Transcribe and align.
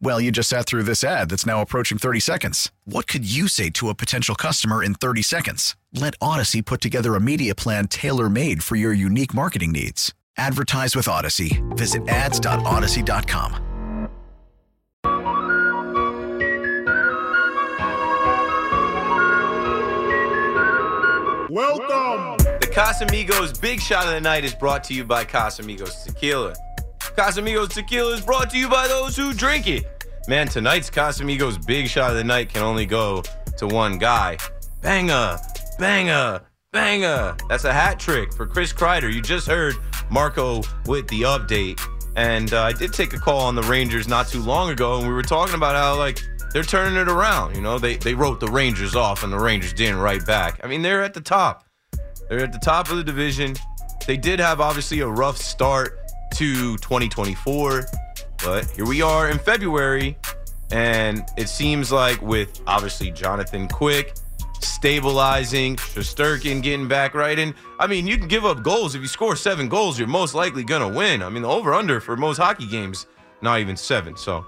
Well, 0.00 0.20
you 0.20 0.30
just 0.30 0.48
sat 0.48 0.66
through 0.66 0.82
this 0.82 1.02
ad 1.02 1.30
that's 1.30 1.46
now 1.46 1.60
approaching 1.60 1.98
30 1.98 2.20
seconds. 2.20 2.72
What 2.84 3.06
could 3.06 3.24
you 3.24 3.48
say 3.48 3.70
to 3.70 3.88
a 3.88 3.94
potential 3.94 4.34
customer 4.34 4.82
in 4.82 4.94
30 4.94 5.22
seconds? 5.22 5.76
Let 5.92 6.18
Audacy 6.18 6.64
put 6.64 6.80
together 6.80 7.14
a 7.14 7.20
media 7.20 7.54
plan 7.54 7.88
tailor 7.88 8.28
made 8.28 8.62
for 8.62 8.76
your 8.76 8.92
unique 8.92 9.32
marketing 9.34 9.72
needs. 9.72 10.12
Advertise 10.36 10.96
with 10.96 11.06
Audacy. 11.06 11.62
Visit 11.76 12.08
ads.audacy.com. 12.08 13.74
Welcome. 21.50 22.44
The 22.58 22.66
Casamigos 22.66 23.60
Big 23.60 23.80
Shot 23.80 24.06
of 24.06 24.12
the 24.14 24.20
Night 24.20 24.44
is 24.44 24.54
brought 24.54 24.82
to 24.84 24.94
you 24.94 25.04
by 25.04 25.24
Casamigos 25.24 26.04
Tequila. 26.04 26.54
Casamigos 27.16 27.68
Tequila 27.68 28.12
is 28.12 28.20
brought 28.20 28.50
to 28.50 28.58
you 28.58 28.68
by 28.68 28.88
those 28.88 29.16
who 29.16 29.32
drink 29.32 29.68
it. 29.68 29.84
Man, 30.26 30.48
tonight's 30.48 30.90
Casamigos 30.90 31.64
Big 31.64 31.86
Shot 31.86 32.10
of 32.10 32.16
the 32.16 32.24
Night 32.24 32.48
can 32.48 32.62
only 32.62 32.86
go 32.86 33.22
to 33.56 33.68
one 33.68 33.98
guy. 33.98 34.36
Banger, 34.82 35.38
banger, 35.78 36.40
banger. 36.72 37.36
That's 37.48 37.64
a 37.64 37.72
hat 37.72 38.00
trick 38.00 38.32
for 38.34 38.46
Chris 38.46 38.72
Kreider. 38.72 39.12
You 39.12 39.22
just 39.22 39.46
heard 39.46 39.76
Marco 40.10 40.62
with 40.86 41.06
the 41.06 41.22
update. 41.22 41.80
And 42.16 42.52
uh, 42.52 42.62
I 42.62 42.72
did 42.72 42.92
take 42.92 43.12
a 43.12 43.18
call 43.18 43.42
on 43.42 43.54
the 43.54 43.62
Rangers 43.62 44.08
not 44.08 44.26
too 44.26 44.42
long 44.42 44.70
ago, 44.70 44.98
and 44.98 45.06
we 45.06 45.14
were 45.14 45.22
talking 45.22 45.54
about 45.54 45.76
how, 45.76 45.96
like, 45.96 46.20
they're 46.52 46.64
turning 46.64 46.98
it 46.98 47.08
around. 47.08 47.54
You 47.54 47.62
know, 47.62 47.78
they, 47.78 47.96
they 47.96 48.14
wrote 48.14 48.40
the 48.40 48.48
Rangers 48.48 48.96
off, 48.96 49.22
and 49.22 49.32
the 49.32 49.38
Rangers 49.38 49.72
didn't 49.72 49.98
write 49.98 50.26
back. 50.26 50.60
I 50.64 50.66
mean, 50.66 50.82
they're 50.82 51.02
at 51.02 51.14
the 51.14 51.20
top. 51.20 51.64
They're 52.28 52.42
at 52.42 52.52
the 52.52 52.58
top 52.58 52.90
of 52.90 52.96
the 52.96 53.04
division. 53.04 53.54
They 54.06 54.16
did 54.16 54.40
have, 54.40 54.60
obviously, 54.60 55.00
a 55.00 55.08
rough 55.08 55.36
start 55.36 56.00
to 56.34 56.76
2024, 56.78 57.86
but 58.44 58.68
here 58.70 58.84
we 58.84 59.02
are 59.02 59.30
in 59.30 59.38
February, 59.38 60.18
and 60.72 61.22
it 61.36 61.48
seems 61.48 61.92
like 61.92 62.20
with, 62.20 62.60
obviously, 62.66 63.12
Jonathan 63.12 63.68
Quick 63.68 64.14
stabilizing, 64.60 65.76
Shesterkin 65.76 66.60
getting 66.60 66.88
back 66.88 67.14
right 67.14 67.38
in. 67.38 67.54
I 67.78 67.86
mean, 67.86 68.06
you 68.06 68.18
can 68.18 68.26
give 68.26 68.44
up 68.44 68.62
goals. 68.62 68.94
If 68.94 69.02
you 69.02 69.06
score 69.06 69.36
seven 69.36 69.68
goals, 69.68 69.98
you're 69.98 70.08
most 70.08 70.34
likely 70.34 70.64
going 70.64 70.82
to 70.82 70.98
win. 70.98 71.22
I 71.22 71.28
mean, 71.28 71.42
the 71.42 71.48
over 71.48 71.72
under 71.72 72.00
for 72.00 72.16
most 72.16 72.38
hockey 72.38 72.66
games, 72.66 73.06
not 73.40 73.60
even 73.60 73.76
seven. 73.76 74.16
So, 74.16 74.44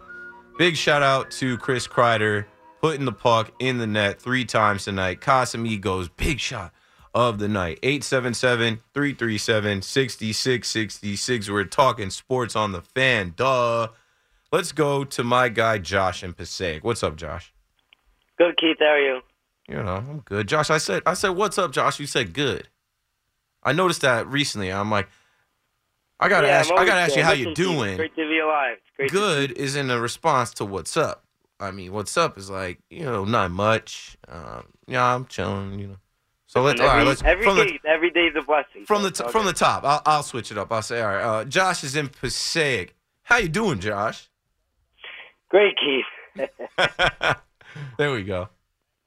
big 0.59 0.77
shout 0.77 1.03
out 1.03 1.31
to 1.33 1.57
Chris 1.59 1.87
Kreider 1.87 2.47
putting 2.81 3.05
the 3.05 3.13
puck 3.13 3.53
in 3.61 3.79
the 3.79 3.87
net 3.87 4.21
three 4.21 4.45
times 4.45 4.85
tonight. 4.85 5.21
Casamigos, 5.21 6.11
big 6.17 6.41
shot 6.41 6.73
of 7.17 7.39
the 7.39 7.49
night. 7.49 7.79
877 7.83 8.81
337 8.93 9.81
6666. 9.81 11.49
We're 11.49 11.65
talking 11.65 12.11
sports 12.11 12.55
on 12.55 12.73
the 12.73 12.83
fan. 12.83 13.33
Duh. 13.35 13.89
Let's 14.53 14.71
go 14.71 15.03
to 15.03 15.25
my 15.25 15.49
guy, 15.49 15.79
Josh 15.79 16.23
in 16.23 16.35
Passaic. 16.35 16.85
What's 16.85 17.03
up, 17.03 17.17
Josh? 17.17 17.55
Good, 18.37 18.59
Keith. 18.59 18.77
How 18.81 18.87
are 18.89 19.01
you? 19.01 19.21
You 19.67 19.77
know, 19.77 19.97
I'm 19.97 20.21
good. 20.27 20.47
Josh, 20.47 20.69
I 20.69 20.77
said, 20.77 21.03
I 21.07 21.15
said, 21.15 21.31
what's 21.31 21.57
up, 21.57 21.73
Josh? 21.73 21.99
You 21.99 22.07
said 22.07 22.35
good. 22.35 22.69
I 23.63 23.73
noticed 23.73 24.03
that 24.03 24.29
recently. 24.29 24.71
I'm 24.71 24.91
like, 24.91 25.09
I 26.21 26.29
gotta 26.29 26.47
Yeah, 26.47 26.59
ask, 26.59 26.71
I 26.71 26.85
gotta 26.85 27.01
ask 27.01 27.17
you 27.17 27.23
how 27.23 27.31
Listen 27.31 27.49
you 27.49 27.55
doing. 27.55 27.97
Great 27.97 28.15
to 28.17 28.29
be 28.29 28.39
alive. 28.39 28.77
Great. 28.97 29.11
Good 29.11 29.53
is 29.53 29.75
in 29.75 29.91
a 29.91 29.99
response 29.99 30.51
to 30.55 30.67
what's 30.67 30.97
up. 30.99 31.25
I 31.59 31.71
mean, 31.71 31.93
what's 31.93 32.17
up 32.19 32.37
is 32.37 32.51
like, 32.51 32.79
you 32.91 33.05
know, 33.05 33.25
not 33.25 33.51
much. 33.51 34.19
Um, 34.29 34.65
yeah, 34.87 35.15
I'm 35.15 35.25
chilling, 35.25 35.79
you 35.79 35.87
know. 35.89 35.97
So 36.47 36.63
let's 36.63 36.81
every, 36.81 36.91
all 36.91 36.97
right, 36.97 37.07
let's 37.07 37.23
every 37.25 37.45
from 37.45 37.57
the 37.57 37.65
day, 37.65 37.81
every 37.87 38.11
day 38.11 38.27
is 38.27 38.37
a 38.37 38.43
blessing. 38.43 38.85
from 38.87 39.03
so 39.03 39.09
the 39.09 39.11
t- 39.11 39.25
all 39.25 39.31
from 39.31 39.47
the 39.47 39.53
top. 39.53 39.85
I'll, 39.85 40.03
I'll 40.07 40.23
switch 40.23 40.51
it 40.53 40.59
up. 40.59 40.71
I'll 40.71 40.83
say, 40.83 41.01
all 41.01 41.09
right. 41.09 41.23
Uh, 41.23 41.45
Josh 41.45 41.83
is 41.83 41.97
in 41.97 42.09
Passaic. 42.09 42.95
How 43.25 43.39
you 43.39 43.49
doing, 43.49 43.81
Josh? 43.81 44.29
Great, 45.49 45.75
Keith. 45.77 46.49
there 47.99 48.13
we 48.13 48.23
go. 48.23 48.49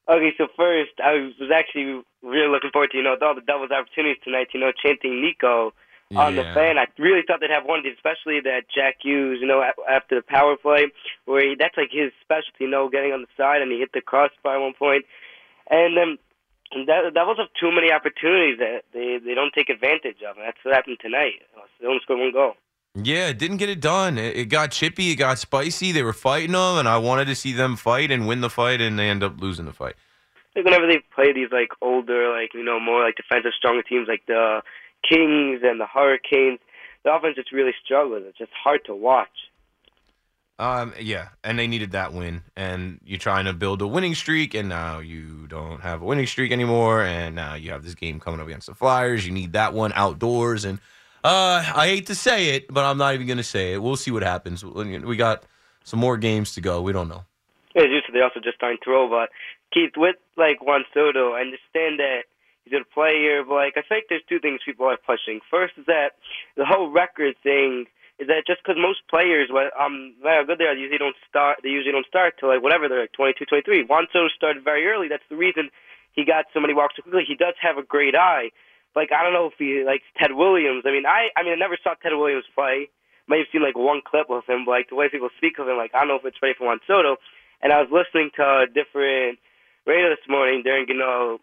Okay, 0.10 0.34
so 0.38 0.48
first, 0.58 0.92
I 1.04 1.30
was 1.40 1.52
actually 1.54 2.02
really 2.24 2.50
looking 2.50 2.72
forward 2.72 2.92
to 2.92 2.98
you 2.98 3.04
know 3.04 3.16
all 3.22 3.36
the 3.36 3.42
Devils' 3.42 3.72
opportunities 3.72 4.22
tonight. 4.24 4.48
You 4.54 4.60
know, 4.60 4.72
chanting 4.72 5.22
Nico 5.22 5.74
on 6.16 6.36
the 6.36 6.44
fan. 6.44 6.80
I 6.80 6.88
really 6.98 7.22
thought 7.26 7.40
they'd 7.40 7.52
have 7.52 7.66
one, 7.66 7.84
especially 7.86 8.42
that 8.42 8.64
Jack 8.74 8.98
Hughes. 9.02 9.38
You 9.40 9.48
know, 9.48 9.64
after 9.88 10.16
the 10.16 10.24
power 10.24 10.58
play, 10.58 10.88
where 11.26 11.42
he, 11.42 11.56
that's 11.58 11.78
like 11.78 11.92
his 11.92 12.12
specialty. 12.22 12.66
You 12.66 12.70
know, 12.70 12.90
getting 12.90 13.14
on 13.14 13.22
the 13.22 13.28
side 13.38 13.62
and 13.62 13.72
he 13.72 13.78
hit 13.78 13.94
the 13.94 14.02
crossbar 14.02 14.58
at 14.58 14.62
one 14.62 14.74
point, 14.74 15.06
and 15.70 15.96
then. 15.96 16.18
That 16.72 17.12
Devils 17.14 17.38
have 17.38 17.48
too 17.60 17.72
many 17.72 17.92
opportunities 17.92 18.60
that 18.60 18.84
they 18.94 19.18
they 19.24 19.34
don't 19.34 19.54
take 19.54 19.70
advantage 19.70 20.22
of, 20.28 20.38
and 20.38 20.46
that's 20.46 20.58
what 20.64 20.76
happened 20.76 20.98
tonight. 21.02 21.42
They 21.82 21.88
only 21.88 22.00
scored 22.04 22.20
one 22.20 22.32
goal. 22.32 22.54
Yeah, 22.96 23.28
it 23.30 23.38
didn't 23.38 23.58
get 23.58 23.70
it 23.70 23.80
done. 23.80 24.18
It, 24.18 24.36
it 24.36 24.46
got 24.46 24.72
chippy. 24.72 25.12
It 25.12 25.16
got 25.16 25.38
spicy. 25.40 25.92
They 25.92 26.04
were 26.04 26.14
fighting 26.14 26.54
them, 26.54 26.78
and 26.78 26.88
I 26.88 26.98
wanted 26.98 27.26
to 27.26 27.36
see 27.36 27.54
them 27.54 27.76
fight 27.76 28.12
and 28.12 28.28
win 28.28 28.42
the 28.42 28.50
fight, 28.50 28.82
and 28.82 28.98
they 28.98 29.10
end 29.10 29.24
up 29.24 29.40
losing 29.40 29.66
the 29.66 29.74
fight. 29.74 29.96
like 30.56 30.66
whenever 30.66 30.88
they 30.88 31.00
play 31.14 31.34
these 31.34 31.52
like 31.52 31.70
older, 31.82 32.32
like 32.32 32.54
you 32.54 32.64
know, 32.64 32.80
more 32.80 33.04
like 33.04 33.16
defensive 33.16 33.52
stronger 33.58 33.84
teams 33.84 34.08
like 34.08 34.26
the 34.28 34.62
Kings 35.08 35.62
and 35.64 35.80
the 35.80 35.88
Hurricanes, 35.88 36.60
the 37.04 37.14
offense 37.14 37.36
just 37.36 37.52
really 37.52 37.74
struggles. 37.84 38.24
It's 38.28 38.38
just 38.38 38.52
hard 38.52 38.82
to 38.86 38.96
watch. 38.96 39.49
Um, 40.60 40.94
yeah, 41.00 41.30
and 41.42 41.58
they 41.58 41.68
needed 41.68 41.92
that 41.92 42.12
win, 42.12 42.44
and 42.58 43.00
you're 43.06 43.18
trying 43.18 43.46
to 43.46 43.54
build 43.54 43.82
a 43.82 43.88
winning 43.88 44.14
streak, 44.14 44.54
and 44.54 44.68
now 44.68 45.00
you 45.00 45.48
don't 45.48 45.80
have 45.80 46.02
a 46.02 46.06
winning 46.06 46.28
streak 46.28 46.52
anymore, 46.52 47.02
and 47.02 47.34
now 47.34 47.54
you 47.56 47.72
have 47.72 47.82
this 47.82 47.96
game 47.96 48.20
coming 48.20 48.42
up 48.42 48.48
against 48.48 48.68
the 48.68 48.76
Flyers. 48.76 49.26
You 49.26 49.32
need 49.32 49.54
that 49.54 49.74
one 49.74 49.94
outdoors, 49.96 50.66
and 50.66 50.80
uh, 51.24 51.64
I 51.74 51.88
hate 51.88 52.08
to 52.08 52.16
say 52.16 52.56
it, 52.56 52.72
but 52.74 52.84
I'm 52.84 52.98
not 52.98 53.14
even 53.14 53.26
gonna 53.26 53.42
say 53.42 53.74
it. 53.74 53.82
We'll 53.82 53.96
see 53.96 54.12
what 54.12 54.22
happens. 54.22 54.66
We 54.66 55.16
got 55.16 55.44
some 55.86 56.02
more 56.02 56.18
games 56.18 56.54
to 56.56 56.62
go. 56.62 56.82
We 56.82 56.92
don't 56.92 57.08
know. 57.08 57.24
As 57.78 57.86
you 57.86 58.02
said, 58.06 58.14
they 58.14 58.22
also 58.22 58.42
just 58.42 58.60
signed 58.60 58.80
but 58.86 59.30
Keith 59.72 59.94
with 59.96 60.18
like 60.36 60.62
Juan 60.62 60.84
Soto, 60.94 61.36
I 61.36 61.40
understand 61.40 62.00
that 62.00 62.24
he's 62.66 62.74
a 62.74 62.84
player, 62.94 63.46
but 63.46 63.56
like 63.56 63.78
I 63.78 63.82
think 63.82 64.06
there's 64.10 64.24
two 64.28 64.40
things 64.40 64.60
people 64.66 64.88
are 64.88 64.98
pushing. 64.98 65.40
First 65.50 65.76
is 65.78 65.86
that 65.86 66.16
the 66.58 66.66
whole 66.66 66.90
record 66.90 67.36
thing 67.44 67.86
is 68.20 68.28
that 68.28 68.44
just 68.46 68.60
because 68.62 68.76
most 68.76 69.00
players, 69.08 69.48
um, 69.80 70.14
how 70.22 70.44
good 70.44 70.60
they 70.60 70.68
are, 70.68 70.76
usually 70.76 71.00
don't 71.00 71.16
start. 71.28 71.64
They 71.64 71.72
usually 71.72 71.96
don't 71.96 72.06
start 72.06 72.36
till 72.38 72.50
like 72.52 72.62
whatever 72.62 72.92
they're 72.92 73.08
like 73.08 73.16
22, 73.16 73.46
23. 73.46 73.88
Juan 73.88 74.08
Soto 74.12 74.28
started 74.36 74.64
very 74.64 74.86
early. 74.88 75.08
That's 75.08 75.24
the 75.30 75.40
reason 75.40 75.72
he 76.12 76.26
got 76.26 76.46
so 76.54 76.60
many 76.60 76.74
walks 76.76 76.96
so 77.00 77.02
quickly. 77.02 77.24
He 77.24 77.40
does 77.40 77.56
have 77.64 77.78
a 77.78 77.84
great 77.84 78.16
eye. 78.16 78.52
Like 78.96 79.16
I 79.16 79.24
don't 79.24 79.32
know 79.32 79.48
if 79.48 79.56
he 79.58 79.88
likes 79.88 80.04
Ted 80.20 80.36
Williams. 80.36 80.84
I 80.86 80.92
mean, 80.92 81.08
I 81.08 81.32
I 81.40 81.44
mean 81.44 81.54
I 81.54 81.56
never 81.56 81.80
saw 81.82 81.96
Ted 81.96 82.12
Williams 82.12 82.46
play. 82.54 82.92
May 83.28 83.40
have 83.40 83.48
seen 83.54 83.64
like 83.64 83.78
one 83.78 84.02
clip 84.04 84.28
of 84.30 84.44
him, 84.50 84.66
but 84.66 84.72
like 84.72 84.90
the 84.90 85.00
way 85.00 85.08
people 85.08 85.30
speak 85.38 85.60
of 85.60 85.70
him, 85.70 85.78
like 85.78 85.96
I 85.96 86.00
don't 86.00 86.10
know 86.10 86.20
if 86.20 86.26
it's 86.26 86.42
ready 86.42 86.56
for 86.58 86.68
Juan 86.68 86.84
Soto. 86.86 87.18
And 87.62 87.72
I 87.72 87.80
was 87.80 87.88
listening 87.88 88.32
to 88.36 88.44
a 88.44 88.68
different 88.68 89.40
radio 89.86 90.10
this 90.10 90.28
morning 90.28 90.64
during 90.64 90.90
you 90.90 90.98
know 90.98 91.40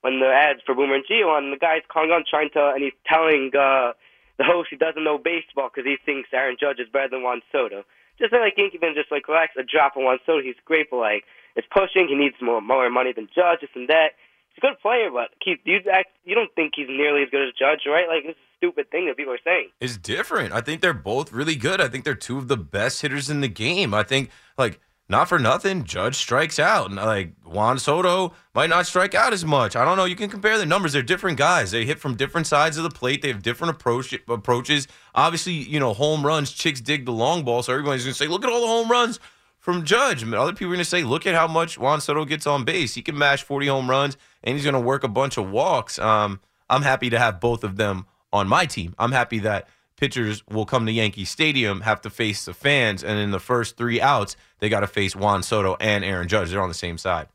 when 0.00 0.20
the 0.20 0.28
ads 0.28 0.60
for 0.64 0.74
Boomer 0.74 0.96
and 0.96 1.04
Gio 1.04 1.32
on, 1.32 1.50
the 1.50 1.56
guy's 1.56 1.80
calling 1.88 2.12
on 2.12 2.24
trying 2.28 2.50
to, 2.52 2.72
and 2.76 2.84
he's 2.84 2.96
telling 3.08 3.50
uh, 3.56 3.92
the 4.38 4.44
host 4.44 4.68
he 4.70 4.76
doesn't 4.76 5.04
know 5.04 5.18
baseball 5.18 5.70
because 5.70 5.86
he 5.86 5.96
thinks 6.04 6.28
Aaron 6.32 6.56
Judge 6.58 6.80
is 6.80 6.88
better 6.92 7.08
than 7.08 7.22
Juan 7.22 7.42
Soto. 7.52 7.84
Just 8.18 8.32
like 8.32 8.54
Yankee 8.56 8.78
fans, 8.78 8.96
just 8.96 9.10
like 9.10 9.26
relax, 9.26 9.54
a 9.58 9.62
drop 9.62 9.96
on 9.96 10.04
Juan 10.04 10.18
Soto. 10.24 10.42
He's 10.42 10.58
great, 10.64 10.90
but 10.90 10.98
like 10.98 11.24
it's 11.56 11.66
pushing. 11.70 12.06
He 12.08 12.14
needs 12.14 12.36
more 12.40 12.60
more 12.60 12.88
money 12.90 13.12
than 13.12 13.28
Judge, 13.34 13.60
this 13.60 13.70
and 13.74 13.88
that. 13.88 14.14
He's 14.50 14.62
a 14.62 14.66
good 14.66 14.78
player, 14.80 15.10
but 15.10 15.30
Keith, 15.44 15.58
you 15.64 15.80
act, 15.90 16.10
you 16.24 16.34
don't 16.34 16.52
think 16.54 16.74
he's 16.76 16.86
nearly 16.88 17.22
as 17.22 17.30
good 17.30 17.42
as 17.42 17.54
Judge, 17.58 17.82
right? 17.86 18.06
Like 18.06 18.22
it's 18.24 18.38
a 18.38 18.56
stupid 18.58 18.90
thing 18.90 19.06
that 19.06 19.16
people 19.16 19.32
are 19.32 19.44
saying. 19.44 19.70
It's 19.80 19.96
different. 19.96 20.52
I 20.52 20.60
think 20.60 20.80
they're 20.80 20.94
both 20.94 21.32
really 21.32 21.56
good. 21.56 21.80
I 21.80 21.88
think 21.88 22.04
they're 22.04 22.14
two 22.14 22.38
of 22.38 22.46
the 22.46 22.56
best 22.56 23.02
hitters 23.02 23.30
in 23.30 23.40
the 23.40 23.48
game. 23.48 23.94
I 23.94 24.04
think 24.04 24.30
like 24.56 24.80
not 25.08 25.28
for 25.28 25.38
nothing, 25.38 25.84
Judge 25.84 26.16
strikes 26.16 26.58
out. 26.58 26.86
And 26.86 26.96
like 26.96 27.34
Juan 27.44 27.78
Soto 27.78 28.32
might 28.54 28.70
not 28.70 28.86
strike 28.86 29.14
out 29.14 29.34
as 29.34 29.44
much. 29.44 29.76
I 29.76 29.84
don't 29.84 29.98
know. 29.98 30.06
You 30.06 30.16
can 30.16 30.30
compare 30.30 30.56
the 30.56 30.64
numbers. 30.64 30.94
They're 30.94 31.02
different 31.02 31.36
guys. 31.36 31.70
They 31.70 31.84
hit 31.84 31.98
from 31.98 32.14
different 32.16 32.46
sides 32.46 32.78
of 32.78 32.84
the 32.84 32.90
plate. 32.90 33.20
They 33.20 33.28
have 33.28 33.42
different 33.42 33.74
approach 33.74 34.14
approaches. 34.28 34.88
Obviously, 35.14 35.52
you 35.52 35.78
know, 35.78 35.92
home 35.92 36.24
runs, 36.24 36.52
chicks 36.52 36.80
dig 36.80 37.04
the 37.04 37.12
long 37.12 37.44
ball. 37.44 37.62
So 37.62 37.72
everybody's 37.72 38.04
gonna 38.04 38.14
say, 38.14 38.28
look 38.28 38.44
at 38.44 38.50
all 38.50 38.62
the 38.62 38.66
home 38.66 38.90
runs 38.90 39.20
from 39.58 39.84
Judge. 39.84 40.24
Other 40.32 40.52
people 40.52 40.72
are 40.72 40.76
gonna 40.76 40.84
say, 40.84 41.02
look 41.02 41.26
at 41.26 41.34
how 41.34 41.48
much 41.48 41.78
Juan 41.78 42.00
Soto 42.00 42.24
gets 42.24 42.46
on 42.46 42.64
base. 42.64 42.94
He 42.94 43.02
can 43.02 43.18
mash 43.18 43.42
40 43.42 43.66
home 43.66 43.90
runs 43.90 44.16
and 44.42 44.56
he's 44.56 44.64
gonna 44.64 44.80
work 44.80 45.04
a 45.04 45.08
bunch 45.08 45.36
of 45.36 45.50
walks. 45.50 45.98
Um, 45.98 46.40
I'm 46.70 46.82
happy 46.82 47.10
to 47.10 47.18
have 47.18 47.40
both 47.40 47.62
of 47.62 47.76
them 47.76 48.06
on 48.32 48.48
my 48.48 48.64
team. 48.64 48.94
I'm 48.98 49.12
happy 49.12 49.38
that 49.40 49.68
pitchers 49.96 50.42
will 50.48 50.66
come 50.66 50.86
to 50.86 50.92
Yankee 50.92 51.24
Stadium, 51.24 51.82
have 51.82 52.00
to 52.02 52.10
face 52.10 52.44
the 52.44 52.54
fans, 52.54 53.02
and 53.04 53.18
in 53.18 53.30
the 53.30 53.40
first 53.40 53.76
three 53.76 54.00
outs, 54.00 54.36
they 54.58 54.68
got 54.68 54.80
to 54.80 54.86
face 54.86 55.14
Juan 55.14 55.42
Soto 55.42 55.76
and 55.80 56.04
Aaron 56.04 56.28
Judge. 56.28 56.50
They're 56.50 56.62
on 56.62 56.68
the 56.68 56.74
same 56.74 56.98
side. 56.98 57.28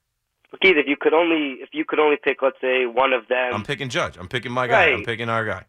Keith, 0.61 0.75
if 0.77 0.87
you 0.87 0.95
could 0.99 1.13
only 1.13 1.57
if 1.61 1.69
you 1.73 1.85
could 1.85 1.99
only 1.99 2.17
pick, 2.21 2.41
let's 2.41 2.57
say, 2.59 2.85
one 2.87 3.13
of 3.13 3.27
them. 3.27 3.53
I'm 3.53 3.63
picking 3.63 3.87
Judge. 3.89 4.17
I'm 4.17 4.27
picking 4.27 4.51
my 4.51 4.67
guy. 4.67 4.87
Right. 4.87 4.93
I'm 4.95 5.03
picking 5.05 5.29
our 5.29 5.45
guy. 5.45 5.65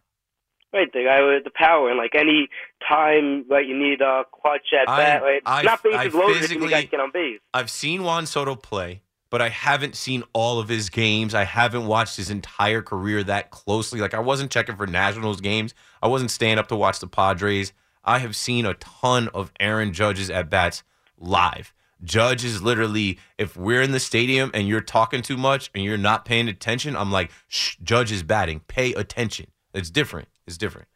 Right, 0.72 0.90
the 0.92 1.02
guy 1.04 1.20
with 1.22 1.42
the 1.42 1.50
power, 1.52 1.88
and 1.90 1.98
like 1.98 2.14
any 2.14 2.48
time, 2.88 3.44
right, 3.50 3.66
you 3.66 3.76
need 3.76 4.00
a 4.00 4.22
clutch 4.32 4.68
at 4.72 4.88
I- 4.88 4.96
bat, 4.96 5.22
right? 5.22 5.42
I- 5.44 5.62
Not 5.62 5.82
bases 5.82 6.14
loaded 6.14 6.36
physically- 6.38 6.64
you 6.66 6.70
guys 6.70 6.86
get 6.90 7.00
on 7.00 7.10
base. 7.12 7.40
I've 7.52 7.70
seen 7.70 8.04
Juan 8.04 8.24
Soto 8.24 8.54
play, 8.54 9.02
but 9.30 9.40
I 9.40 9.48
haven't 9.48 9.96
seen 9.96 10.24
all 10.32 10.58
of 10.58 10.68
his 10.68 10.90
games. 10.90 11.34
I 11.34 11.44
haven't 11.44 11.86
watched 11.86 12.16
his 12.16 12.30
entire 12.30 12.82
career 12.82 13.22
that 13.24 13.50
closely. 13.50 14.00
Like 14.00 14.14
I 14.14 14.20
wasn't 14.20 14.50
checking 14.50 14.76
for 14.76 14.86
Nationals 14.86 15.40
games. 15.40 15.72
I 16.02 16.08
wasn't 16.08 16.30
staying 16.30 16.58
up 16.58 16.68
to 16.68 16.76
watch 16.76 16.98
the 16.98 17.06
Padres. 17.06 17.72
I 18.04 18.18
have 18.18 18.34
seen 18.34 18.66
a 18.66 18.74
ton 18.74 19.28
of 19.28 19.52
Aaron 19.60 19.92
Judge's 19.92 20.30
at 20.30 20.50
bats 20.50 20.82
live. 21.18 21.72
Judge 22.02 22.44
is 22.44 22.62
literally, 22.62 23.18
if 23.36 23.56
we're 23.56 23.82
in 23.82 23.92
the 23.92 24.00
stadium 24.00 24.50
and 24.54 24.66
you're 24.66 24.80
talking 24.80 25.22
too 25.22 25.36
much 25.36 25.70
and 25.74 25.84
you're 25.84 25.98
not 25.98 26.24
paying 26.24 26.48
attention, 26.48 26.96
I'm 26.96 27.12
like, 27.12 27.30
Shh, 27.46 27.76
Judge 27.82 28.10
is 28.10 28.22
batting. 28.22 28.60
Pay 28.68 28.94
attention. 28.94 29.48
It's 29.74 29.90
different. 29.90 30.28
It's 30.46 30.56
different. 30.56 30.88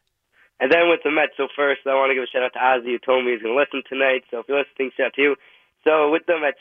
And 0.59 0.71
then 0.71 0.89
with 0.89 1.01
the 1.03 1.11
Mets, 1.11 1.33
so 1.37 1.47
first 1.55 1.81
I 1.85 1.93
want 1.93 2.09
to 2.09 2.15
give 2.15 2.23
a 2.23 2.27
shout 2.27 2.43
out 2.43 2.53
to 2.53 2.59
Ozzy 2.59 2.93
who 2.93 2.99
told 2.99 3.23
me 3.23 3.33
he's 3.33 3.41
going 3.41 3.53
to 3.53 3.59
listen 3.59 3.83
tonight. 3.87 4.23
So 4.31 4.39
if 4.39 4.45
you're 4.47 4.57
listening, 4.57 4.91
shout 4.97 5.07
out 5.07 5.13
to 5.13 5.21
you. 5.21 5.35
So 5.83 6.09
with 6.09 6.23
the 6.25 6.39
Mets, 6.39 6.57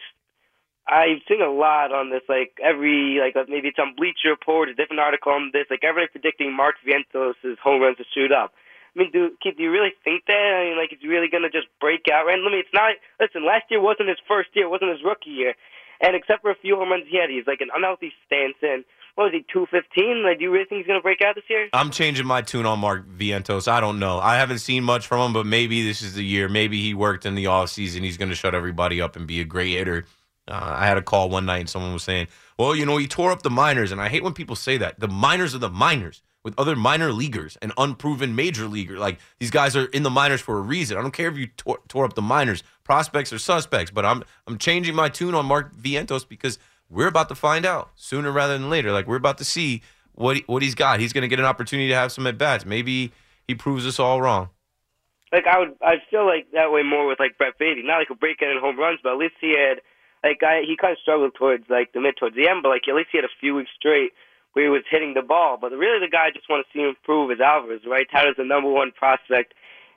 I've 0.86 1.24
seen 1.26 1.40
a 1.40 1.50
lot 1.50 1.92
on 1.92 2.10
this, 2.10 2.22
like 2.28 2.58
every, 2.62 3.18
like 3.18 3.34
uh, 3.36 3.48
maybe 3.48 3.68
it's 3.68 3.78
on 3.78 3.94
Bleacher 3.96 4.28
Report, 4.28 4.68
a 4.68 4.74
different 4.74 5.00
article 5.00 5.32
on 5.32 5.50
this, 5.52 5.64
like 5.70 5.82
everybody 5.82 6.12
predicting 6.12 6.52
Mark 6.52 6.76
Vientos' 6.86 7.56
home 7.62 7.80
runs 7.80 7.96
to 7.96 8.04
shoot 8.14 8.32
up. 8.32 8.52
I 8.94 9.00
mean, 9.00 9.10
do 9.10 9.30
Keith, 9.42 9.56
do 9.56 9.62
you 9.62 9.72
really 9.72 9.94
think 10.04 10.24
that? 10.26 10.36
I 10.36 10.68
mean, 10.68 10.76
like, 10.76 10.92
is 10.92 10.98
he 11.00 11.08
really 11.08 11.28
going 11.28 11.42
to 11.42 11.50
just 11.50 11.66
break 11.80 12.06
out? 12.12 12.26
Right? 12.26 12.38
I 12.38 12.44
mean, 12.44 12.60
it's 12.60 12.74
not. 12.74 12.94
Listen, 13.18 13.44
last 13.44 13.64
year 13.70 13.80
wasn't 13.80 14.10
his 14.10 14.18
first 14.28 14.50
year, 14.52 14.68
wasn't 14.68 14.92
his 14.92 15.02
rookie 15.02 15.30
year, 15.30 15.54
and 16.00 16.14
except 16.14 16.42
for 16.42 16.50
a 16.50 16.54
few 16.54 16.76
home 16.76 16.90
runs 16.90 17.04
he 17.08 17.18
had, 17.18 17.30
he's 17.30 17.46
like 17.46 17.60
an 17.60 17.70
unhealthy 17.74 18.12
stance. 18.26 18.54
And 18.62 18.84
what 19.16 19.24
was 19.24 19.32
he, 19.32 19.44
two 19.50 19.66
fifteen? 19.70 20.22
Like, 20.22 20.38
do 20.38 20.44
you 20.44 20.52
really 20.52 20.66
think 20.66 20.80
he's 20.80 20.86
going 20.86 21.00
to 21.00 21.02
break 21.02 21.22
out 21.22 21.34
this 21.34 21.44
year? 21.48 21.68
I'm 21.72 21.90
changing 21.90 22.26
my 22.26 22.42
tune 22.42 22.66
on 22.66 22.78
Mark 22.78 23.08
Vientos. 23.08 23.66
I 23.66 23.80
don't 23.80 23.98
know. 23.98 24.18
I 24.20 24.36
haven't 24.36 24.58
seen 24.58 24.84
much 24.84 25.06
from 25.06 25.26
him, 25.26 25.32
but 25.32 25.46
maybe 25.46 25.82
this 25.82 26.02
is 26.02 26.14
the 26.14 26.24
year. 26.24 26.48
Maybe 26.48 26.82
he 26.82 26.92
worked 26.92 27.24
in 27.24 27.34
the 27.34 27.46
offseason. 27.46 28.02
He's 28.02 28.18
going 28.18 28.28
to 28.28 28.36
shut 28.36 28.54
everybody 28.54 29.00
up 29.00 29.16
and 29.16 29.26
be 29.26 29.40
a 29.40 29.44
great 29.44 29.72
hitter. 29.78 30.04
Uh, 30.46 30.74
I 30.76 30.86
had 30.86 30.98
a 30.98 31.02
call 31.02 31.30
one 31.30 31.46
night 31.46 31.60
and 31.60 31.70
someone 31.70 31.92
was 31.92 32.02
saying, 32.02 32.28
well, 32.58 32.74
you 32.74 32.84
know, 32.84 32.96
he 32.96 33.06
tore 33.06 33.32
up 33.32 33.42
the 33.42 33.50
minors. 33.50 33.92
And 33.92 34.00
I 34.00 34.08
hate 34.08 34.22
when 34.22 34.34
people 34.34 34.56
say 34.56 34.76
that. 34.78 35.00
The 35.00 35.08
minors 35.08 35.54
are 35.54 35.58
the 35.58 35.70
minors 35.70 36.22
with 36.44 36.54
other 36.58 36.76
minor 36.76 37.12
leaguers 37.12 37.56
and 37.62 37.72
unproven 37.78 38.36
major 38.36 38.66
leaguer. 38.66 38.98
Like 38.98 39.18
these 39.38 39.50
guys 39.50 39.74
are 39.74 39.86
in 39.86 40.02
the 40.02 40.10
minors 40.10 40.40
for 40.42 40.58
a 40.58 40.60
reason. 40.60 40.98
I 40.98 41.02
don't 41.02 41.12
care 41.12 41.28
if 41.28 41.38
you 41.38 41.46
tore, 41.46 41.80
tore 41.88 42.04
up 42.04 42.14
the 42.14 42.22
minors. 42.22 42.62
Prospects 42.84 43.32
or 43.32 43.38
suspects. 43.38 43.90
But 43.90 44.04
I'm 44.04 44.22
I'm 44.46 44.58
changing 44.58 44.94
my 44.94 45.08
tune 45.08 45.34
on 45.34 45.46
Mark 45.46 45.74
Vientos 45.76 46.28
because 46.28 46.58
we're 46.90 47.08
about 47.08 47.30
to 47.30 47.34
find 47.34 47.64
out 47.64 47.90
sooner 47.94 48.30
rather 48.30 48.52
than 48.58 48.68
later. 48.68 48.92
Like 48.92 49.06
we're 49.06 49.16
about 49.16 49.38
to 49.38 49.44
see 49.44 49.80
what 50.12 50.36
he, 50.36 50.44
what 50.46 50.62
he's 50.62 50.74
got. 50.74 51.00
He's 51.00 51.14
going 51.14 51.22
to 51.22 51.28
get 51.28 51.38
an 51.38 51.46
opportunity 51.46 51.88
to 51.88 51.94
have 51.94 52.12
some 52.12 52.26
at 52.26 52.36
bats. 52.36 52.66
Maybe 52.66 53.12
he 53.48 53.54
proves 53.54 53.86
us 53.86 53.98
all 53.98 54.20
wrong. 54.20 54.50
like 55.32 55.46
I 55.46 55.58
would 55.58 55.74
I 55.80 55.94
feel 56.10 56.26
like 56.26 56.50
that 56.52 56.70
way 56.70 56.82
more 56.82 57.06
with 57.06 57.18
like 57.18 57.38
Brett 57.38 57.58
Baty. 57.58 57.82
Not 57.82 57.98
like 57.98 58.10
a 58.10 58.14
break 58.14 58.42
in 58.42 58.54
home 58.60 58.78
runs, 58.78 59.00
but 59.02 59.12
at 59.12 59.18
least 59.18 59.34
he 59.40 59.56
had 59.58 59.80
like 60.24 60.42
I 60.42 60.62
he 60.66 60.76
kind 60.80 60.92
of 60.92 60.98
struggled 60.98 61.34
towards 61.34 61.68
like 61.68 61.92
the 61.92 62.00
mid 62.00 62.16
towards 62.16 62.34
the 62.34 62.48
end, 62.48 62.62
but 62.62 62.70
like 62.70 62.88
at 62.88 62.96
least 62.96 63.10
he 63.12 63.18
had 63.18 63.28
a 63.28 63.40
few 63.40 63.54
weeks 63.54 63.70
straight 63.76 64.12
where 64.54 64.64
he 64.64 64.70
was 64.70 64.82
hitting 64.90 65.14
the 65.14 65.22
ball. 65.22 65.58
But 65.60 65.72
really 65.72 66.00
the 66.00 66.10
guy 66.10 66.26
I 66.26 66.30
just 66.30 66.48
want 66.48 66.64
to 66.64 66.70
see 66.72 66.80
him 66.80 66.96
improve 66.96 67.30
is 67.30 67.40
Alvarez, 67.40 67.82
right? 67.86 68.06
Tyler's 68.10 68.36
the 68.38 68.44
number 68.44 68.70
one 68.70 68.92
prospect. 68.92 69.52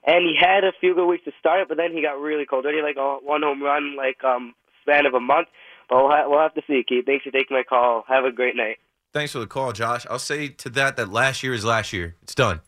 And 0.06 0.24
he 0.24 0.35
had 0.39 0.63
a 0.63 0.71
few 0.79 0.94
good 0.95 1.07
weeks 1.07 1.25
to 1.25 1.31
start 1.39 1.62
it, 1.62 1.68
but 1.68 1.77
then 1.77 1.91
he 1.91 2.01
got 2.01 2.19
really 2.19 2.45
cold. 2.45 2.65
Already 2.65 2.81
like 2.81 2.97
a 2.97 3.18
one 3.24 3.41
home 3.41 3.63
run 3.63 3.95
like 3.95 4.24
um 4.24 4.53
span 4.81 5.06
of 5.06 5.13
a 5.13 5.19
month. 5.19 5.47
But 5.89 5.97
we'll, 5.97 6.12
ha- 6.12 6.27
we'll 6.27 6.39
have 6.39 6.53
to 6.56 6.62
see, 6.68 6.83
Keith. 6.88 7.06
Thanks 7.06 7.23
for 7.23 7.31
taking 7.31 7.56
my 7.56 7.63
call. 7.63 8.03
Have 8.07 8.25
a 8.25 8.31
great 8.31 8.56
night. 8.56 8.77
Thanks 9.13 9.31
for 9.31 9.39
the 9.39 9.47
call, 9.47 9.71
Josh. 9.71 10.06
I'll 10.09 10.19
say 10.19 10.50
to 10.50 10.69
that 10.71 10.97
that 10.97 11.09
last 11.09 11.44
year 11.44 11.53
is 11.53 11.63
last 11.63 11.94
year. 11.94 12.15
It's 12.21 12.35
done. 12.35 12.62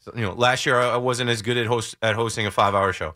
So, 0.00 0.12
you 0.16 0.22
know, 0.22 0.32
last 0.32 0.66
year 0.66 0.80
I 0.80 0.94
I 0.94 0.96
wasn't 0.96 1.30
as 1.30 1.42
good 1.42 1.56
at 1.56 1.66
host 1.66 1.96
at 2.02 2.14
hosting 2.14 2.46
a 2.46 2.50
five 2.50 2.74
hour 2.74 2.92
show. 2.92 3.14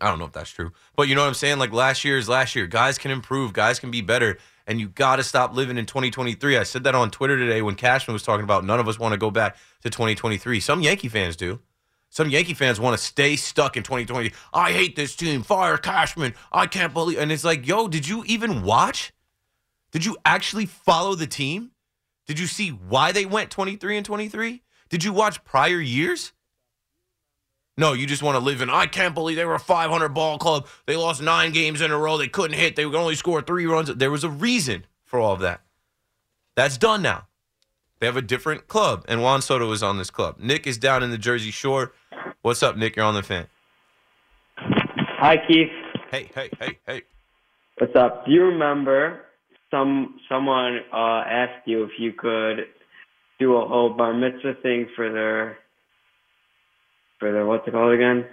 I 0.00 0.08
don't 0.08 0.18
know 0.18 0.24
if 0.24 0.32
that's 0.32 0.50
true, 0.50 0.72
but 0.96 1.08
you 1.08 1.14
know 1.14 1.22
what 1.22 1.28
I'm 1.28 1.34
saying. 1.34 1.58
Like 1.58 1.72
last 1.72 2.04
year 2.04 2.18
is 2.18 2.28
last 2.28 2.54
year. 2.54 2.66
Guys 2.66 2.98
can 2.98 3.10
improve. 3.10 3.52
Guys 3.52 3.78
can 3.78 3.90
be 3.90 4.00
better, 4.00 4.38
and 4.66 4.80
you 4.80 4.88
got 4.88 5.16
to 5.16 5.22
stop 5.22 5.54
living 5.54 5.78
in 5.78 5.86
2023. 5.86 6.56
I 6.56 6.62
said 6.64 6.84
that 6.84 6.94
on 6.94 7.10
Twitter 7.10 7.36
today 7.36 7.62
when 7.62 7.74
Cashman 7.76 8.12
was 8.12 8.22
talking 8.22 8.44
about 8.44 8.64
none 8.64 8.80
of 8.80 8.88
us 8.88 8.98
want 8.98 9.12
to 9.12 9.18
go 9.18 9.30
back 9.30 9.56
to 9.82 9.90
2023. 9.90 10.60
Some 10.60 10.80
Yankee 10.80 11.08
fans 11.08 11.36
do. 11.36 11.60
Some 12.14 12.30
Yankee 12.30 12.54
fans 12.54 12.78
want 12.78 12.96
to 12.96 13.04
stay 13.04 13.34
stuck 13.34 13.76
in 13.76 13.82
2020. 13.82 14.30
I 14.52 14.70
hate 14.70 14.94
this 14.94 15.16
team. 15.16 15.42
Fire 15.42 15.76
Cashman. 15.76 16.34
I 16.52 16.66
can't 16.66 16.92
believe. 16.92 17.18
And 17.18 17.32
it's 17.32 17.42
like, 17.42 17.66
yo, 17.66 17.88
did 17.88 18.06
you 18.06 18.22
even 18.26 18.62
watch? 18.62 19.12
Did 19.90 20.04
you 20.04 20.16
actually 20.24 20.66
follow 20.66 21.16
the 21.16 21.26
team? 21.26 21.72
Did 22.26 22.38
you 22.38 22.46
see 22.46 22.68
why 22.68 23.10
they 23.10 23.26
went 23.26 23.50
23 23.50 23.96
and 23.96 24.06
23? 24.06 24.62
Did 24.90 25.02
you 25.02 25.12
watch 25.12 25.42
prior 25.42 25.80
years? 25.80 26.32
No, 27.76 27.92
you 27.92 28.06
just 28.06 28.22
want 28.22 28.36
to 28.36 28.44
live 28.44 28.62
in. 28.62 28.70
I 28.70 28.86
can't 28.86 29.14
believe 29.14 29.36
they 29.36 29.44
were 29.44 29.54
a 29.54 29.60
500 29.60 30.10
ball 30.10 30.38
club. 30.38 30.68
They 30.86 30.96
lost 30.96 31.20
nine 31.20 31.52
games 31.52 31.80
in 31.80 31.90
a 31.90 31.98
row. 31.98 32.16
They 32.16 32.28
couldn't 32.28 32.56
hit. 32.56 32.76
They 32.76 32.84
could 32.84 32.94
only 32.94 33.16
score 33.16 33.42
three 33.42 33.66
runs. 33.66 33.92
There 33.94 34.12
was 34.12 34.22
a 34.22 34.30
reason 34.30 34.86
for 35.04 35.18
all 35.18 35.32
of 35.32 35.40
that. 35.40 35.62
That's 36.54 36.78
done 36.78 37.02
now. 37.02 37.26
They 37.98 38.06
have 38.06 38.16
a 38.16 38.22
different 38.22 38.68
club, 38.68 39.04
and 39.08 39.22
Juan 39.22 39.42
Soto 39.42 39.70
is 39.72 39.82
on 39.82 39.98
this 39.98 40.10
club. 40.10 40.36
Nick 40.38 40.66
is 40.66 40.78
down 40.78 41.02
in 41.02 41.10
the 41.10 41.18
Jersey 41.18 41.50
Shore. 41.50 41.92
What's 42.42 42.62
up, 42.62 42.76
Nick? 42.76 42.96
You're 42.96 43.06
on 43.06 43.14
the 43.14 43.22
fan. 43.22 43.46
Hi, 44.56 45.36
Keith. 45.48 45.70
Hey, 46.10 46.30
hey, 46.34 46.50
hey, 46.60 46.78
hey. 46.86 47.02
What's 47.78 47.96
up? 47.96 48.26
Do 48.26 48.32
you 48.32 48.42
remember 48.42 49.22
some 49.70 50.20
someone 50.28 50.80
uh, 50.92 51.22
asked 51.26 51.66
you 51.66 51.82
if 51.84 51.90
you 51.98 52.12
could 52.12 52.66
do 53.40 53.56
a 53.56 53.66
whole 53.66 53.94
bar 53.94 54.12
mitzvah 54.12 54.54
thing 54.62 54.86
for 54.94 55.10
their 55.10 55.58
for 57.24 57.32
their 57.32 57.46
what's 57.46 57.66
it 57.66 57.70
called 57.70 57.94
again? 57.94 58.26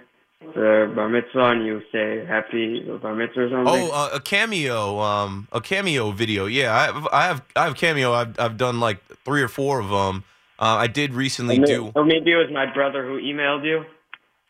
Their 0.54 0.88
bar 0.88 1.08
mitzvah, 1.08 1.50
and 1.50 1.64
you 1.64 1.80
say 1.90 2.26
happy 2.26 2.82
bar 3.00 3.14
mitzvah 3.14 3.44
or 3.44 3.50
something. 3.50 3.88
Oh, 3.90 3.90
uh, 3.90 4.10
a 4.12 4.20
cameo, 4.20 4.98
um, 4.98 5.48
a 5.50 5.60
cameo 5.60 6.10
video. 6.10 6.46
Yeah, 6.46 6.74
I 6.74 6.84
have, 6.84 7.08
I 7.12 7.24
have, 7.26 7.42
I 7.56 7.64
have 7.64 7.76
cameo. 7.76 8.12
I've, 8.12 8.38
I've 8.38 8.56
done 8.58 8.80
like 8.80 9.02
three 9.24 9.40
or 9.40 9.48
four 9.48 9.78
of 9.78 9.88
them. 9.88 10.24
Uh, 10.58 10.76
I 10.76 10.88
did 10.88 11.14
recently 11.14 11.56
or, 11.56 11.60
may- 11.60 11.66
do. 11.66 11.92
or 11.94 12.04
maybe 12.04 12.32
it 12.32 12.36
was 12.36 12.50
my 12.52 12.70
brother 12.72 13.06
who 13.06 13.18
emailed 13.20 13.64
you. 13.64 13.84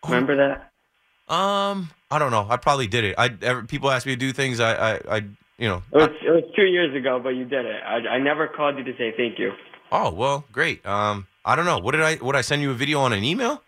Remember 0.05 0.37
that? 0.37 1.33
Um, 1.33 1.91
I 2.11 2.19
don't 2.19 2.33
know. 2.33 2.47
I 2.49 2.57
probably 2.57 2.89
did 2.89 3.05
it. 3.05 3.15
I 3.17 3.31
ever, 3.43 3.63
people 3.63 3.91
ask 3.91 4.05
me 4.05 4.13
to 4.15 4.19
do 4.19 4.33
things. 4.33 4.59
I, 4.59 4.73
I, 4.73 5.01
I 5.09 5.17
you 5.59 5.69
know. 5.69 5.83
It 5.93 5.99
was 5.99 6.11
it 6.27 6.31
was 6.31 6.45
two 6.57 6.67
years 6.67 6.97
ago, 6.97 7.21
but 7.23 7.31
you 7.31 7.45
did 7.45 7.65
it. 7.65 7.81
I 7.87 8.15
I 8.15 8.19
never 8.19 8.49
called 8.49 8.77
you 8.77 8.85
to 8.85 8.93
say 8.97 9.15
thank 9.17 9.39
you. 9.39 9.53
oh 9.93 10.11
well, 10.11 10.45
great. 10.51 10.85
Um, 10.85 11.29
I 11.45 11.55
don't 11.55 11.67
know. 11.67 11.79
What 11.79 11.93
did 11.93 12.01
I? 12.01 12.17
Would 12.21 12.35
I 12.35 12.41
send 12.41 12.63
you 12.63 12.73
a 12.73 12.75
video 12.75 12.99
on 13.01 13.13
an 13.13 13.23
email? 13.23 13.63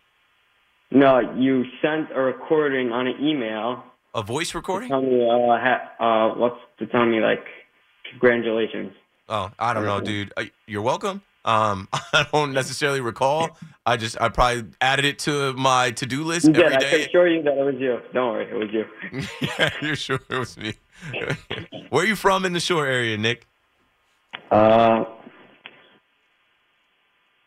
No, 0.91 1.21
you 1.37 1.65
sent 1.83 2.09
a 2.15 2.21
recording 2.21 2.93
on 2.93 3.07
an 3.07 3.17
email. 3.21 3.85
A 4.15 4.23
voice 4.23 4.55
recording? 4.55 4.89
Tell 4.89 5.03
me 5.03 5.25
uh, 5.29 5.59
ha- 5.59 5.91
uh 5.99 6.35
what's 6.39 6.61
to 6.79 6.87
tell 6.87 7.05
me 7.05 7.21
like 7.21 7.45
congratulations. 8.11 8.93
Oh, 9.29 9.51
I 9.59 9.73
don't 9.75 9.85
know, 9.87 10.01
dude. 10.01 10.33
Uh, 10.37 10.45
You're 10.67 10.83
welcome. 10.83 11.23
Um, 11.45 11.89
I 11.93 12.27
don't 12.33 12.53
necessarily 12.53 13.01
recall. 13.01 13.57
I 13.85 13.97
just 13.97 14.21
I 14.21 14.29
probably 14.29 14.67
added 14.81 15.05
it 15.05 15.19
to 15.21 15.53
my 15.55 15.91
to 15.93 16.07
do 16.07 16.23
list 16.23 16.47
You 16.47 16.53
did. 16.53 16.63
every 16.65 16.77
I 16.77 16.81
day. 16.81 16.91
can 16.91 17.01
assure 17.09 17.29
you 17.29 17.43
that 17.43 17.59
it 17.59 17.65
was 17.65 17.75
you. 17.79 17.99
Don't 18.13 18.33
worry, 18.33 18.49
it 18.49 18.55
was 18.55 18.69
you. 18.73 18.85
yeah, 19.59 19.71
you're 19.83 19.97
sure 19.97 20.21
it 20.31 20.39
was 20.39 20.57
me. 20.57 20.75
Where 21.91 22.05
are 22.05 22.07
you 22.07 22.17
from 22.17 22.45
in 22.45 22.53
the 22.53 22.61
shore 22.61 22.87
area, 22.87 23.17
Nick? 23.19 23.47
Uh, 24.51 25.05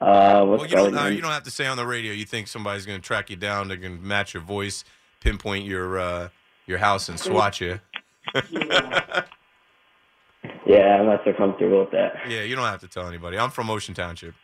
uh, 0.01 0.45
what's 0.45 0.61
Well, 0.61 0.69
you 0.69 0.75
don't. 0.75 0.97
Uh, 0.97 1.07
you 1.07 1.21
don't 1.21 1.31
have 1.31 1.43
to 1.43 1.51
say 1.51 1.67
on 1.67 1.77
the 1.77 1.85
radio. 1.85 2.13
You 2.13 2.25
think 2.25 2.47
somebody's 2.47 2.85
going 2.85 2.99
to 2.99 3.05
track 3.05 3.29
you 3.29 3.35
down? 3.35 3.67
They're 3.67 3.77
going 3.77 3.97
to 3.97 4.03
match 4.03 4.33
your 4.33 4.43
voice, 4.43 4.83
pinpoint 5.21 5.65
your 5.65 5.99
uh, 5.99 6.29
your 6.65 6.77
house, 6.77 7.09
and 7.09 7.19
swat 7.19 7.61
you. 7.61 7.79
Yeah, 10.67 10.97
I'm 10.99 11.05
not 11.05 11.21
so 11.23 11.31
comfortable 11.33 11.79
with 11.79 11.91
that. 11.91 12.29
Yeah, 12.29 12.41
you 12.41 12.55
don't 12.55 12.65
have 12.65 12.81
to 12.81 12.87
tell 12.87 13.07
anybody. 13.07 13.37
I'm 13.37 13.51
from 13.51 13.69
Ocean 13.69 13.93
Township. 13.93 14.35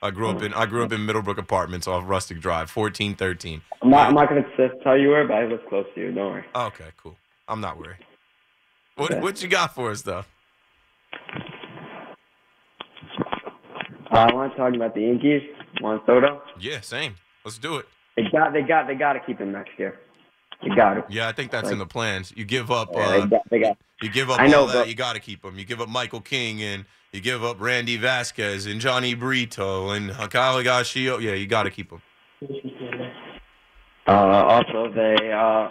I 0.00 0.10
grew 0.10 0.28
up 0.28 0.42
in 0.42 0.54
I 0.54 0.66
grew 0.66 0.84
up 0.84 0.92
in 0.92 1.04
Middlebrook 1.04 1.38
Apartments 1.38 1.88
off 1.88 2.04
Rustic 2.06 2.40
Drive, 2.40 2.70
fourteen 2.70 3.16
thirteen. 3.16 3.62
I'm 3.82 3.90
not, 3.90 4.08
I'm 4.08 4.14
not 4.14 4.28
going 4.28 4.44
to 4.44 4.68
tell 4.84 4.96
you 4.96 5.08
where, 5.08 5.26
but 5.26 5.34
I 5.34 5.46
live 5.46 5.60
close 5.68 5.86
to 5.94 6.00
you. 6.00 6.12
Don't 6.12 6.32
worry. 6.32 6.44
Okay, 6.54 6.90
cool. 6.96 7.16
I'm 7.48 7.60
not 7.60 7.78
worried. 7.78 7.98
What 8.96 9.20
what 9.20 9.42
you 9.42 9.48
got 9.48 9.74
for 9.74 9.90
us 9.90 10.02
though? 10.02 10.24
I 14.18 14.32
want 14.34 14.52
to 14.52 14.58
talk 14.58 14.74
about 14.74 14.94
the 14.94 15.02
Yankees. 15.02 15.42
Juan 15.80 16.00
Soto. 16.06 16.42
Yeah, 16.58 16.80
same. 16.80 17.14
Let's 17.44 17.58
do 17.58 17.76
it. 17.76 17.86
They 18.16 18.22
got 18.32 18.52
they 18.52 18.62
got 18.62 18.86
they 18.86 18.94
got 18.94 19.12
to 19.12 19.20
keep 19.20 19.38
him 19.38 19.52
next 19.52 19.72
year. 19.78 19.98
They 20.62 20.74
got 20.74 20.94
to. 20.94 21.04
Yeah, 21.10 21.28
I 21.28 21.32
think 21.32 21.50
that's 21.50 21.70
in 21.70 21.78
the 21.78 21.86
plans. 21.86 22.32
You 22.34 22.44
give 22.46 22.70
up. 22.70 22.88
Yeah, 22.94 23.00
Uh, 23.00 23.12
they 23.20 23.26
got, 23.28 23.50
they 23.50 23.58
got. 23.60 23.78
you 24.00 24.08
give 24.08 24.30
up 24.30 24.40
I 24.40 24.46
know, 24.46 24.60
all 24.62 24.66
that. 24.68 24.88
You 24.88 24.94
got 24.94 25.14
to 25.14 25.20
keep 25.20 25.44
him. 25.44 25.58
You 25.58 25.66
give 25.66 25.80
up 25.82 25.88
Michael 25.90 26.22
King 26.22 26.62
and 26.62 26.86
you 27.12 27.20
give 27.20 27.44
up 27.44 27.60
Randy 27.60 27.98
Vasquez 27.98 28.64
and 28.66 28.80
Jhony 28.80 29.18
Brito 29.18 29.90
and 29.90 30.10
Kyle 30.12 30.56
Higashio. 30.56 31.20
Yeah, 31.20 31.32
you 31.34 31.46
got 31.46 31.64
to 31.64 31.70
keep 31.70 31.90
him. 31.92 32.00
Uh, 34.08 34.12
also, 34.12 34.90
they 34.94 35.32
uh, 35.32 35.68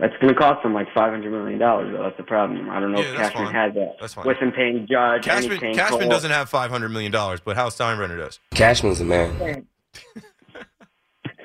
it's 0.00 0.14
going 0.20 0.32
to 0.32 0.38
cost 0.38 0.62
them 0.62 0.74
like 0.74 0.86
five 0.94 1.10
hundred 1.10 1.30
million 1.30 1.58
dollars. 1.58 1.92
Though 1.94 2.02
that's 2.02 2.16
the 2.16 2.22
problem. 2.22 2.70
I 2.70 2.80
don't 2.80 2.92
know 2.92 3.00
Yeah, 3.00 3.10
if 3.12 3.16
Cashman 3.16 3.44
fine. 3.46 3.54
has 3.54 3.74
that. 3.74 3.96
That's 4.00 4.14
fine. 4.14 4.26
With 4.26 4.38
him 4.38 4.52
paying 4.52 4.86
Judge, 4.90 5.24
Cashman, 5.24 5.58
paying 5.58 5.74
Cashman 5.76 6.00
Cole. 6.02 6.10
doesn't 6.10 6.30
have 6.30 6.48
five 6.48 6.70
hundred 6.70 6.90
million 6.90 7.12
dollars, 7.12 7.40
but 7.40 7.56
Hal 7.56 7.70
Steinbrenner 7.70 8.18
does. 8.18 8.38
Cashman's 8.54 9.00
a 9.00 9.04
man. 9.04 9.66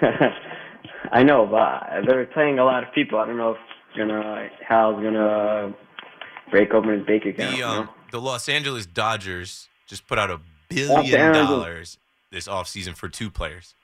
I 1.11 1.23
know, 1.23 1.45
but 1.45 2.05
they're 2.07 2.25
paying 2.25 2.59
a 2.59 2.65
lot 2.65 2.83
of 2.83 2.93
people. 2.93 3.19
I 3.19 3.25
don't 3.25 3.37
know 3.37 3.51
if 3.51 3.57
gonna 3.97 4.49
Hal's 4.67 5.01
gonna 5.01 5.73
break 6.51 6.73
open 6.73 6.97
his 6.97 7.05
bank 7.05 7.25
account. 7.25 7.51
The 7.51 7.57
you 7.57 7.65
um, 7.65 7.85
know? 7.85 7.91
the 8.11 8.19
Los 8.21 8.49
Angeles 8.49 8.85
Dodgers 8.85 9.69
just 9.87 10.07
put 10.07 10.17
out 10.19 10.29
a 10.31 10.39
billion 10.69 11.33
dollars 11.33 11.97
this 12.31 12.47
offseason 12.47 12.95
for 12.95 13.09
two 13.09 13.29
players. 13.29 13.75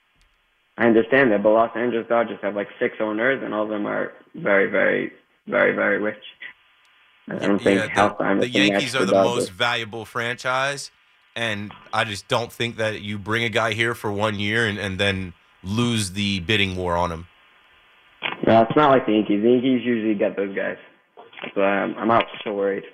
I 0.80 0.86
understand 0.86 1.30
that, 1.32 1.42
but 1.42 1.50
Los 1.50 1.70
Angeles 1.76 2.06
Dodgers 2.08 2.38
have 2.42 2.56
like 2.56 2.68
six 2.78 2.96
owners, 3.00 3.42
and 3.44 3.52
all 3.52 3.64
of 3.64 3.68
them 3.68 3.86
are 3.86 4.12
very, 4.34 4.68
very, 4.70 5.12
very, 5.46 5.72
very 5.74 5.98
rich. 5.98 6.22
I 7.28 7.34
don't 7.36 7.60
think 7.60 7.80
Yeah, 7.80 7.88
Hal 7.88 8.16
the, 8.18 8.40
the 8.40 8.48
Yankees 8.48 8.96
are 8.96 9.04
the 9.04 9.12
Dodgers. 9.12 9.34
most 9.36 9.50
valuable 9.52 10.04
franchise, 10.06 10.90
and 11.36 11.70
I 11.92 12.04
just 12.04 12.28
don't 12.28 12.50
think 12.50 12.78
that 12.78 13.02
you 13.02 13.18
bring 13.18 13.44
a 13.44 13.50
guy 13.50 13.74
here 13.74 13.94
for 13.94 14.10
one 14.10 14.40
year 14.40 14.66
and, 14.66 14.78
and 14.78 14.98
then 14.98 15.34
lose 15.62 16.12
the 16.12 16.40
bidding 16.40 16.76
war 16.76 16.96
on 16.96 17.12
him. 17.12 17.26
No, 18.46 18.62
it's 18.62 18.74
not 18.74 18.90
like 18.90 19.04
the 19.04 19.12
Yankees. 19.12 19.42
The 19.42 19.50
Yankees 19.50 19.82
usually 19.84 20.14
get 20.14 20.34
those 20.34 20.56
guys. 20.56 20.78
So 21.54 21.62
I'm, 21.62 21.94
I'm 21.96 22.08
not 22.08 22.24
so 22.42 22.54
worried. 22.54 22.84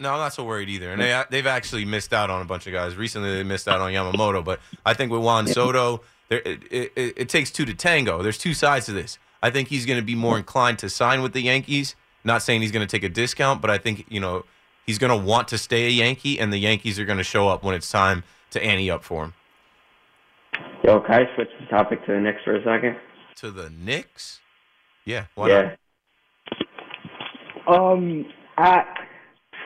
No, 0.00 0.10
I'm 0.12 0.18
not 0.18 0.32
so 0.32 0.44
worried 0.44 0.68
either. 0.68 0.90
And 0.90 1.00
they 1.00 1.22
they've 1.30 1.46
actually 1.46 1.84
missed 1.84 2.12
out 2.12 2.28
on 2.28 2.42
a 2.42 2.44
bunch 2.44 2.66
of 2.66 2.72
guys. 2.72 2.96
Recently, 2.96 3.36
they 3.36 3.42
missed 3.44 3.68
out 3.68 3.80
on 3.80 3.92
Yamamoto, 3.92 4.44
but 4.44 4.58
I 4.84 4.94
think 4.94 5.12
with 5.12 5.22
Juan 5.22 5.46
Soto, 5.46 6.02
there 6.30 6.40
it, 6.44 6.62
it, 6.70 6.92
it 6.96 7.28
takes 7.28 7.50
two 7.50 7.66
to 7.66 7.74
tango. 7.74 8.22
There's 8.22 8.38
two 8.38 8.54
sides 8.54 8.86
to 8.86 8.92
this. 8.92 9.18
I 9.42 9.50
think 9.50 9.68
he's 9.68 9.84
going 9.84 9.98
to 9.98 10.04
be 10.04 10.14
more 10.14 10.38
inclined 10.38 10.78
to 10.78 10.88
sign 10.88 11.22
with 11.22 11.32
the 11.32 11.42
Yankees. 11.42 11.96
Not 12.24 12.42
saying 12.42 12.62
he's 12.62 12.72
going 12.72 12.86
to 12.86 12.90
take 12.90 13.04
a 13.04 13.08
discount, 13.08 13.60
but 13.60 13.70
I 13.70 13.78
think 13.78 14.06
you 14.08 14.20
know 14.20 14.44
he's 14.86 14.98
going 14.98 15.10
to 15.10 15.26
want 15.26 15.48
to 15.48 15.58
stay 15.58 15.86
a 15.86 15.90
Yankee, 15.90 16.38
and 16.38 16.52
the 16.52 16.58
Yankees 16.58 16.98
are 16.98 17.04
going 17.04 17.18
to 17.18 17.24
show 17.24 17.48
up 17.48 17.64
when 17.64 17.74
it's 17.74 17.90
time 17.90 18.22
to 18.50 18.62
ante 18.62 18.90
up 18.90 19.02
for 19.02 19.24
him. 19.24 19.34
Yo, 20.84 21.00
can 21.00 21.14
I 21.14 21.34
switch 21.34 21.48
the 21.58 21.66
topic 21.66 22.04
to 22.06 22.12
the 22.12 22.20
Knicks 22.20 22.40
for 22.44 22.54
a 22.54 22.62
second? 22.62 22.96
To 23.36 23.50
the 23.50 23.70
Knicks, 23.70 24.40
yeah, 25.04 25.26
why 25.34 25.48
yeah. 25.48 25.76
not? 27.66 27.76
Um, 27.76 28.26
I 28.56 28.84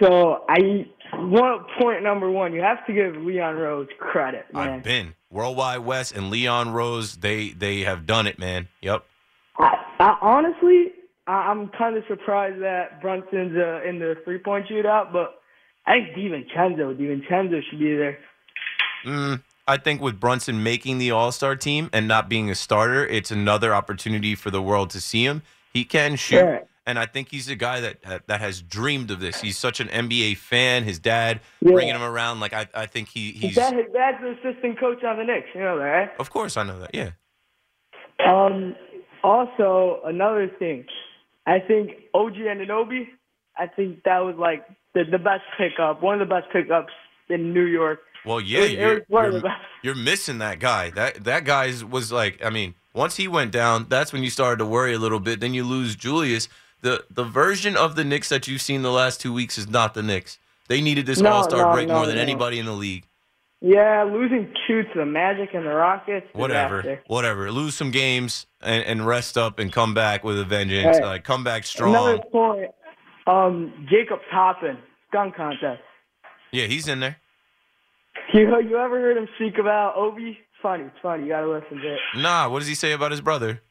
so 0.00 0.44
I 0.48 0.86
one 1.12 1.66
point 1.78 2.02
number 2.02 2.30
one, 2.30 2.52
you 2.52 2.62
have 2.62 2.86
to 2.86 2.92
give 2.92 3.16
Leon 3.16 3.56
Rose 3.56 3.88
credit, 3.98 4.46
man. 4.52 4.68
I've 4.68 4.82
been 4.82 5.14
World 5.34 5.56
Wide 5.56 5.78
Wes 5.78 6.12
and 6.12 6.30
Leon 6.30 6.72
Rose. 6.72 7.16
They 7.16 7.50
they 7.50 7.80
have 7.80 8.06
done 8.06 8.28
it, 8.28 8.38
man. 8.38 8.68
Yep. 8.82 9.04
I, 9.58 9.74
I 9.98 10.16
honestly, 10.22 10.92
I, 11.26 11.50
I'm 11.50 11.70
kind 11.70 11.96
of 11.96 12.04
surprised 12.06 12.62
that 12.62 13.02
Brunson's 13.02 13.56
uh, 13.56 13.82
in 13.82 13.98
the 13.98 14.14
three 14.24 14.38
point 14.38 14.68
shootout, 14.68 15.12
but 15.12 15.40
I 15.86 15.94
think 15.94 16.16
DiVincenzo, 16.16 16.96
DiVincenzo 16.96 17.60
should 17.68 17.80
be 17.80 17.96
there. 17.96 18.18
Mm, 19.04 19.42
I 19.66 19.76
think 19.76 20.00
with 20.00 20.20
Brunson 20.20 20.62
making 20.62 20.98
the 20.98 21.10
All 21.10 21.32
Star 21.32 21.56
team 21.56 21.90
and 21.92 22.06
not 22.06 22.28
being 22.28 22.48
a 22.48 22.54
starter, 22.54 23.04
it's 23.04 23.32
another 23.32 23.74
opportunity 23.74 24.36
for 24.36 24.52
the 24.52 24.62
world 24.62 24.90
to 24.90 25.00
see 25.00 25.24
him. 25.24 25.42
He 25.72 25.84
can 25.84 26.14
shoot, 26.14 26.36
Yeah. 26.36 26.60
And 26.86 26.98
I 26.98 27.06
think 27.06 27.30
he's 27.30 27.48
a 27.48 27.56
guy 27.56 27.80
that 27.80 28.26
that 28.26 28.40
has 28.40 28.60
dreamed 28.60 29.10
of 29.10 29.18
this. 29.20 29.40
He's 29.40 29.56
such 29.56 29.80
an 29.80 29.88
NBA 29.88 30.36
fan. 30.36 30.84
His 30.84 30.98
dad 30.98 31.40
Yeah. 31.60 31.72
bringing 31.72 31.94
him 31.94 32.02
around, 32.02 32.40
like 32.40 32.52
I, 32.52 32.66
I 32.74 32.86
think 32.86 33.08
he, 33.08 33.32
His 33.32 33.40
he's. 33.40 33.54
dad, 33.54 33.74
his 33.74 33.86
dad's 33.92 34.18
the 34.20 34.30
assistant 34.50 34.78
coach 34.78 35.02
on 35.02 35.16
the 35.16 35.24
Knicks. 35.24 35.48
You 35.54 35.62
know 35.62 35.78
that, 35.78 35.84
right? 35.84 36.10
Of 36.18 36.28
course, 36.30 36.56
I 36.58 36.62
know 36.62 36.78
that. 36.80 36.90
Yeah. 36.94 37.10
Um, 38.24 38.74
also, 39.22 40.00
another 40.04 40.48
thing, 40.58 40.84
I 41.46 41.58
think 41.58 41.92
OG 42.12 42.34
Anunoby, 42.34 43.08
I 43.56 43.66
think 43.66 44.02
that 44.04 44.18
was 44.20 44.36
like 44.38 44.66
the, 44.94 45.04
the 45.04 45.18
best 45.18 45.42
pickup, 45.58 46.02
one 46.02 46.20
of 46.20 46.28
the 46.28 46.32
best 46.34 46.50
pickups 46.52 46.92
in 47.28 47.52
New 47.54 47.64
York. 47.64 48.00
Well, 48.26 48.40
yeah, 48.40 48.60
was- 48.60 48.72
you're, 48.72 48.94
was 48.94 49.02
one 49.08 49.24
of 49.26 49.32
you're, 49.42 49.52
you're 49.82 49.94
missing 50.04 50.38
that 50.38 50.58
guy. 50.58 50.90
That 50.90 51.24
that 51.24 51.44
guy 51.44 51.72
was 51.90 52.12
like, 52.12 52.44
I 52.44 52.50
mean, 52.50 52.74
once 52.94 53.16
he 53.16 53.28
went 53.28 53.50
down, 53.52 53.86
that's 53.88 54.12
when 54.12 54.22
you 54.22 54.30
started 54.30 54.58
to 54.58 54.66
worry 54.66 54.94
a 54.94 54.98
little 54.98 55.20
bit. 55.20 55.40
Then 55.40 55.54
you 55.54 55.64
lose 55.64 55.96
Julius. 55.96 56.48
The 56.84 57.02
the 57.08 57.24
version 57.24 57.78
of 57.78 57.96
the 57.96 58.04
Knicks 58.04 58.28
that 58.28 58.46
you've 58.46 58.60
seen 58.60 58.82
the 58.82 58.92
last 58.92 59.18
two 59.18 59.32
weeks 59.32 59.56
is 59.56 59.66
not 59.66 59.94
the 59.94 60.02
Knicks. 60.02 60.38
They 60.68 60.82
needed 60.82 61.06
this 61.06 61.18
No, 61.18 61.30
All 61.30 61.44
Star 61.44 61.68
no, 61.68 61.72
break 61.72 61.88
no, 61.88 61.94
more 61.94 62.06
than 62.06 62.18
anybody 62.18 62.58
in 62.58 62.66
the 62.66 62.72
league. 62.72 63.06
Yeah, 63.62 64.04
losing 64.04 64.52
two 64.66 64.82
to 64.82 64.88
the 64.94 65.06
Magic 65.06 65.54
and 65.54 65.64
the 65.64 65.72
Rockets. 65.72 66.26
Whatever, 66.34 66.82
disaster. 66.82 67.02
whatever. 67.06 67.50
Lose 67.50 67.74
some 67.74 67.90
games 67.90 68.44
and, 68.60 68.84
and 68.84 69.06
rest 69.06 69.38
up 69.38 69.58
and 69.58 69.72
come 69.72 69.94
back 69.94 70.24
with 70.24 70.38
a 70.38 70.44
vengeance. 70.44 70.98
Like 71.00 71.24
come 71.24 71.42
back 71.42 71.64
strong. 71.64 71.94
Another 71.94 72.18
point, 72.30 72.70
um, 73.26 73.86
Jacob 73.90 74.18
Toppin, 74.30 74.76
gun 75.10 75.32
contest. 75.34 75.80
Yeah, 76.52 76.66
he's 76.66 76.86
in 76.86 77.00
there. 77.00 77.16
You 78.34 78.42
you 78.60 78.76
ever 78.76 79.00
heard 79.00 79.16
him 79.16 79.28
speak 79.36 79.56
about 79.56 79.96
Obi? 79.96 80.38
It's 80.38 80.60
funny, 80.60 80.84
it's 80.84 80.96
funny. 81.00 81.22
You 81.22 81.30
gotta 81.30 81.48
listen 81.48 81.78
to 81.78 81.94
it. 81.94 82.00
Nah, 82.16 82.50
what 82.50 82.58
does 82.58 82.68
he 82.68 82.74
say 82.74 82.92
about 82.92 83.10
his 83.10 83.22
brother? 83.22 83.62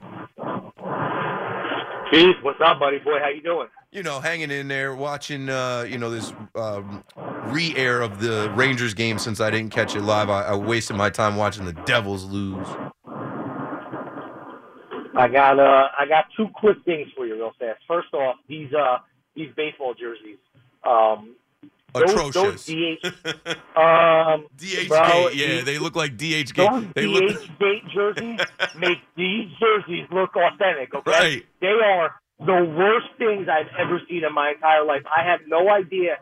Keith, 2.10 2.38
what's 2.42 2.62
up, 2.64 2.80
buddy 2.80 3.00
boy? 3.00 3.20
How 3.22 3.28
you 3.30 3.42
doing? 3.42 3.68
You 3.94 4.02
know, 4.04 4.20
hanging 4.20 4.50
in 4.52 4.68
there, 4.68 4.96
watching, 4.96 5.50
uh, 5.50 5.86
you 5.88 5.98
know, 6.00 6.10
this 6.10 6.34
um, 6.56 7.04
re-air 7.46 8.02
of 8.02 8.20
the 8.20 8.52
Rangers 8.56 8.94
game 8.94 9.20
since 9.20 9.40
I 9.40 9.52
didn't 9.52 9.72
catch 9.72 9.96
it 9.96 10.02
live. 10.02 10.30
I, 10.30 10.44
I 10.44 10.56
wasted 10.56 10.96
my 10.98 11.10
time 11.12 11.36
watching 11.36 11.66
the 11.66 11.74
Devils 11.74 12.26
lose. 12.26 12.68
I 15.16 15.28
got 15.28 15.60
uh, 15.60 15.90
I 16.00 16.08
got 16.08 16.26
two 16.36 16.48
quick 16.56 16.78
things 16.86 17.08
for 17.16 17.28
you, 17.28 17.36
real 17.36 17.52
fast. 17.60 17.82
First 17.88 18.12
off, 18.16 18.38
these 18.48 18.74
uh, 18.74 18.98
these 19.36 19.52
baseball 19.56 19.94
jerseys. 19.94 20.38
Um, 20.84 21.36
Those, 21.94 22.16
those 22.34 22.36
Atrocious. 22.36 22.66
DH, 22.66 23.06
um, 23.80 24.48
DH 24.58 24.88
bro, 24.88 25.30
gate, 25.30 25.36
yeah, 25.36 25.56
the- 25.58 25.62
they 25.66 25.78
look 25.78 25.96
like 25.96 26.18
DH 26.18 26.22
those 26.22 26.52
gate. 26.54 26.94
They 26.96 27.06
look 27.06 27.30
DH 27.44 27.60
gate 27.60 27.84
jerseys 27.94 28.40
make 28.80 28.98
these 29.16 29.50
jerseys 29.60 30.08
look 30.12 30.32
authentic. 30.36 30.96
Okay, 30.96 31.12
Right. 31.12 31.46
they 31.62 31.68
are 31.68 32.16
the 32.46 32.76
worst 32.78 33.08
things 33.18 33.48
I've 33.50 33.72
ever 33.80 34.02
seen 34.10 34.24
in 34.24 34.34
my 34.34 34.52
entire 34.52 34.86
life. 34.86 35.04
I 35.06 35.24
have 35.24 35.42
no 35.48 35.70
idea. 35.70 36.18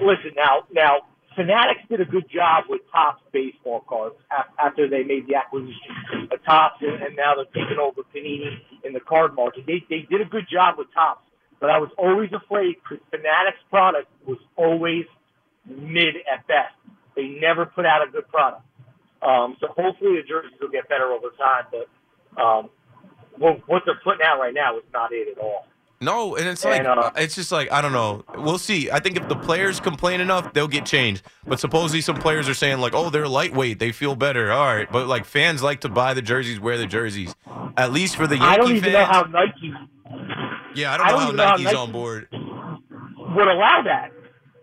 Listen 0.00 0.32
now, 0.36 0.64
now 0.72 1.06
Fanatics 1.34 1.80
did 1.88 2.00
a 2.00 2.04
good 2.04 2.28
job 2.30 2.64
with 2.68 2.82
Topps 2.92 3.22
baseball 3.32 3.84
cards 3.88 4.14
after 4.58 4.88
they 4.88 5.02
made 5.02 5.26
the 5.26 5.34
acquisition 5.34 6.30
of 6.30 6.44
Topps, 6.44 6.80
and, 6.80 7.02
and 7.02 7.16
now 7.16 7.34
they're 7.34 7.46
taking 7.46 7.78
over 7.78 8.02
Panini 8.14 8.58
in 8.84 8.92
the 8.92 9.00
card 9.00 9.34
market. 9.34 9.64
They 9.66 9.84
they 9.90 10.06
did 10.08 10.20
a 10.20 10.24
good 10.24 10.46
job 10.50 10.76
with 10.78 10.88
Topps, 10.94 11.26
but 11.60 11.70
I 11.70 11.78
was 11.78 11.90
always 11.98 12.30
afraid 12.32 12.76
because 12.82 13.02
Fanatics 13.10 13.58
product 13.70 14.08
was 14.26 14.38
always 14.56 15.06
mid 15.66 16.14
at 16.30 16.46
best. 16.46 16.74
They 17.16 17.38
never 17.40 17.66
put 17.66 17.86
out 17.86 18.06
a 18.06 18.10
good 18.10 18.28
product. 18.28 18.62
Um, 19.22 19.56
so 19.60 19.68
hopefully 19.68 20.20
the 20.20 20.28
jerseys 20.28 20.58
will 20.60 20.68
get 20.68 20.88
better 20.88 21.10
over 21.10 21.30
time, 21.38 21.64
but 21.70 21.88
um, 22.40 22.70
what, 23.38 23.60
what 23.68 23.82
they're 23.86 24.00
putting 24.04 24.24
out 24.26 24.38
right 24.40 24.54
now 24.54 24.76
is 24.78 24.84
not 24.92 25.12
it 25.12 25.28
at 25.36 25.38
all. 25.42 25.66
No, 26.00 26.36
and 26.36 26.46
it's 26.46 26.64
like 26.64 26.80
And, 26.80 26.88
uh, 26.88 27.10
it's 27.16 27.34
just 27.34 27.50
like 27.50 27.70
I 27.72 27.80
don't 27.80 27.92
know. 27.92 28.24
We'll 28.36 28.58
see. 28.58 28.90
I 28.90 28.98
think 29.00 29.16
if 29.16 29.26
the 29.28 29.36
players 29.36 29.80
complain 29.80 30.20
enough, 30.20 30.52
they'll 30.52 30.68
get 30.68 30.84
changed. 30.84 31.22
But 31.46 31.60
supposedly 31.60 32.00
some 32.02 32.16
players 32.16 32.46
are 32.48 32.52
saying 32.54 32.78
like, 32.80 32.92
"Oh, 32.94 33.08
they're 33.10 33.28
lightweight. 33.28 33.78
They 33.78 33.90
feel 33.92 34.14
better." 34.14 34.52
All 34.52 34.66
right, 34.66 34.90
but 34.90 35.06
like 35.06 35.24
fans 35.24 35.62
like 35.62 35.80
to 35.82 35.88
buy 35.88 36.12
the 36.12 36.20
jerseys, 36.20 36.60
wear 36.60 36.76
the 36.76 36.86
jerseys. 36.86 37.34
At 37.76 37.92
least 37.92 38.16
for 38.16 38.26
the 38.26 38.36
Yankee 38.36 38.48
I 38.52 38.56
don't 38.58 38.70
even 38.72 38.82
fans. 38.92 38.94
know 38.94 39.04
how 39.04 39.22
Nike 39.22 39.72
yeah, 40.74 40.92
I 40.92 40.96
don't 40.98 41.06
I 41.06 41.10
know 41.10 41.16
don't 41.16 41.20
how 41.20 41.26
even 41.26 41.36
know 41.36 41.44
how 41.44 41.50
Nike's 41.52 41.64
Nike- 41.66 41.76
on 41.76 41.92
board. 41.92 42.28
would 42.32 43.48
allow 43.48 43.82
that. 43.84 44.10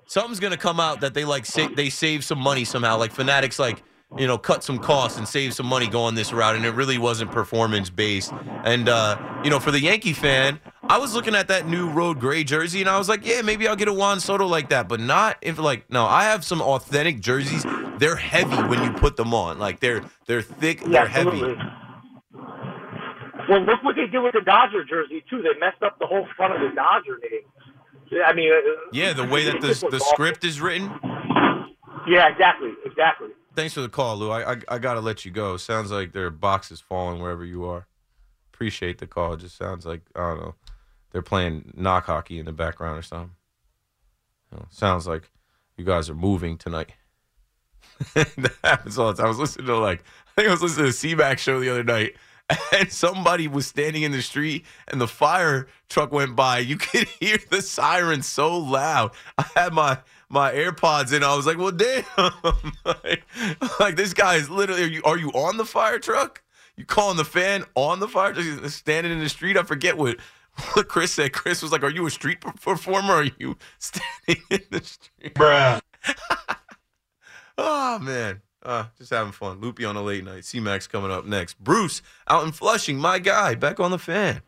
Something's 0.05 0.39
gonna 0.41 0.57
come 0.57 0.79
out 0.79 0.99
that 1.01 1.13
they 1.13 1.23
like 1.25 1.45
sa- 1.45 1.69
they 1.75 1.89
save 1.89 2.23
some 2.23 2.39
money 2.39 2.65
somehow. 2.65 2.97
Like 2.97 3.11
Fanatics, 3.13 3.57
like 3.57 3.81
you 4.17 4.27
know, 4.27 4.37
cut 4.37 4.63
some 4.63 4.77
costs 4.77 5.17
and 5.17 5.27
save 5.27 5.53
some 5.53 5.65
money 5.65 5.87
going 5.87 6.15
this 6.15 6.33
route, 6.33 6.55
and 6.55 6.65
it 6.65 6.71
really 6.71 6.97
wasn't 6.97 7.31
performance 7.31 7.89
based. 7.89 8.33
And 8.63 8.89
uh, 8.89 9.17
you 9.43 9.49
know, 9.49 9.59
for 9.59 9.71
the 9.71 9.79
Yankee 9.79 10.13
fan, 10.13 10.59
I 10.83 10.97
was 10.97 11.13
looking 11.13 11.35
at 11.35 11.47
that 11.47 11.67
new 11.67 11.89
road 11.89 12.19
gray 12.19 12.43
jersey, 12.43 12.81
and 12.81 12.89
I 12.89 12.97
was 12.97 13.07
like, 13.07 13.25
yeah, 13.25 13.41
maybe 13.41 13.67
I'll 13.67 13.75
get 13.75 13.87
a 13.87 13.93
Juan 13.93 14.19
Soto 14.19 14.45
like 14.45 14.69
that, 14.69 14.87
but 14.87 14.99
not 14.99 15.37
if 15.41 15.57
like 15.57 15.89
no. 15.89 16.05
I 16.05 16.25
have 16.25 16.43
some 16.43 16.61
authentic 16.61 17.21
jerseys. 17.21 17.65
They're 17.97 18.15
heavy 18.15 18.55
when 18.67 18.83
you 18.83 18.91
put 18.91 19.15
them 19.15 19.33
on. 19.33 19.59
Like 19.59 19.79
they're 19.79 20.03
they're 20.25 20.41
thick. 20.41 20.81
Yeah, 20.81 20.87
they're 20.87 21.07
heavy. 21.07 21.29
absolutely. 21.29 21.65
Well, 23.49 23.61
look 23.61 23.83
what 23.83 23.95
they 23.95 24.07
did 24.07 24.19
with 24.19 24.33
the 24.33 24.41
Dodger 24.41 24.83
jersey 24.83 25.23
too. 25.29 25.41
They 25.41 25.57
messed 25.59 25.81
up 25.83 25.99
the 25.99 26.05
whole 26.05 26.27
front 26.35 26.53
of 26.53 26.61
the 26.61 26.75
Dodger 26.75 27.19
name. 27.21 27.41
I 28.25 28.33
mean, 28.33 28.51
uh, 28.51 28.89
Yeah, 28.91 29.13
the 29.13 29.25
way 29.25 29.45
that 29.45 29.61
the 29.61 29.87
the 29.89 29.99
script 29.99 30.43
is 30.43 30.59
written. 30.59 30.91
Yeah, 32.07 32.27
exactly, 32.29 32.73
exactly. 32.85 33.29
Thanks 33.61 33.75
for 33.75 33.81
the 33.81 33.89
call, 33.89 34.17
Lou. 34.17 34.31
I, 34.31 34.53
I 34.53 34.57
I 34.69 34.79
gotta 34.79 35.01
let 35.01 35.23
you 35.23 35.29
go. 35.29 35.55
Sounds 35.55 35.91
like 35.91 36.13
there 36.13 36.25
are 36.25 36.31
boxes 36.31 36.81
falling 36.81 37.21
wherever 37.21 37.45
you 37.45 37.63
are. 37.65 37.85
Appreciate 38.51 38.97
the 38.97 39.05
call. 39.05 39.33
It 39.33 39.41
just 39.41 39.55
sounds 39.55 39.85
like 39.85 40.01
I 40.15 40.29
don't 40.29 40.41
know. 40.41 40.55
They're 41.11 41.21
playing 41.21 41.71
knock 41.77 42.07
hockey 42.07 42.39
in 42.39 42.47
the 42.47 42.53
background 42.53 42.97
or 42.97 43.03
something. 43.03 43.35
You 44.51 44.57
know, 44.57 44.65
sounds 44.71 45.05
like 45.05 45.29
you 45.77 45.85
guys 45.85 46.09
are 46.09 46.15
moving 46.15 46.57
tonight. 46.57 46.93
that 48.15 48.55
happens 48.63 48.97
all 48.97 49.13
the 49.13 49.17
time. 49.17 49.27
I 49.27 49.29
was 49.29 49.37
listening 49.37 49.67
to 49.67 49.77
like 49.77 50.03
I 50.29 50.31
think 50.41 50.47
I 50.47 50.51
was 50.53 50.63
listening 50.63 50.85
to 50.85 50.91
the 50.91 50.97
C-Mac 50.97 51.37
show 51.37 51.59
the 51.59 51.69
other 51.69 51.83
night, 51.83 52.15
and 52.75 52.91
somebody 52.91 53.47
was 53.47 53.67
standing 53.67 54.01
in 54.01 54.11
the 54.11 54.23
street, 54.23 54.65
and 54.87 54.99
the 54.99 55.07
fire 55.07 55.67
truck 55.87 56.11
went 56.11 56.35
by. 56.35 56.57
You 56.57 56.77
could 56.77 57.07
hear 57.19 57.37
the 57.51 57.61
siren 57.61 58.23
so 58.23 58.57
loud. 58.57 59.11
I 59.37 59.45
had 59.53 59.71
my 59.71 59.99
my 60.31 60.51
AirPods 60.51 61.13
in. 61.13 61.23
I 61.23 61.35
was 61.35 61.45
like, 61.45 61.57
"Well, 61.57 61.71
damn!" 61.71 62.03
like, 62.85 63.23
like, 63.79 63.95
this 63.95 64.13
guy 64.13 64.35
is 64.35 64.49
literally. 64.49 64.83
Are 64.83 64.87
you 64.87 65.01
are 65.03 65.17
you 65.17 65.29
on 65.29 65.57
the 65.57 65.65
fire 65.65 65.99
truck? 65.99 66.41
You 66.77 66.85
calling 66.85 67.17
the 67.17 67.25
fan 67.25 67.65
on 67.75 67.99
the 67.99 68.07
fire 68.07 68.33
truck? 68.33 68.69
Standing 68.69 69.11
in 69.11 69.19
the 69.19 69.29
street. 69.29 69.57
I 69.57 69.63
forget 69.63 69.97
what. 69.97 70.17
What 70.73 70.89
Chris 70.89 71.13
said. 71.13 71.31
Chris 71.31 71.61
was 71.61 71.71
like, 71.71 71.81
"Are 71.81 71.89
you 71.89 72.05
a 72.05 72.11
street 72.11 72.41
performer? 72.41 73.13
Or 73.13 73.21
are 73.21 73.29
you 73.39 73.57
standing 73.79 74.43
in 74.49 74.59
the 74.69 74.83
street?" 74.83 75.33
Bruh. 75.33 75.79
Oh 77.57 77.99
man. 77.99 78.41
Uh, 78.63 78.85
just 78.97 79.11
having 79.11 79.31
fun. 79.31 79.59
Loopy 79.61 79.85
on 79.85 79.95
a 79.95 80.01
late 80.01 80.23
night. 80.23 80.45
C-Mac's 80.45 80.87
coming 80.87 81.09
up 81.09 81.25
next. 81.25 81.57
Bruce 81.63 82.01
out 82.27 82.43
in 82.43 82.51
Flushing, 82.51 82.97
my 82.97 83.17
guy, 83.17 83.55
back 83.55 83.79
on 83.79 83.91
the 83.91 83.97
fan. 83.97 84.41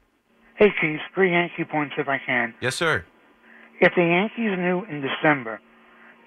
Hey, 0.56 0.72
Chiefs, 0.80 1.02
three 1.16 1.32
Yankee 1.32 1.64
points 1.64 1.96
if 1.98 2.08
I 2.08 2.20
can. 2.24 2.54
Yes, 2.62 2.76
sir. 2.76 3.06
If 3.82 3.94
the 3.96 4.04
Yankees 4.04 4.58
knew 4.58 4.84
in 4.86 5.02
December 5.02 5.60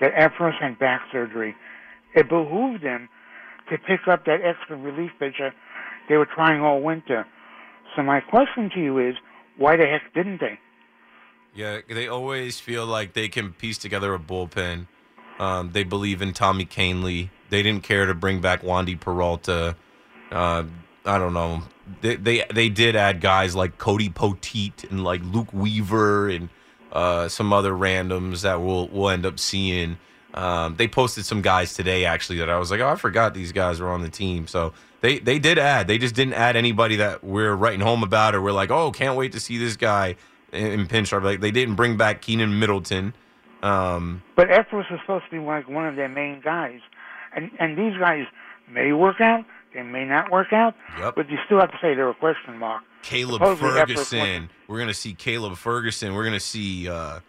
that 0.01 0.15
Effross 0.15 0.59
had 0.61 0.79
back 0.79 1.03
surgery, 1.13 1.55
it 2.15 2.29
behooved 2.29 2.83
them 2.83 3.09
to 3.71 3.79
pick 3.79 4.07
up 4.09 4.25
that 4.27 4.41
extra 4.43 4.77
relief 4.77 5.11
pitcher 5.19 5.53
they 6.09 6.17
were 6.17 6.27
trying 6.27 6.61
all 6.61 6.81
winter. 6.81 7.27
So 7.95 8.03
my 8.03 8.21
question 8.21 8.71
to 8.75 8.81
you 8.81 8.99
is, 8.99 9.17
why 9.57 9.77
the 9.77 9.87
heck 9.87 10.03
didn't 10.15 10.41
they? 10.41 10.59
Yeah, 11.55 11.81
they 11.89 12.07
always 12.07 12.61
feel 12.61 12.87
like 12.87 13.15
they 13.15 13.29
can 13.29 13.53
piece 13.53 13.79
together 13.79 14.15
a 14.15 14.19
bullpen. 14.19 14.87
Um, 15.39 15.73
they 15.73 15.85
believe 15.85 16.21
in 16.21 16.33
Tommy 16.33 16.67
Kahnle. 16.67 17.31
They 17.49 17.63
didn't 17.63 17.83
care 17.83 18.07
to 18.07 18.15
bring 18.15 18.41
back 18.41 18.63
Wandy 18.63 18.99
Peralta. 18.99 19.77
Uh, 20.31 20.65
I 21.05 21.19
don't 21.19 21.33
know. 21.33 21.63
They, 22.01 22.17
they 22.17 22.45
they 22.53 22.69
did 22.69 22.97
add 22.97 23.21
guys 23.21 23.55
like 23.55 23.79
Cody 23.79 24.09
Poteet 24.09 24.91
and 24.91 25.05
like 25.05 25.23
Luke 25.23 25.53
Weaver 25.53 26.29
and 26.29 26.49
uh, 26.92 27.29
some 27.29 27.53
other 27.53 27.72
randoms 27.72 28.42
that 28.42 28.61
we'll 28.61 28.88
we'll 28.88 29.11
end 29.11 29.27
up 29.27 29.38
seeing. 29.38 29.99
Um, 30.35 30.77
they 30.77 30.87
posted 30.87 31.25
some 31.25 31.40
guys 31.40 31.72
today 31.75 32.05
actually 32.05 32.38
that 32.38 32.51
I 32.51 32.59
was 32.59 32.70
like, 32.70 32.81
oh, 32.81 32.88
I 32.88 32.96
forgot 32.96 33.33
these 33.33 33.53
guys 33.53 33.81
were 33.81 33.90
on 33.90 34.03
the 34.03 34.11
team. 34.11 34.46
So 34.46 34.75
they 35.01 35.18
they 35.18 35.38
did 35.38 35.59
add. 35.59 35.87
They 35.87 35.99
just 35.99 36.14
didn't 36.14 36.35
add 36.35 36.57
anybody 36.57 36.96
that 36.96 37.25
we're 37.25 37.55
writing 37.55 37.81
home 37.81 38.03
about 38.03 38.35
or 38.35 38.42
we're 38.42 38.53
like, 38.53 38.70
oh, 38.70 38.90
can't 38.90 39.16
wait 39.16 39.33
to 39.33 39.40
see 39.40 39.57
this 39.57 39.77
guy 39.77 40.16
in, 40.53 40.66
in 40.81 40.87
pinch. 40.87 41.12
Like 41.12 41.40
they 41.40 41.51
didn't 41.51 41.75
bring 41.75 41.96
back 41.96 42.22
Keynan 42.22 42.59
Middleton. 42.59 43.14
Um, 43.62 44.22
But 44.37 44.49
Effross 44.49 44.90
was 44.90 45.01
supposed 45.01 45.25
to 45.25 45.31
be 45.31 45.38
like 45.38 45.68
one 45.68 45.87
of 45.87 45.96
their 45.96 46.09
main 46.09 46.40
guys, 46.40 46.81
and 47.35 47.51
and 47.59 47.77
these 47.77 47.99
guys 47.99 48.27
may 48.70 48.92
work 48.92 49.20
out, 49.20 49.44
they 49.77 49.83
may 49.83 50.05
not 50.07 50.33
work 50.33 50.53
out, 50.53 50.75
Yep. 50.99 51.15
but 51.17 51.29
you 51.31 51.37
still 51.45 51.61
have 51.61 51.71
to 51.71 51.77
say 51.83 51.95
they're 51.95 52.09
a 52.09 52.15
question 52.15 52.57
mark. 52.59 52.83
Caleb 53.03 53.35
Supposedly 53.43 53.71
Ferguson. 53.71 54.51
We're 54.67 54.79
gonna 54.79 54.95
see 54.95 55.12
Caleb 55.15 55.57
Ferguson. 55.59 56.15
We're 56.15 56.25
gonna 56.25 56.41
see 56.41 56.89
uh, 56.89 57.21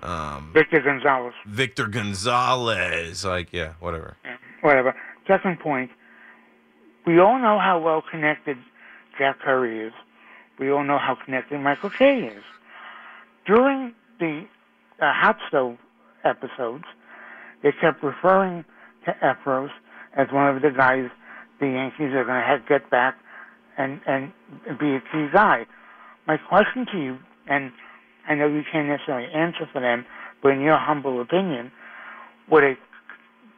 um, 0.00 0.52
Victor 0.54 0.80
Gonzalez. 0.80 1.34
Victor 1.46 1.86
Gonzalez. 1.88 3.24
Like, 3.24 3.52
yeah, 3.52 3.72
whatever. 3.80 4.16
Yeah, 4.24 4.36
whatever. 4.62 4.94
Second 5.26 5.58
point, 5.60 5.90
we 7.06 7.18
all 7.18 7.38
know 7.38 7.58
how 7.58 7.80
well 7.80 8.02
connected 8.08 8.56
Jack 9.18 9.40
Curry 9.40 9.86
is. 9.86 9.92
We 10.58 10.70
all 10.70 10.84
know 10.84 10.98
how 10.98 11.16
connected 11.24 11.58
Michael 11.60 11.90
Kay 11.90 12.26
is. 12.28 12.44
During 13.44 13.92
the 14.20 14.46
uh, 15.00 15.12
hot 15.12 15.36
stove 15.48 15.78
episodes, 16.24 16.84
they 17.62 17.72
kept 17.72 18.02
referring 18.04 18.64
to 19.04 19.16
Effross 19.22 19.70
as 20.16 20.28
one 20.30 20.54
of 20.54 20.62
the 20.62 20.70
guys 20.70 21.10
the 21.62 21.68
Yankees 21.68 22.12
are 22.12 22.24
going 22.24 22.42
to 22.42 22.46
have 22.46 22.66
get 22.68 22.90
back 22.90 23.16
and 23.78 24.00
and 24.06 24.32
be 24.78 24.96
a 24.96 25.00
key 25.00 25.28
guy. 25.32 25.64
My 26.26 26.36
question 26.36 26.86
to 26.92 26.98
you, 26.98 27.18
and 27.46 27.72
I 28.28 28.34
know 28.34 28.48
you 28.48 28.62
can't 28.70 28.88
necessarily 28.88 29.30
answer 29.32 29.68
for 29.72 29.80
them, 29.80 30.04
but 30.42 30.50
in 30.50 30.60
your 30.60 30.76
humble 30.76 31.20
opinion, 31.22 31.70
would 32.50 32.64
it 32.64 32.78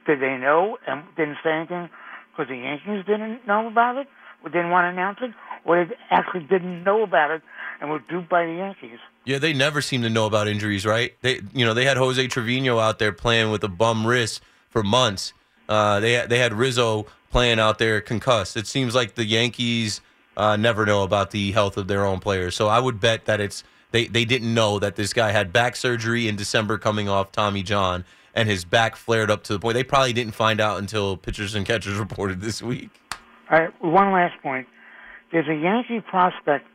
did 0.07 0.21
they 0.21 0.37
know 0.37 0.77
and 0.87 1.03
didn't 1.17 1.39
say 1.43 1.51
anything 1.51 1.89
because 2.31 2.49
the 2.49 2.57
Yankees 2.57 3.05
didn't 3.07 3.47
know 3.47 3.67
about 3.67 3.97
it, 3.97 4.07
or 4.43 4.51
didn't 4.51 4.71
want 4.71 4.85
to 4.85 4.91
announce 4.91 5.19
it, 5.23 5.31
or 5.65 5.85
they 5.85 5.95
actually 6.11 6.45
didn't 6.45 6.85
know 6.85 7.03
about 7.03 7.31
it 7.31 7.43
and 7.81 7.91
were 7.91 8.01
duped 8.11 8.29
by 8.29 8.45
the 8.45 8.53
Yankees? 8.53 8.99
Yeah, 9.25 9.39
they 9.39 9.55
never 9.55 9.81
seem 9.81 10.03
to 10.03 10.11
know 10.11 10.27
about 10.27 10.47
injuries, 10.47 10.85
right? 10.85 11.15
They, 11.23 11.41
you 11.55 11.65
know, 11.65 11.73
they 11.73 11.87
had 11.87 11.97
Jose 11.97 12.27
Trevino 12.27 12.79
out 12.79 12.99
there 12.99 13.13
playing 13.13 13.51
with 13.51 13.65
a 13.65 13.69
bum 13.69 14.07
wrist 14.07 14.43
for 14.69 14.83
months. 14.83 15.33
Uh, 15.67 16.01
they 16.01 16.27
they 16.27 16.39
had 16.39 16.53
Rizzo 16.53 17.07
playing 17.35 17.59
out 17.59 17.79
there 17.81 18.01
concussed. 18.01 18.57
It 18.57 18.69
seems 18.69 18.95
like 18.95 19.17
the 19.17 19.25
Yankees 19.25 20.01
uh, 20.37 20.55
never 20.55 20.87
know 20.87 21.03
about 21.03 21.33
the 21.33 21.51
health 21.51 21.77
of 21.77 21.89
their 21.89 22.07
own 22.07 22.21
players. 22.21 22.55
So 22.55 22.69
I 22.69 22.79
would 22.79 23.01
bet 23.01 23.25
that 23.25 23.41
it's 23.41 23.65
they 23.91 24.07
they 24.07 24.25
didn't 24.25 24.55
know 24.55 24.79
that 24.79 24.95
this 24.95 25.13
guy 25.13 25.33
had 25.33 25.53
back 25.53 25.75
surgery 25.75 26.29
in 26.29 26.37
December 26.37 26.79
coming 26.79 27.09
off 27.09 27.33
Tommy 27.33 27.65
John, 27.65 28.05
and 28.37 28.49
his 28.49 28.65
back 28.65 28.95
flared 28.95 29.33
up 29.33 29.43
to 29.45 29.53
the 29.53 29.59
point 29.59 29.75
they 29.75 29.83
probably 29.83 30.13
didn't 30.13 30.37
find 30.37 30.61
out 30.61 30.79
until 30.79 31.17
pitchers 31.17 31.57
and 31.57 31.67
catchers 31.67 31.99
reported 32.07 32.41
this 32.41 32.63
week. 32.63 32.91
All 33.51 33.59
right, 33.59 33.83
one 33.83 34.13
last 34.13 34.41
point. 34.41 34.69
There's 35.33 35.49
a 35.49 35.57
Yankee 35.57 36.03
prospect 36.09 36.69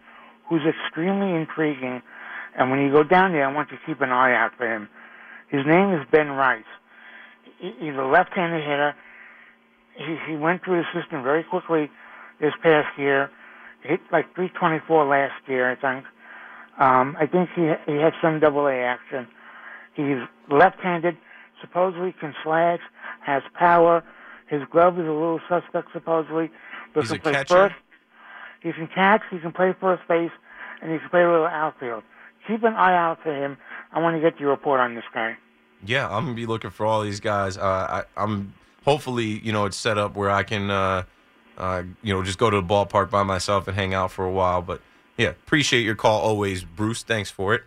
who's 0.49 0.63
extremely 0.67 1.39
intriguing, 1.39 2.01
and 2.57 2.69
when 2.69 2.81
you 2.81 2.91
go 2.91 3.03
down 3.03 3.31
there, 3.31 3.47
I 3.47 3.53
want 3.53 3.71
you 3.71 3.77
to 3.77 3.83
keep 3.85 4.01
an 4.01 4.09
eye 4.09 4.35
out 4.35 4.51
for 4.57 4.69
him. 4.69 4.89
His 5.47 5.65
name 5.65 5.93
is 5.93 6.05
Ben 6.11 6.31
Rice. 6.31 6.65
He's 7.59 7.95
a 7.95 8.03
left-handed 8.03 8.61
hitter. 8.61 8.93
He, 9.99 10.17
he 10.27 10.35
went 10.37 10.63
through 10.63 10.81
the 10.83 10.99
system 11.01 11.23
very 11.23 11.43
quickly 11.43 11.91
this 12.39 12.53
past 12.63 12.97
year. 12.97 13.29
Hit 13.83 13.99
like 14.11 14.33
324 14.35 15.05
last 15.05 15.33
year, 15.47 15.69
I 15.71 15.75
think. 15.75 16.05
Um, 16.79 17.17
I 17.19 17.25
think 17.27 17.49
he 17.55 17.71
he 17.91 17.97
had 17.99 18.13
some 18.21 18.39
double 18.39 18.67
A 18.67 18.73
action. 18.75 19.27
He's 19.93 20.17
left-handed, 20.49 21.17
supposedly 21.61 22.13
can 22.19 22.33
slash, 22.43 22.79
has 23.21 23.43
power. 23.53 24.03
His 24.47 24.61
glove 24.71 24.95
is 24.97 25.05
a 25.05 25.11
little 25.11 25.41
suspect, 25.49 25.89
supposedly. 25.93 26.49
But 26.93 27.01
He's 27.01 27.09
can 27.11 27.17
a 27.17 27.21
play 27.21 27.31
catcher? 27.33 27.55
first. 27.55 27.75
He 28.61 28.71
can 28.73 28.87
catch, 28.87 29.21
he 29.29 29.39
can 29.39 29.51
play 29.51 29.73
first 29.79 30.07
base, 30.07 30.31
and 30.81 30.91
he 30.91 30.99
can 30.99 31.09
play 31.09 31.23
a 31.23 31.29
little 31.29 31.45
outfield. 31.47 32.03
Keep 32.47 32.63
an 32.63 32.73
eye 32.73 32.95
out 32.95 33.19
for 33.23 33.33
him. 33.33 33.57
I 33.91 33.99
want 33.99 34.15
to 34.15 34.21
get 34.21 34.39
your 34.39 34.49
report 34.49 34.79
on 34.79 34.95
this 34.95 35.03
guy. 35.13 35.37
Yeah, 35.85 36.07
I'm 36.07 36.23
gonna 36.25 36.35
be 36.35 36.45
looking 36.45 36.71
for 36.71 36.85
all 36.85 37.01
these 37.01 37.19
guys. 37.19 37.57
Uh, 37.57 37.63
I, 38.17 38.21
I'm 38.21 38.53
hopefully, 38.85 39.39
you 39.43 39.51
know, 39.51 39.65
it's 39.65 39.77
set 39.77 39.97
up 39.97 40.15
where 40.15 40.29
I 40.29 40.43
can, 40.43 40.69
uh, 40.69 41.03
uh, 41.57 41.83
you 42.01 42.13
know, 42.13 42.23
just 42.23 42.37
go 42.37 42.49
to 42.49 42.61
the 42.61 42.67
ballpark 42.67 43.09
by 43.09 43.23
myself 43.23 43.67
and 43.67 43.75
hang 43.75 43.93
out 43.93 44.11
for 44.11 44.25
a 44.25 44.31
while. 44.31 44.61
But 44.61 44.81
yeah, 45.17 45.29
appreciate 45.29 45.81
your 45.81 45.95
call 45.95 46.21
always, 46.21 46.63
Bruce. 46.63 47.03
Thanks 47.03 47.29
for 47.29 47.53
it. 47.53 47.63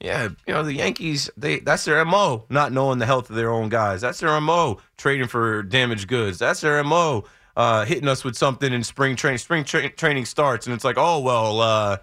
Yeah, 0.00 0.28
you 0.46 0.54
know 0.54 0.62
the 0.62 0.72
Yankees. 0.74 1.28
They 1.36 1.58
that's 1.60 1.84
their 1.84 2.02
mo. 2.06 2.46
Not 2.48 2.72
knowing 2.72 2.98
the 2.98 3.06
health 3.06 3.28
of 3.28 3.36
their 3.36 3.50
own 3.50 3.68
guys. 3.68 4.00
That's 4.00 4.20
their 4.20 4.40
mo. 4.40 4.80
Trading 4.96 5.28
for 5.28 5.62
damaged 5.62 6.08
goods. 6.08 6.38
That's 6.38 6.62
their 6.62 6.82
mo. 6.82 7.24
Uh, 7.54 7.84
hitting 7.84 8.08
us 8.08 8.24
with 8.24 8.34
something 8.36 8.72
in 8.72 8.82
spring 8.82 9.14
training. 9.14 9.38
Spring 9.38 9.64
tra- 9.64 9.90
training 9.90 10.24
starts, 10.24 10.66
and 10.66 10.74
it's 10.74 10.84
like, 10.84 10.96
oh 10.96 11.20
well, 11.20 11.60
uh, 11.60 11.98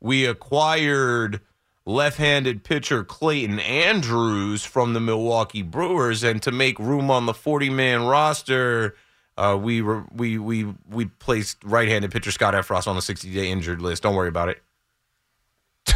we 0.00 0.26
acquired 0.26 1.40
left-handed 1.86 2.64
pitcher 2.64 3.04
Clayton 3.04 3.58
Andrews 3.60 4.64
from 4.64 4.92
the 4.94 5.00
Milwaukee 5.00 5.62
Brewers, 5.62 6.22
and 6.22 6.42
to 6.42 6.50
make 6.50 6.78
room 6.78 7.10
on 7.10 7.26
the 7.26 7.32
40-man 7.32 8.04
roster, 8.06 8.96
uh, 9.36 9.58
we 9.60 9.82
were 9.82 10.04
we 10.12 10.38
we 10.38 10.72
we 10.88 11.06
placed 11.06 11.62
right-handed 11.64 12.10
pitcher 12.10 12.30
Scott 12.30 12.54
Effross 12.54 12.86
on 12.86 12.96
the 12.96 13.02
60-day 13.02 13.50
injured 13.50 13.82
list. 13.82 14.02
Don't 14.02 14.14
worry 14.14 14.28
about 14.28 14.48
it. 14.48 14.62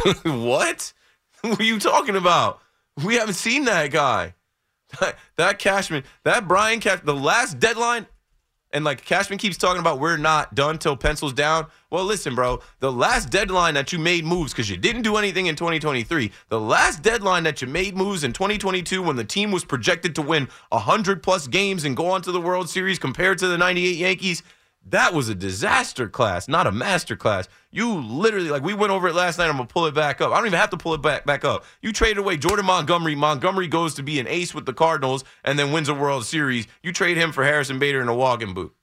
what? 0.23 0.93
What 1.41 1.59
are 1.59 1.63
you 1.63 1.79
talking 1.79 2.15
about? 2.15 2.59
We 3.03 3.15
haven't 3.15 3.35
seen 3.35 3.65
that 3.65 3.91
guy. 3.91 4.35
That 5.37 5.59
Cashman, 5.59 6.03
that 6.23 6.49
Brian 6.49 6.81
Cash, 6.81 6.99
the 7.05 7.15
last 7.15 7.59
deadline, 7.59 8.07
and 8.71 8.85
like 8.85 9.03
Cashman 9.03 9.39
keeps 9.39 9.57
talking 9.57 9.79
about 9.79 9.99
we're 9.99 10.17
not 10.17 10.53
done 10.55 10.77
till 10.77 10.95
pencils 10.95 11.33
down. 11.33 11.67
Well, 11.89 12.05
listen, 12.05 12.35
bro, 12.35 12.61
the 12.79 12.91
last 12.91 13.29
deadline 13.29 13.73
that 13.73 13.91
you 13.91 13.99
made 13.99 14.25
moves 14.25 14.53
because 14.53 14.69
you 14.69 14.77
didn't 14.77 15.01
do 15.01 15.17
anything 15.17 15.47
in 15.47 15.55
2023, 15.55 16.31
the 16.49 16.59
last 16.59 17.01
deadline 17.01 17.43
that 17.43 17.61
you 17.61 17.67
made 17.67 17.95
moves 17.95 18.23
in 18.23 18.31
2022 18.31 19.01
when 19.01 19.15
the 19.15 19.23
team 19.23 19.51
was 19.51 19.65
projected 19.65 20.13
to 20.15 20.21
win 20.21 20.47
100 20.69 21.23
plus 21.23 21.47
games 21.47 21.83
and 21.83 21.97
go 21.97 22.07
on 22.07 22.21
to 22.21 22.31
the 22.31 22.41
World 22.41 22.69
Series 22.69 22.99
compared 22.99 23.39
to 23.39 23.47
the 23.47 23.57
98 23.57 23.97
Yankees, 23.97 24.43
that 24.91 25.13
was 25.13 25.29
a 25.29 25.35
disaster 25.35 26.07
class, 26.07 26.47
not 26.47 26.67
a 26.67 26.71
master 26.71 27.15
class. 27.15 27.47
You 27.71 27.95
literally, 27.95 28.49
like, 28.49 28.63
we 28.63 28.73
went 28.73 28.91
over 28.91 29.07
it 29.07 29.15
last 29.15 29.37
night. 29.37 29.49
I'm 29.49 29.55
going 29.55 29.67
to 29.67 29.73
pull 29.73 29.85
it 29.85 29.93
back 29.93 30.21
up. 30.21 30.31
I 30.31 30.37
don't 30.37 30.47
even 30.47 30.59
have 30.59 30.71
to 30.71 30.77
pull 30.77 30.93
it 30.93 31.01
back, 31.01 31.25
back 31.25 31.45
up. 31.45 31.65
You 31.81 31.91
traded 31.91 32.17
away 32.17 32.37
Jordan 32.37 32.65
Montgomery. 32.65 33.15
Montgomery 33.15 33.67
goes 33.67 33.93
to 33.95 34.03
be 34.03 34.19
an 34.19 34.27
ace 34.27 34.53
with 34.53 34.65
the 34.65 34.73
Cardinals 34.73 35.23
and 35.43 35.57
then 35.59 35.71
wins 35.71 35.89
a 35.89 35.93
World 35.93 36.25
Series. 36.25 36.67
You 36.81 36.91
trade 36.91 37.17
him 37.17 37.31
for 37.31 37.43
Harrison 37.43 37.79
Bader 37.79 38.01
and 38.01 38.09
a 38.09 38.15
walking 38.15 38.53
boot. 38.53 38.73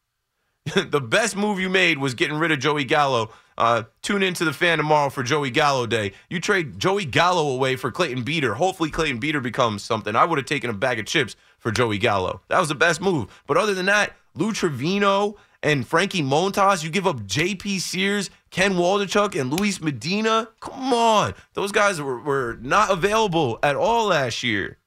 the 0.75 1.01
best 1.01 1.37
move 1.37 1.61
you 1.61 1.69
made 1.69 1.99
was 1.99 2.14
getting 2.14 2.37
rid 2.37 2.51
of 2.51 2.59
Joey 2.59 2.85
Gallo. 2.85 3.31
Uh, 3.57 3.85
tune 4.03 4.23
into 4.23 4.45
the 4.45 4.53
fan 4.53 4.79
tomorrow 4.79 5.09
for 5.09 5.23
Joey 5.23 5.51
Gallo 5.51 5.87
Day. 5.87 6.12
You 6.29 6.40
trade 6.40 6.79
Joey 6.79 7.05
Gallo 7.05 7.49
away 7.49 7.77
for 7.77 7.90
Clayton 7.90 8.23
Beeter. 8.25 8.55
Hopefully, 8.55 8.90
Clayton 8.90 9.19
Beeter 9.19 9.40
becomes 9.40 9.83
something. 9.83 10.14
I 10.14 10.25
would 10.25 10.38
have 10.38 10.47
taken 10.47 10.69
a 10.69 10.75
bag 10.75 10.99
of 10.99 11.07
chips 11.07 11.37
for 11.59 11.71
Joey 11.71 11.99
Gallo. 11.99 12.42
That 12.49 12.59
was 12.59 12.69
the 12.69 12.75
best 12.75 13.01
move. 13.01 13.42
But 13.47 13.57
other 13.57 13.75
than 13.75 13.87
that, 13.87 14.14
Lou 14.35 14.53
Trivino 14.53 15.37
and 15.66 15.85
Frankie 15.85 16.22
Montas, 16.22 16.85
you 16.85 16.90
give 16.90 17.09
up 17.09 17.26
J.P. 17.26 17.81
Sears, 17.81 18.31
Ken 18.50 18.74
Waldichuk, 18.74 19.38
and 19.38 19.52
Luis 19.52 19.81
Medina. 19.81 20.46
Come 20.61 20.94
on. 20.94 21.35
Those 21.55 21.72
guys 21.72 22.00
were, 22.00 22.20
were 22.20 22.57
not 22.62 22.92
available 22.92 23.59
at 23.64 23.74
all 23.74 24.07
last 24.07 24.44
year. 24.44 24.79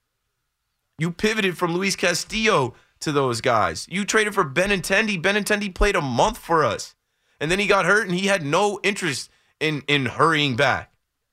You 0.97 1.11
pivoted 1.11 1.57
from 1.57 1.73
Luis 1.73 1.97
Castillo 1.97 2.75
to 3.01 3.11
those 3.11 3.41
guys. 3.41 3.87
You 3.89 4.05
traded 4.05 4.33
for 4.33 4.45
Benintendi. 4.45 5.21
Benintendi 5.21 5.75
played 5.75 5.97
a 5.97 6.01
month 6.01 6.37
for 6.37 6.63
us. 6.63 6.95
And 7.41 7.51
then 7.51 7.59
he 7.59 7.67
got 7.67 7.83
hurt 7.83 8.07
and 8.07 8.17
he 8.17 8.27
had 8.27 8.45
no 8.45 8.79
interest 8.81 9.29
in 9.59 9.83
in 9.89 10.05
hurrying 10.05 10.55
back. 10.55 10.88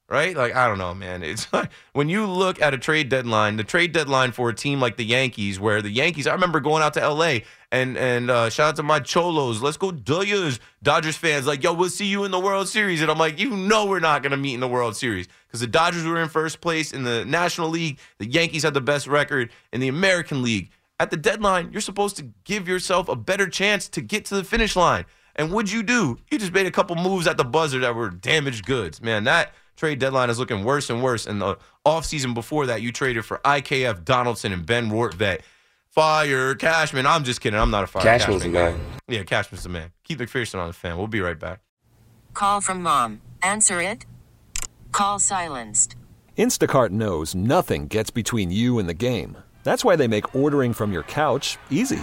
Right? 0.08 0.36
Like 0.36 0.54
I 0.54 0.68
don't 0.68 0.78
know, 0.78 0.94
man. 0.94 1.22
It's 1.24 1.52
like 1.52 1.70
when 1.92 2.08
you 2.08 2.26
look 2.26 2.62
at 2.62 2.72
a 2.72 2.78
trade 2.78 3.08
deadline, 3.08 3.56
the 3.56 3.64
trade 3.64 3.92
deadline 3.92 4.30
for 4.30 4.48
a 4.48 4.54
team 4.54 4.80
like 4.80 4.96
the 4.96 5.04
Yankees 5.04 5.58
where 5.58 5.82
the 5.82 5.90
Yankees 5.90 6.28
I 6.28 6.32
remember 6.32 6.60
going 6.60 6.82
out 6.82 6.94
to 6.94 7.08
LA 7.08 7.38
and 7.72 7.96
and 7.98 8.30
uh, 8.30 8.48
shout 8.48 8.68
out 8.68 8.76
to 8.76 8.84
my 8.84 9.00
cholos. 9.00 9.60
Let's 9.62 9.76
go 9.76 9.90
Dodgers. 9.90 10.60
Dodgers 10.80 11.16
fans 11.16 11.46
like, 11.46 11.64
"Yo, 11.64 11.72
we'll 11.72 11.88
see 11.90 12.06
you 12.06 12.22
in 12.22 12.30
the 12.30 12.38
World 12.38 12.68
Series." 12.68 13.02
And 13.02 13.10
I'm 13.10 13.18
like, 13.18 13.40
"You 13.40 13.50
know 13.50 13.86
we're 13.86 13.98
not 13.98 14.22
going 14.22 14.30
to 14.30 14.36
meet 14.36 14.54
in 14.54 14.60
the 14.60 14.68
World 14.68 14.94
Series 14.94 15.26
because 15.48 15.60
the 15.60 15.66
Dodgers 15.66 16.04
were 16.04 16.22
in 16.22 16.28
first 16.28 16.60
place 16.60 16.92
in 16.92 17.02
the 17.02 17.24
National 17.24 17.68
League. 17.68 17.98
The 18.18 18.26
Yankees 18.26 18.62
had 18.62 18.74
the 18.74 18.80
best 18.80 19.08
record 19.08 19.50
in 19.72 19.80
the 19.80 19.88
American 19.88 20.40
League. 20.42 20.70
At 20.98 21.10
the 21.10 21.16
deadline, 21.16 21.72
you're 21.72 21.80
supposed 21.80 22.16
to 22.16 22.30
give 22.44 22.68
yourself 22.68 23.08
a 23.08 23.16
better 23.16 23.48
chance 23.48 23.88
to 23.88 24.00
get 24.00 24.24
to 24.26 24.36
the 24.36 24.44
finish 24.44 24.76
line. 24.76 25.04
And 25.34 25.52
what'd 25.52 25.70
you 25.70 25.82
do? 25.82 26.16
You 26.30 26.38
just 26.38 26.52
made 26.52 26.66
a 26.66 26.70
couple 26.70 26.96
moves 26.96 27.26
at 27.26 27.36
the 27.36 27.44
buzzer 27.44 27.80
that 27.80 27.94
were 27.94 28.08
damaged 28.08 28.64
goods. 28.64 29.02
Man, 29.02 29.24
that 29.24 29.52
trade 29.76 29.98
deadline 29.98 30.30
is 30.30 30.38
looking 30.38 30.64
worse 30.64 30.90
and 30.90 31.02
worse. 31.02 31.26
And 31.26 31.40
the 31.40 31.58
offseason 31.86 32.34
before 32.34 32.66
that, 32.66 32.82
you 32.82 32.92
traded 32.92 33.24
for 33.24 33.38
IKF 33.44 34.04
Donaldson 34.04 34.52
and 34.52 34.66
Ben 34.66 34.90
Rortvedt. 34.90 35.40
Fire 35.90 36.54
Cashman. 36.54 37.06
I'm 37.06 37.24
just 37.24 37.40
kidding. 37.40 37.58
I'm 37.58 37.70
not 37.70 37.84
a 37.84 37.86
fire 37.86 38.02
Cashman's 38.02 38.42
Cashman 38.42 38.52
the 38.52 38.58
guy. 38.58 38.78
Yeah, 39.08 39.22
Cashman's 39.22 39.62
the 39.62 39.70
man. 39.70 39.92
Keith 40.04 40.18
McPherson 40.18 40.58
on 40.58 40.66
the 40.66 40.74
fan. 40.74 40.98
We'll 40.98 41.06
be 41.06 41.20
right 41.20 41.38
back. 41.38 41.60
Call 42.34 42.60
from 42.60 42.82
mom. 42.82 43.22
Answer 43.42 43.80
it. 43.80 44.04
Call 44.92 45.18
silenced. 45.18 45.96
Instacart 46.36 46.90
knows 46.90 47.34
nothing 47.34 47.86
gets 47.86 48.10
between 48.10 48.50
you 48.50 48.78
and 48.78 48.88
the 48.88 48.94
game. 48.94 49.38
That's 49.64 49.86
why 49.86 49.96
they 49.96 50.06
make 50.06 50.34
ordering 50.34 50.74
from 50.74 50.92
your 50.92 51.02
couch 51.04 51.56
easy. 51.70 52.02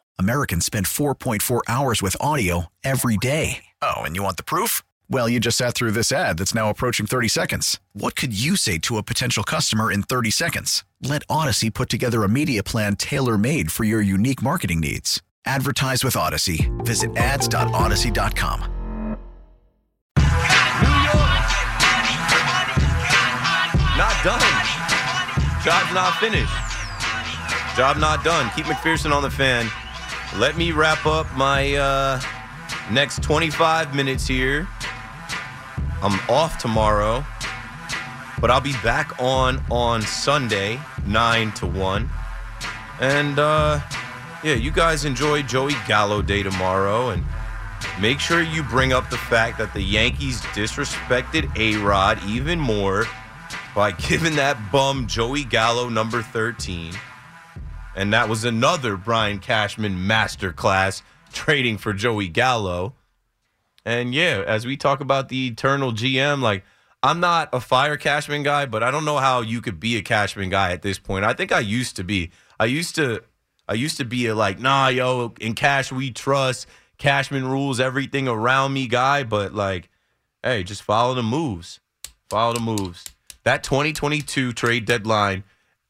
Americans 0.19 0.65
spend 0.65 0.85
4.4 0.87 1.61
hours 1.67 2.01
with 2.01 2.17
audio 2.19 2.65
every 2.83 3.17
day. 3.17 3.63
Oh, 3.81 4.01
and 4.01 4.15
you 4.15 4.23
want 4.23 4.37
the 4.37 4.43
proof? 4.43 4.83
Well, 5.09 5.29
you 5.29 5.39
just 5.39 5.57
sat 5.57 5.73
through 5.73 5.91
this 5.91 6.11
ad 6.11 6.37
that's 6.37 6.55
now 6.55 6.69
approaching 6.69 7.05
30 7.05 7.27
seconds. 7.29 7.79
What 7.93 8.15
could 8.15 8.37
you 8.37 8.55
say 8.55 8.77
to 8.79 8.97
a 8.97 9.03
potential 9.03 9.43
customer 9.43 9.91
in 9.91 10.03
30 10.03 10.31
seconds? 10.31 10.83
Let 11.01 11.25
Audacy 11.27 11.73
put 11.73 11.89
together 11.89 12.23
a 12.23 12.29
media 12.29 12.63
plan 12.63 12.95
tailor 12.95 13.37
made 13.37 13.71
for 13.71 13.83
your 13.83 14.01
unique 14.01 14.41
marketing 14.41 14.81
needs. 14.81 15.21
Advertise 15.45 16.03
with 16.03 16.13
Audacy. 16.15 16.69
Visit 16.85 17.15
ads.audacy.com. 17.17 19.17
Not 23.97 24.15
done. 24.23 24.41
Job's 25.63 25.93
not 25.93 26.15
finished. 26.19 26.53
Job 27.75 27.97
not 27.97 28.23
done. 28.23 28.49
Keith 28.55 28.65
McPherson 28.65 29.13
on 29.13 29.21
the 29.21 29.29
fan. 29.29 29.69
Let 30.37 30.55
me 30.55 30.71
wrap 30.71 31.05
up 31.05 31.27
my 31.35 31.75
uh, 31.75 32.21
next 32.89 33.21
25 33.21 33.93
minutes 33.93 34.25
here. 34.25 34.65
I'm 36.01 36.17
off 36.29 36.57
tomorrow, 36.57 37.25
but 38.39 38.49
I'll 38.49 38.61
be 38.61 38.71
back 38.81 39.19
on 39.19 39.61
on 39.69 40.01
Sunday, 40.01 40.79
9 41.05 41.51
to 41.53 41.67
1. 41.67 42.09
And 43.01 43.39
uh, 43.39 43.81
yeah, 44.41 44.53
you 44.53 44.71
guys 44.71 45.03
enjoy 45.03 45.41
Joey 45.41 45.75
Gallo 45.85 46.21
Day 46.21 46.43
tomorrow. 46.43 47.09
And 47.09 47.25
make 47.99 48.21
sure 48.21 48.41
you 48.41 48.63
bring 48.63 48.93
up 48.93 49.09
the 49.09 49.17
fact 49.17 49.57
that 49.57 49.73
the 49.73 49.81
Yankees 49.81 50.39
disrespected 50.53 51.53
A 51.57 51.75
Rod 51.83 52.23
even 52.25 52.57
more 52.57 53.05
by 53.75 53.91
giving 54.09 54.37
that 54.37 54.71
bum 54.71 55.07
Joey 55.07 55.43
Gallo 55.43 55.89
number 55.89 56.21
13. 56.21 56.93
And 57.95 58.13
that 58.13 58.29
was 58.29 58.45
another 58.45 58.97
Brian 58.97 59.39
Cashman 59.39 59.97
masterclass 59.97 61.01
trading 61.33 61.77
for 61.77 61.93
Joey 61.93 62.27
Gallo. 62.27 62.93
And 63.85 64.13
yeah, 64.13 64.43
as 64.45 64.65
we 64.65 64.77
talk 64.77 65.01
about 65.01 65.29
the 65.29 65.47
eternal 65.47 65.91
GM, 65.91 66.41
like 66.41 66.63
I'm 67.03 67.19
not 67.19 67.49
a 67.51 67.59
fire 67.59 67.97
Cashman 67.97 68.43
guy, 68.43 68.65
but 68.65 68.83
I 68.83 68.91
don't 68.91 69.05
know 69.05 69.17
how 69.17 69.41
you 69.41 69.61
could 69.61 69.79
be 69.79 69.97
a 69.97 70.01
Cashman 70.01 70.49
guy 70.49 70.71
at 70.71 70.83
this 70.83 70.99
point. 70.99 71.25
I 71.25 71.33
think 71.33 71.51
I 71.51 71.59
used 71.59 71.95
to 71.95 72.03
be. 72.03 72.31
I 72.59 72.65
used 72.65 72.95
to 72.95 73.23
I 73.67 73.73
used 73.73 73.97
to 73.97 74.05
be 74.05 74.27
a 74.27 74.35
like, 74.35 74.59
nah, 74.59 74.89
yo, 74.89 75.33
in 75.39 75.55
Cash 75.55 75.91
we 75.91 76.11
trust. 76.11 76.67
Cashman 76.97 77.47
rules 77.47 77.79
everything 77.79 78.27
around 78.27 78.73
me 78.73 78.87
guy, 78.87 79.23
but 79.23 79.53
like, 79.53 79.89
hey, 80.43 80.63
just 80.63 80.83
follow 80.83 81.15
the 81.15 81.23
moves. 81.23 81.79
Follow 82.29 82.53
the 82.53 82.59
moves. 82.59 83.05
That 83.43 83.63
2022 83.63 84.53
trade 84.53 84.85
deadline 84.85 85.43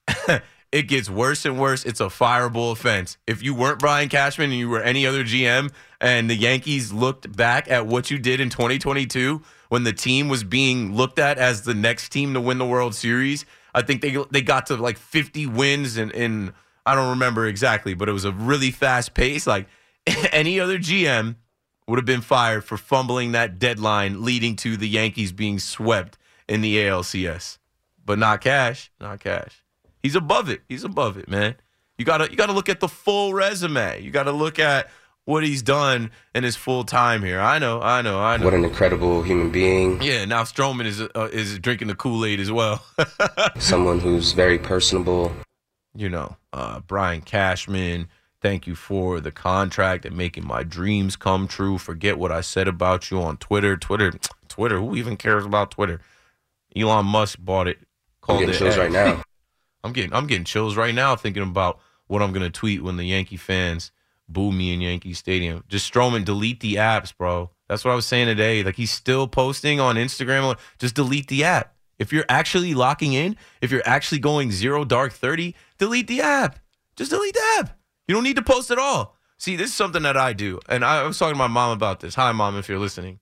it 0.71 0.83
gets 0.83 1.09
worse 1.09 1.45
and 1.45 1.59
worse. 1.59 1.83
It's 1.83 1.99
a 1.99 2.05
fireable 2.05 2.71
offense. 2.71 3.17
If 3.27 3.43
you 3.43 3.53
weren't 3.53 3.79
Brian 3.79 4.09
Cashman 4.09 4.51
and 4.51 4.59
you 4.59 4.69
were 4.69 4.81
any 4.81 5.05
other 5.05 5.23
GM, 5.23 5.71
and 5.99 6.29
the 6.29 6.35
Yankees 6.35 6.93
looked 6.93 7.35
back 7.35 7.69
at 7.69 7.87
what 7.87 8.09
you 8.09 8.17
did 8.17 8.39
in 8.39 8.49
2022 8.49 9.41
when 9.69 9.83
the 9.83 9.93
team 9.93 10.27
was 10.27 10.43
being 10.43 10.95
looked 10.95 11.19
at 11.19 11.37
as 11.37 11.61
the 11.61 11.73
next 11.73 12.09
team 12.09 12.33
to 12.33 12.41
win 12.41 12.57
the 12.57 12.65
World 12.65 12.93
Series, 12.93 13.45
I 13.73 13.81
think 13.81 14.01
they 14.01 14.17
they 14.31 14.41
got 14.41 14.65
to 14.67 14.75
like 14.75 14.97
50 14.97 15.47
wins 15.47 15.97
in, 15.97 16.11
in 16.11 16.53
I 16.85 16.95
don't 16.95 17.11
remember 17.11 17.47
exactly, 17.47 17.93
but 17.93 18.09
it 18.09 18.11
was 18.11 18.25
a 18.25 18.31
really 18.31 18.71
fast 18.71 19.13
pace. 19.13 19.47
Like 19.47 19.67
any 20.31 20.59
other 20.59 20.77
GM 20.77 21.35
would 21.87 21.97
have 21.97 22.05
been 22.05 22.21
fired 22.21 22.63
for 22.63 22.77
fumbling 22.77 23.31
that 23.31 23.59
deadline, 23.59 24.23
leading 24.23 24.55
to 24.57 24.77
the 24.77 24.87
Yankees 24.87 25.31
being 25.31 25.59
swept 25.59 26.17
in 26.47 26.61
the 26.61 26.77
ALCS. 26.77 27.57
But 28.05 28.19
not 28.19 28.41
Cash, 28.41 28.91
not 28.99 29.19
Cash. 29.19 29.60
He's 30.01 30.15
above 30.15 30.49
it. 30.49 30.61
He's 30.67 30.83
above 30.83 31.17
it, 31.17 31.29
man. 31.29 31.55
You 31.97 32.05
gotta 32.05 32.29
you 32.29 32.35
gotta 32.37 32.53
look 32.53 32.69
at 32.69 32.79
the 32.79 32.87
full 32.87 33.33
resume. 33.33 34.01
You 34.01 34.11
gotta 34.11 34.31
look 34.31 34.57
at 34.59 34.89
what 35.25 35.43
he's 35.43 35.61
done 35.61 36.11
in 36.33 36.43
his 36.43 36.55
full 36.55 36.83
time 36.83 37.23
here. 37.23 37.39
I 37.39 37.59
know, 37.59 37.79
I 37.81 38.01
know, 38.01 38.19
I 38.19 38.37
know. 38.37 38.45
What 38.45 38.53
an 38.53 38.65
incredible 38.65 39.21
human 39.21 39.51
being. 39.51 40.01
Yeah, 40.01 40.25
now 40.25 40.43
Stroman 40.43 40.85
is 40.85 41.01
uh, 41.01 41.29
is 41.31 41.59
drinking 41.59 41.89
the 41.89 41.95
Kool 41.95 42.25
Aid 42.25 42.39
as 42.39 42.51
well. 42.51 42.83
Someone 43.59 43.99
who's 43.99 44.31
very 44.31 44.57
personable. 44.57 45.31
You 45.93 46.09
know, 46.09 46.37
uh, 46.53 46.79
Brian 46.81 47.21
Cashman. 47.21 48.07
Thank 48.41 48.65
you 48.65 48.73
for 48.73 49.19
the 49.19 49.31
contract 49.31 50.03
and 50.03 50.17
making 50.17 50.47
my 50.47 50.63
dreams 50.63 51.15
come 51.15 51.47
true. 51.47 51.77
Forget 51.77 52.17
what 52.17 52.31
I 52.31 52.41
said 52.41 52.67
about 52.67 53.11
you 53.11 53.21
on 53.21 53.37
Twitter. 53.37 53.77
Twitter, 53.77 54.13
Twitter. 54.47 54.79
Who 54.79 54.95
even 54.95 55.15
cares 55.15 55.45
about 55.45 55.69
Twitter? 55.69 56.01
Elon 56.75 57.05
Musk 57.05 57.37
bought 57.39 57.67
it. 57.67 57.77
I'm 58.27 58.39
getting 58.39 58.55
it 58.55 58.57
chills 58.57 58.75
X. 58.75 58.77
right 58.77 58.91
now. 58.91 59.21
I'm 59.83 59.93
getting 59.93 60.13
I'm 60.13 60.27
getting 60.27 60.45
chills 60.45 60.75
right 60.75 60.93
now 60.93 61.15
thinking 61.15 61.43
about 61.43 61.79
what 62.07 62.21
I'm 62.21 62.31
gonna 62.31 62.49
tweet 62.49 62.83
when 62.83 62.97
the 62.97 63.05
Yankee 63.05 63.37
fans 63.37 63.91
boo 64.27 64.51
me 64.51 64.73
in 64.73 64.81
Yankee 64.81 65.13
Stadium. 65.13 65.63
Just 65.67 65.91
Stroman, 65.91 66.23
delete 66.23 66.59
the 66.59 66.75
apps, 66.75 67.15
bro. 67.15 67.49
That's 67.67 67.83
what 67.85 67.91
I 67.91 67.95
was 67.95 68.05
saying 68.05 68.27
today. 68.27 68.63
Like 68.63 68.75
he's 68.75 68.91
still 68.91 69.27
posting 69.27 69.79
on 69.79 69.95
Instagram. 69.95 70.57
Just 70.79 70.95
delete 70.95 71.27
the 71.27 71.43
app. 71.43 71.75
If 71.99 72.11
you're 72.11 72.25
actually 72.29 72.73
locking 72.73 73.13
in, 73.13 73.37
if 73.61 73.71
you're 73.71 73.83
actually 73.85 74.19
going 74.19 74.51
zero 74.51 74.83
dark 74.83 75.13
thirty, 75.13 75.55
delete 75.77 76.07
the 76.07 76.21
app. 76.21 76.59
Just 76.95 77.11
delete 77.11 77.33
the 77.33 77.55
app. 77.59 77.79
You 78.07 78.15
don't 78.15 78.23
need 78.23 78.35
to 78.35 78.41
post 78.41 78.71
at 78.71 78.77
all. 78.77 79.15
See, 79.37 79.55
this 79.55 79.69
is 79.69 79.75
something 79.75 80.03
that 80.03 80.17
I 80.17 80.33
do, 80.33 80.59
and 80.69 80.85
I 80.85 81.03
was 81.03 81.17
talking 81.17 81.33
to 81.33 81.37
my 81.37 81.47
mom 81.47 81.71
about 81.71 81.99
this. 81.99 82.13
Hi, 82.13 82.31
mom, 82.31 82.57
if 82.57 82.69
you're 82.69 82.77
listening. 82.77 83.20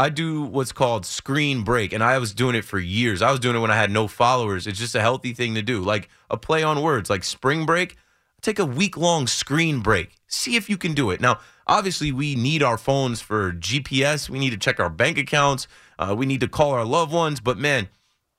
I 0.00 0.08
do 0.08 0.40
what's 0.40 0.72
called 0.72 1.04
screen 1.04 1.62
break, 1.62 1.92
and 1.92 2.02
I 2.02 2.16
was 2.16 2.32
doing 2.32 2.54
it 2.54 2.64
for 2.64 2.78
years. 2.78 3.20
I 3.20 3.30
was 3.30 3.38
doing 3.38 3.54
it 3.54 3.58
when 3.58 3.70
I 3.70 3.76
had 3.76 3.90
no 3.90 4.08
followers. 4.08 4.66
It's 4.66 4.78
just 4.78 4.94
a 4.94 5.00
healthy 5.02 5.34
thing 5.34 5.54
to 5.56 5.60
do, 5.60 5.82
like 5.82 6.08
a 6.30 6.38
play 6.38 6.62
on 6.62 6.80
words, 6.80 7.10
like 7.10 7.22
spring 7.22 7.66
break. 7.66 7.98
Take 8.40 8.58
a 8.58 8.64
week 8.64 8.96
long 8.96 9.26
screen 9.26 9.80
break. 9.80 10.16
See 10.26 10.56
if 10.56 10.70
you 10.70 10.78
can 10.78 10.94
do 10.94 11.10
it. 11.10 11.20
Now, 11.20 11.40
obviously, 11.66 12.12
we 12.12 12.34
need 12.34 12.62
our 12.62 12.78
phones 12.78 13.20
for 13.20 13.52
GPS. 13.52 14.30
We 14.30 14.38
need 14.38 14.52
to 14.52 14.56
check 14.56 14.80
our 14.80 14.88
bank 14.88 15.18
accounts. 15.18 15.68
Uh, 15.98 16.14
we 16.16 16.24
need 16.24 16.40
to 16.40 16.48
call 16.48 16.70
our 16.70 16.86
loved 16.86 17.12
ones. 17.12 17.38
But 17.38 17.58
man, 17.58 17.90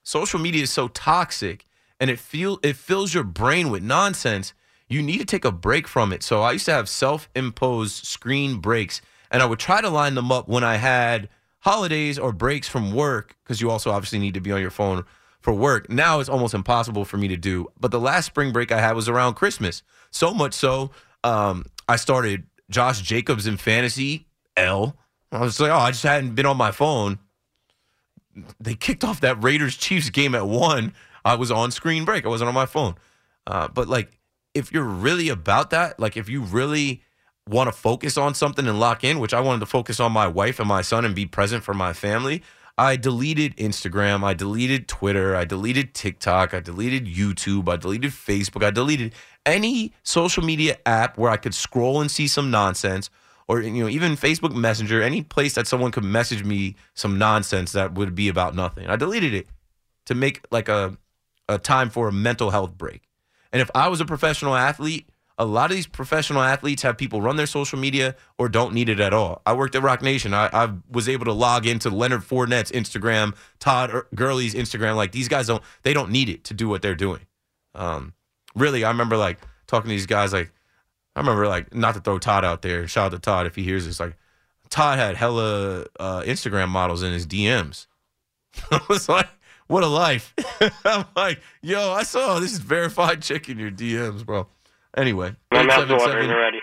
social 0.02 0.40
media 0.40 0.64
is 0.64 0.72
so 0.72 0.88
toxic, 0.88 1.68
and 2.00 2.10
it 2.10 2.18
feel 2.18 2.58
it 2.64 2.76
fills 2.76 3.14
your 3.14 3.24
brain 3.24 3.70
with 3.70 3.84
nonsense. 3.84 4.56
You 4.90 5.04
need 5.04 5.20
to 5.20 5.26
take 5.26 5.46
a 5.46 5.52
break 5.52 5.88
from 5.88 6.12
it. 6.12 6.24
So 6.24 6.42
I 6.42 6.54
used 6.54 6.66
to 6.66 6.74
have 6.74 6.90
self-imposed 6.90 8.04
screen 8.04 8.58
breaks, 8.58 9.00
and 9.30 9.44
I 9.44 9.46
would 9.46 9.60
try 9.60 9.80
to 9.80 9.92
line 9.92 10.16
them 10.16 10.32
up 10.32 10.48
when 10.48 10.64
I 10.64 10.78
had 10.78 11.30
holidays 11.62 12.20
or 12.20 12.32
breaks 12.32 12.68
from 12.68 12.92
work 12.92 13.36
because 13.44 13.62
you 13.62 13.72
also 13.72 13.92
obviously 13.92 14.20
need 14.20 14.34
to 14.34 14.42
be 14.42 14.52
on 14.52 14.62
your 14.62 14.70
phone 14.70 15.06
for 15.40 15.54
work. 15.54 15.90
Now 15.90 16.20
it's 16.20 16.30
almost 16.30 16.54
impossible 16.54 17.06
for 17.06 17.18
me 17.18 17.28
to 17.30 17.38
do. 17.38 17.68
But 17.80 17.92
the 17.92 18.00
last 18.00 18.28
spring 18.28 18.52
break 18.52 18.72
I 18.72 18.80
had 18.80 18.96
was 18.96 19.10
around 19.10 19.36
Christmas. 19.36 19.84
So 20.12 20.34
much 20.34 20.54
so, 20.54 20.92
um, 21.24 21.66
I 21.88 21.96
started 21.96 22.44
Josh 22.70 23.02
Jacobs 23.02 23.48
in 23.48 23.58
fantasy 23.58 24.28
L. 24.58 24.96
I 25.32 25.40
was 25.40 25.60
like, 25.60 25.72
oh, 25.72 25.78
I 25.78 25.92
just 25.92 26.04
hadn't 26.04 26.36
been 26.36 26.46
on 26.46 26.58
my 26.58 26.72
phone. 26.72 27.20
They 28.60 28.76
kicked 28.76 29.04
off 29.04 29.22
that 29.22 29.44
Raiders 29.44 29.78
Chiefs 29.78 30.10
game 30.10 30.36
at 30.36 30.48
one. 30.48 30.94
I 31.24 31.36
was 31.36 31.52
on 31.52 31.72
screen 31.72 32.06
break. 32.06 32.26
I 32.26 32.30
wasn't 32.30 32.48
on 32.48 32.54
my 32.54 32.66
phone. 32.66 32.96
Uh, 33.46 33.68
but 33.68 33.88
like, 33.88 34.18
if 34.54 34.72
you're 34.72 34.84
really 34.84 35.30
about 35.30 35.70
that, 35.70 36.00
like 36.00 36.18
if 36.18 36.28
you 36.28 36.42
really 36.42 37.04
want 37.48 37.68
to 37.68 37.72
focus 37.72 38.18
on 38.18 38.34
something 38.34 38.68
and 38.68 38.80
lock 38.80 39.04
in, 39.04 39.20
which 39.20 39.34
I 39.34 39.40
wanted 39.40 39.60
to 39.62 39.66
focus 39.66 40.00
on 40.00 40.12
my 40.12 40.28
wife 40.28 40.60
and 40.60 40.68
my 40.68 40.82
son 40.82 41.06
and 41.06 41.16
be 41.16 41.26
present 41.26 41.64
for 41.64 41.74
my 41.74 41.94
family, 41.94 42.44
I 42.78 42.96
deleted 42.96 43.56
Instagram, 43.58 44.24
I 44.24 44.34
deleted 44.34 44.88
Twitter, 44.88 45.36
I 45.36 45.46
deleted 45.46 45.94
TikTok, 45.94 46.54
I 46.54 46.60
deleted 46.60 47.06
YouTube, 47.06 47.70
I 47.70 47.76
deleted 47.78 48.12
Facebook, 48.12 48.66
I 48.66 48.72
deleted 48.72 49.14
any 49.46 49.94
social 50.04 50.44
media 50.44 50.78
app 50.86 51.18
where 51.18 51.32
I 51.32 51.38
could 51.38 51.54
scroll 51.54 52.00
and 52.02 52.10
see 52.10 52.28
some 52.28 52.50
nonsense 52.50 53.10
or 53.48 53.62
you 53.62 53.84
know 53.84 53.90
even 53.90 54.14
Facebook 54.14 54.56
Messenger, 54.56 55.02
any 55.02 55.22
place 55.22 55.56
that 55.56 55.68
someone 55.68 55.92
could 55.92 56.04
message 56.04 56.44
me 56.44 56.76
some 56.94 57.18
nonsense 57.18 57.74
that 57.74 57.94
would 57.94 58.16
be 58.16 58.30
about 58.30 58.56
nothing. 58.56 58.88
I 58.88 58.96
deleted 58.96 59.34
it 59.34 59.48
to 60.06 60.16
make 60.16 60.46
like 60.52 60.70
a 60.70 60.98
a 61.50 61.58
time 61.58 61.90
for 61.90 62.08
a 62.08 62.12
mental 62.12 62.52
health 62.52 62.78
break. 62.78 63.02
And 63.52 63.62
if 63.62 63.70
I 63.76 63.90
was 63.90 64.00
a 64.00 64.06
professional 64.06 64.56
athlete, 64.56 65.10
a 65.42 65.46
lot 65.46 65.72
of 65.72 65.76
these 65.76 65.88
professional 65.88 66.44
athletes 66.44 66.84
have 66.84 67.00
people 67.00 67.20
run 67.20 67.36
their 67.36 67.48
social 67.48 67.80
media 67.80 68.16
or 68.38 68.48
don't 68.48 68.76
need 68.76 68.90
it 68.90 69.00
at 69.00 69.12
all. 69.12 69.42
I 69.44 69.54
worked 69.54 69.74
at 69.74 69.82
Roc 69.82 70.04
Nation. 70.04 70.36
I, 70.36 70.48
I 70.54 70.72
was 70.92 71.10
able 71.10 71.26
to 71.26 71.34
log 71.34 71.66
into 71.66 71.90
Leonard 71.90 72.22
Fournette's 72.22 72.70
Instagram, 72.72 73.36
Todd 73.58 74.04
Gurley's 74.14 74.54
Instagram. 74.54 74.96
Like 74.96 75.14
these 75.14 75.28
guys 75.28 75.48
don't, 75.48 75.64
they 75.82 75.96
don't 75.96 76.12
need 76.12 76.30
it 76.30 76.44
to 76.44 76.54
do 76.54 76.70
what 76.70 76.84
they're 76.84 76.94
doing. 76.94 77.22
Um, 77.74 78.14
really, 78.56 78.84
I 78.84 78.92
remember 78.92 79.18
like 79.18 79.40
talking 79.66 79.90
to 79.90 79.96
these 79.96 80.06
guys. 80.06 80.32
Like 80.32 80.52
I 81.16 81.22
remember 81.22 81.48
like 81.48 81.74
not 81.74 81.96
to 81.96 82.02
throw 82.02 82.20
Todd 82.20 82.46
out 82.46 82.62
there. 82.62 82.88
Shout 82.88 83.08
out 83.08 83.12
to 83.14 83.20
Todd 83.20 83.48
if 83.48 83.56
he 83.56 83.64
hears 83.64 83.88
this. 83.88 84.00
Like 84.00 84.18
Todd 84.70 85.00
had 85.00 85.16
hella 85.16 85.88
uh, 86.00 86.22
Instagram 86.22 86.70
models 86.70 87.02
in 87.02 87.14
his 87.14 87.26
DMs. 87.26 87.88
I 88.72 88.80
was 88.88 89.10
like, 89.10 89.28
what 89.66 89.82
a 89.82 89.88
life. 89.88 90.36
I'm 90.86 91.06
like, 91.16 91.42
yo, 91.64 91.94
I 91.94 92.04
saw 92.04 92.40
this 92.40 92.54
is 92.54 92.60
verified 92.60 93.24
chick 93.24 93.50
in 93.50 93.58
your 93.58 93.72
DMs, 93.72 94.24
bro. 94.24 94.46
Anyway, 94.98 95.36
My 95.52 95.64
mouth's 95.64 95.84
877 95.92 96.00
watering 96.00 96.32
already. 96.32 96.62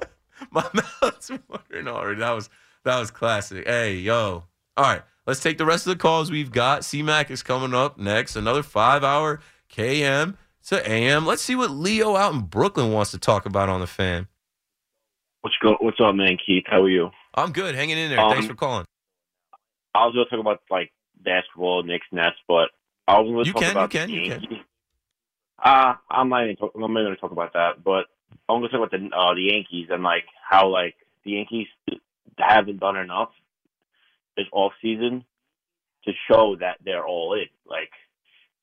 My 0.50 0.82
mouth's 1.02 1.30
watering 1.48 1.88
already. 1.88 2.20
That 2.20 2.32
was 2.32 2.50
that 2.84 2.98
was 2.98 3.10
classic. 3.10 3.66
Hey, 3.66 3.94
yo. 3.94 4.44
All 4.76 4.84
right, 4.84 5.02
let's 5.26 5.40
take 5.40 5.58
the 5.58 5.66
rest 5.66 5.86
of 5.86 5.90
the 5.96 6.00
calls 6.00 6.30
we've 6.30 6.50
got. 6.50 6.82
CMAC 6.82 7.30
is 7.30 7.42
coming 7.42 7.74
up 7.74 7.98
next. 7.98 8.36
Another 8.36 8.62
five 8.62 9.04
hour 9.04 9.40
KM 9.70 10.36
to 10.66 10.90
AM. 10.90 11.26
Let's 11.26 11.42
see 11.42 11.54
what 11.54 11.70
Leo 11.70 12.16
out 12.16 12.34
in 12.34 12.40
Brooklyn 12.40 12.92
wants 12.92 13.10
to 13.12 13.18
talk 13.18 13.46
about 13.46 13.68
on 13.68 13.80
the 13.80 13.86
fan. 13.86 14.28
What's 15.42 15.56
go? 15.62 15.76
What's 15.80 15.98
up, 16.00 16.14
man? 16.14 16.36
Keith, 16.44 16.64
how 16.66 16.82
are 16.82 16.88
you? 16.88 17.10
I'm 17.34 17.52
good. 17.52 17.74
Hanging 17.74 17.98
in 17.98 18.10
there. 18.10 18.20
Um, 18.20 18.32
Thanks 18.32 18.46
for 18.46 18.54
calling. 18.54 18.84
I 19.94 20.06
was 20.06 20.14
going 20.14 20.26
to 20.26 20.30
talk 20.30 20.40
about 20.40 20.60
like 20.70 20.92
basketball, 21.22 21.82
Knicks, 21.82 22.06
Nets, 22.12 22.36
but 22.48 22.70
I 23.08 23.18
was 23.18 23.30
going 23.30 23.44
to 23.44 23.48
You 23.48 23.72
talk 23.72 23.90
can, 23.90 24.08
you 24.08 24.22
can, 24.22 24.40
the 24.40 24.42
you 24.42 24.48
can. 24.48 24.60
Uh, 25.62 25.94
I'm 26.10 26.28
not 26.28 26.44
even. 26.44 26.56
Talk, 26.56 26.72
I'm 26.74 26.80
not 26.80 27.02
going 27.02 27.14
to 27.14 27.20
talk 27.20 27.32
about 27.32 27.52
that, 27.52 27.84
but 27.84 28.06
I'm 28.48 28.60
going 28.60 28.62
to 28.62 28.68
talk 28.68 28.86
about 28.86 28.90
the 28.90 29.16
uh, 29.16 29.34
the 29.34 29.52
Yankees 29.52 29.88
and 29.90 30.02
like 30.02 30.24
how 30.48 30.68
like 30.68 30.96
the 31.24 31.32
Yankees 31.32 31.68
haven't 32.36 32.80
done 32.80 32.96
enough 32.96 33.30
this 34.36 34.46
off 34.52 34.72
season 34.80 35.24
to 36.04 36.12
show 36.28 36.56
that 36.60 36.78
they're 36.84 37.06
all 37.06 37.34
in. 37.34 37.46
Like 37.66 37.90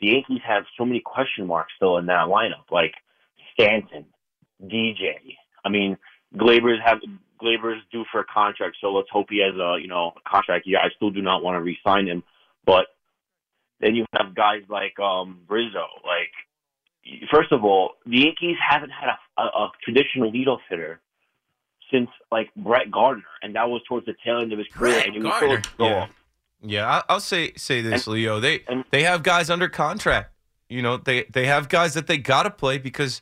the 0.01 0.07
Yankees 0.07 0.41
have 0.45 0.63
so 0.77 0.85
many 0.85 0.99
question 0.99 1.47
marks 1.47 1.73
still 1.75 1.97
in 1.97 2.07
that 2.07 2.27
lineup, 2.27 2.69
like 2.71 2.93
Stanton, 3.53 4.05
DJ. 4.61 5.13
I 5.63 5.69
mean, 5.69 5.97
Gleyber's 6.35 6.79
have 6.83 6.99
Gleyber's 7.41 7.81
due 7.91 8.05
for 8.11 8.21
a 8.21 8.25
contract, 8.25 8.77
so 8.81 8.91
let's 8.91 9.09
hope 9.09 9.27
he 9.29 9.41
has 9.41 9.55
a 9.55 9.77
you 9.81 9.87
know 9.87 10.13
a 10.15 10.29
contract. 10.29 10.65
Yeah, 10.67 10.79
I 10.79 10.89
still 10.95 11.11
do 11.11 11.21
not 11.21 11.43
want 11.43 11.55
to 11.55 11.61
re-sign 11.61 12.07
him, 12.07 12.23
but 12.65 12.87
then 13.79 13.95
you 13.95 14.05
have 14.13 14.35
guys 14.35 14.63
like 14.69 14.99
um 14.99 15.41
Rizzo. 15.47 15.85
Like, 16.03 16.31
first 17.31 17.51
of 17.51 17.63
all, 17.63 17.93
the 18.05 18.19
Yankees 18.19 18.55
haven't 18.67 18.91
had 18.91 19.09
a, 19.09 19.41
a, 19.41 19.45
a 19.45 19.71
traditional 19.83 20.31
leadoff 20.31 20.59
hitter 20.69 20.99
since 21.91 22.09
like 22.31 22.49
Brett 22.55 22.91
Gardner, 22.91 23.23
and 23.41 23.55
that 23.55 23.67
was 23.69 23.81
towards 23.87 24.05
the 24.05 24.13
tail 24.23 24.39
end 24.41 24.53
of 24.53 24.59
his 24.59 24.67
career. 24.67 24.93
Brett 24.93 25.05
and 25.07 25.15
he 25.15 25.21
was 25.21 25.29
Gardner. 25.31 25.61
still 25.73 25.85
Yeah. 25.87 26.07
Yeah, 26.61 26.87
I- 26.89 27.03
I'll 27.07 27.19
say 27.21 27.53
say 27.55 27.81
this, 27.81 28.05
And- 28.05 28.13
Leo. 28.15 28.39
They 28.39 28.63
they 28.91 29.03
have 29.03 29.23
guys 29.23 29.49
under 29.49 29.69
contract. 29.69 30.33
You 30.67 30.81
know, 30.81 30.97
they 30.97 31.23
they 31.31 31.45
have 31.45 31.69
guys 31.69 31.93
that 31.95 32.07
they 32.07 32.17
got 32.17 32.43
to 32.43 32.49
play 32.51 32.77
because 32.77 33.21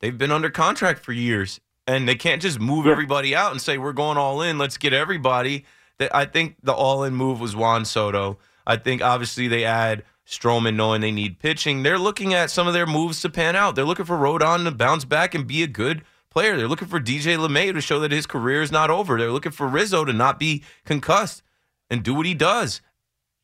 they've 0.00 0.16
been 0.18 0.32
under 0.32 0.50
contract 0.50 1.00
for 1.00 1.12
years, 1.12 1.60
and 1.86 2.08
they 2.08 2.16
can't 2.16 2.42
just 2.42 2.58
move 2.60 2.86
everybody 2.86 3.34
out 3.34 3.52
and 3.52 3.60
say 3.60 3.78
we're 3.78 3.92
going 3.92 4.18
all 4.18 4.42
in. 4.42 4.58
Let's 4.58 4.76
get 4.76 4.92
everybody. 4.92 5.64
That 5.98 6.14
I 6.14 6.24
think 6.26 6.56
the 6.62 6.72
all 6.72 7.04
in 7.04 7.14
move 7.14 7.40
was 7.40 7.54
Juan 7.54 7.84
Soto. 7.84 8.38
I 8.66 8.76
think 8.76 9.00
obviously 9.02 9.46
they 9.46 9.64
add 9.64 10.02
Stroman 10.26 10.74
knowing 10.74 11.00
they 11.00 11.10
need 11.12 11.38
pitching. 11.38 11.82
They're 11.82 11.98
looking 11.98 12.32
at 12.32 12.50
some 12.50 12.66
of 12.66 12.72
their 12.74 12.86
moves 12.86 13.20
to 13.22 13.30
pan 13.30 13.56
out. 13.56 13.74
They're 13.74 13.84
looking 13.84 14.06
for 14.06 14.16
Rodon 14.16 14.64
to 14.64 14.70
bounce 14.70 15.04
back 15.04 15.34
and 15.34 15.46
be 15.46 15.62
a 15.62 15.66
good 15.66 16.02
player. 16.30 16.56
They're 16.56 16.68
looking 16.68 16.88
for 16.88 16.98
DJ 16.98 17.36
LeMahieu 17.36 17.74
to 17.74 17.80
show 17.80 18.00
that 18.00 18.10
his 18.12 18.26
career 18.26 18.62
is 18.62 18.72
not 18.72 18.90
over. 18.90 19.18
They're 19.18 19.30
looking 19.30 19.52
for 19.52 19.68
Rizzo 19.68 20.04
to 20.04 20.12
not 20.12 20.38
be 20.38 20.62
concussed 20.84 21.42
and 21.90 22.02
do 22.02 22.14
what 22.14 22.26
he 22.26 22.34
does. 22.34 22.80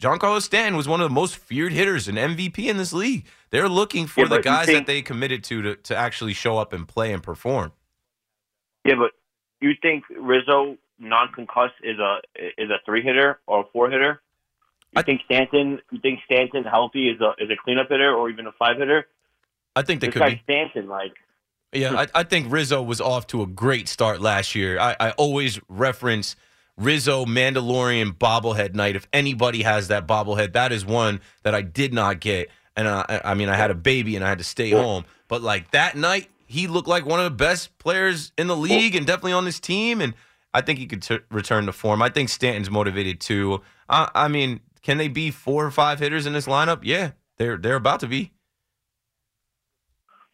Giancarlo 0.02 0.40
Stanton 0.40 0.76
was 0.78 0.88
one 0.88 1.02
of 1.02 1.08
the 1.10 1.14
most 1.14 1.36
feared 1.36 1.72
hitters 1.72 2.08
and 2.08 2.16
MVP 2.16 2.66
in 2.68 2.78
this 2.78 2.94
league. 2.94 3.26
They're 3.50 3.68
looking 3.68 4.06
for 4.06 4.20
Yeah, 4.22 4.28
the 4.28 4.40
guys 4.40 4.64
think- 4.66 4.78
that 4.78 4.86
they 4.86 5.02
committed 5.02 5.44
to, 5.44 5.60
to 5.62 5.76
to 5.76 5.96
actually 5.96 6.32
show 6.32 6.56
up 6.56 6.72
and 6.72 6.88
play 6.88 7.12
and 7.12 7.22
perform. 7.22 7.72
Yeah, 8.86 8.94
but 8.94 9.10
you 9.60 9.74
think 9.82 10.04
Rizzo 10.08 10.78
non-concussed 10.98 11.74
is 11.82 11.98
a 11.98 12.20
is 12.56 12.70
a 12.70 12.78
three 12.86 13.02
hitter 13.02 13.40
or 13.46 13.60
a 13.60 13.64
four 13.74 13.90
hitter? 13.90 14.22
You 14.92 15.02
think 15.02 15.20
Stanton? 15.24 15.80
You 15.90 16.00
think 16.00 16.20
Stanton 16.24 16.64
healthy 16.64 17.08
is 17.08 17.20
a 17.20 17.34
is 17.38 17.50
a 17.50 17.56
cleanup 17.62 17.88
hitter 17.88 18.12
or 18.12 18.28
even 18.28 18.46
a 18.46 18.52
five 18.52 18.78
hitter? 18.78 19.06
I 19.76 19.82
think 19.82 20.00
they 20.00 20.08
this 20.08 20.14
could 20.14 20.20
guy 20.20 20.30
be. 20.30 20.40
Stanton, 20.44 20.88
like 20.88 21.14
Yeah, 21.72 21.94
I, 21.94 22.20
I 22.20 22.22
think 22.24 22.50
Rizzo 22.50 22.82
was 22.82 23.00
off 23.00 23.26
to 23.28 23.42
a 23.42 23.46
great 23.46 23.88
start 23.88 24.20
last 24.20 24.54
year. 24.54 24.78
I, 24.80 24.96
I 24.98 25.10
always 25.12 25.60
reference 25.68 26.34
Rizzo 26.76 27.24
Mandalorian 27.24 28.16
bobblehead 28.16 28.74
night. 28.74 28.96
If 28.96 29.06
anybody 29.12 29.62
has 29.62 29.88
that 29.88 30.06
bobblehead, 30.06 30.54
that 30.54 30.72
is 30.72 30.84
one 30.84 31.20
that 31.42 31.54
I 31.54 31.62
did 31.62 31.92
not 31.92 32.20
get. 32.20 32.48
And 32.74 32.88
I, 32.88 33.20
I 33.24 33.34
mean, 33.34 33.48
I 33.48 33.56
had 33.56 33.70
a 33.70 33.74
baby 33.74 34.16
and 34.16 34.24
I 34.24 34.28
had 34.28 34.38
to 34.38 34.44
stay 34.44 34.70
home. 34.70 35.04
But 35.28 35.42
like 35.42 35.70
that 35.72 35.96
night, 35.96 36.28
he 36.46 36.66
looked 36.66 36.88
like 36.88 37.04
one 37.06 37.20
of 37.20 37.24
the 37.24 37.36
best 37.36 37.76
players 37.78 38.32
in 38.36 38.46
the 38.46 38.56
league 38.56 38.96
and 38.96 39.06
definitely 39.06 39.32
on 39.32 39.44
this 39.44 39.60
team. 39.60 40.00
And 40.00 40.14
I 40.52 40.62
think 40.62 40.78
he 40.78 40.86
could 40.86 41.02
t- 41.02 41.20
return 41.30 41.66
to 41.66 41.72
form. 41.72 42.02
I 42.02 42.08
think 42.08 42.28
Stanton's 42.28 42.70
motivated 42.70 43.20
too. 43.20 43.60
I, 43.88 44.10
I 44.14 44.28
mean, 44.28 44.60
can 44.82 44.98
they 44.98 45.08
be 45.08 45.30
four 45.30 45.64
or 45.64 45.70
five 45.70 45.98
hitters 45.98 46.26
in 46.26 46.32
this 46.32 46.46
lineup? 46.46 46.80
Yeah, 46.82 47.12
they're 47.36 47.56
they're 47.56 47.76
about 47.76 48.00
to 48.00 48.06
be. 48.06 48.32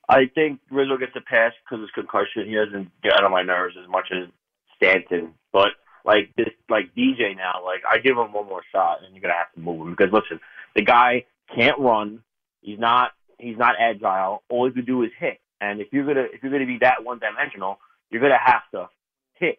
I 0.08 0.26
think 0.34 0.60
Rizzo 0.70 0.96
gets 0.98 1.12
a 1.16 1.20
pass 1.20 1.52
because 1.64 1.82
of 1.82 1.82
his 1.82 1.90
concussion. 1.90 2.46
He 2.46 2.54
doesn't 2.54 2.90
get 3.02 3.22
on 3.22 3.30
my 3.30 3.42
nerves 3.42 3.74
as 3.82 3.88
much 3.88 4.06
as 4.12 4.28
Stanton. 4.76 5.34
But 5.52 5.70
like 6.04 6.30
this, 6.36 6.50
like 6.70 6.94
DJ 6.96 7.36
now, 7.36 7.64
like 7.64 7.82
I 7.88 7.98
give 7.98 8.16
him 8.16 8.32
one 8.32 8.46
more 8.46 8.62
shot, 8.72 8.98
and 9.04 9.14
you're 9.14 9.22
gonna 9.22 9.34
have 9.34 9.52
to 9.54 9.60
move 9.60 9.80
him 9.80 9.94
because 9.96 10.12
listen, 10.12 10.40
the 10.74 10.82
guy 10.82 11.24
can't 11.54 11.78
run. 11.78 12.22
He's 12.60 12.78
not. 12.78 13.12
He's 13.38 13.58
not 13.58 13.74
agile. 13.78 14.42
All 14.48 14.66
he 14.66 14.72
can 14.72 14.84
do 14.84 15.02
is 15.02 15.10
hit. 15.18 15.40
And 15.60 15.80
if 15.80 15.88
you're 15.92 16.06
gonna 16.06 16.26
if 16.32 16.42
you're 16.42 16.52
gonna 16.52 16.66
be 16.66 16.78
that 16.80 17.04
one 17.04 17.18
dimensional, 17.18 17.78
you're 18.10 18.22
gonna 18.22 18.38
have 18.42 18.62
to 18.72 18.88
hit. 19.34 19.58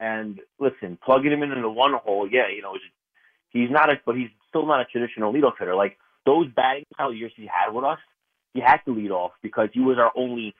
And 0.00 0.40
listen, 0.58 0.98
plugging 1.04 1.32
him 1.32 1.42
into 1.42 1.60
the 1.60 1.70
one 1.70 1.94
hole, 1.94 2.28
yeah, 2.30 2.48
you 2.54 2.62
know, 2.62 2.76
he's 3.54 3.70
not 3.70 3.88
a, 3.88 3.94
but 4.04 4.16
he's 4.16 4.28
still 4.50 4.66
not 4.66 4.80
a 4.80 4.84
traditional 4.84 5.32
leadoff 5.32 5.58
hitter. 5.58 5.74
Like 5.74 5.96
those 6.26 6.48
batting 6.54 6.84
style 6.92 7.14
years 7.14 7.32
he 7.34 7.46
had 7.46 7.72
with 7.72 7.84
us, 7.84 7.98
he 8.52 8.60
had 8.60 8.78
to 8.84 8.92
lead 8.92 9.10
off 9.10 9.32
because 9.42 9.70
he 9.72 9.80
was 9.80 9.96
our 9.98 10.12
only. 10.14 10.54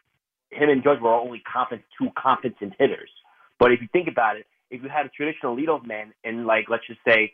Him 0.51 0.71
and 0.71 0.83
Judge 0.83 1.01
were 1.01 1.11
our 1.11 1.21
only 1.21 1.43
competent, 1.53 1.83
two 1.99 2.09
competent 2.17 2.75
hitters. 2.79 3.11
But 3.59 3.73
if 3.73 3.81
you 3.81 3.89
think 3.93 4.09
about 4.09 4.37
it, 4.37 4.47
if 4.71 4.83
you 4.83 4.89
had 4.89 5.05
a 5.05 5.09
traditional 5.09 5.57
leadoff 5.57 5.87
man 5.87 6.13
in 6.23 6.47
like 6.47 6.67
let's 6.71 6.87
just 6.87 7.01
say 7.07 7.33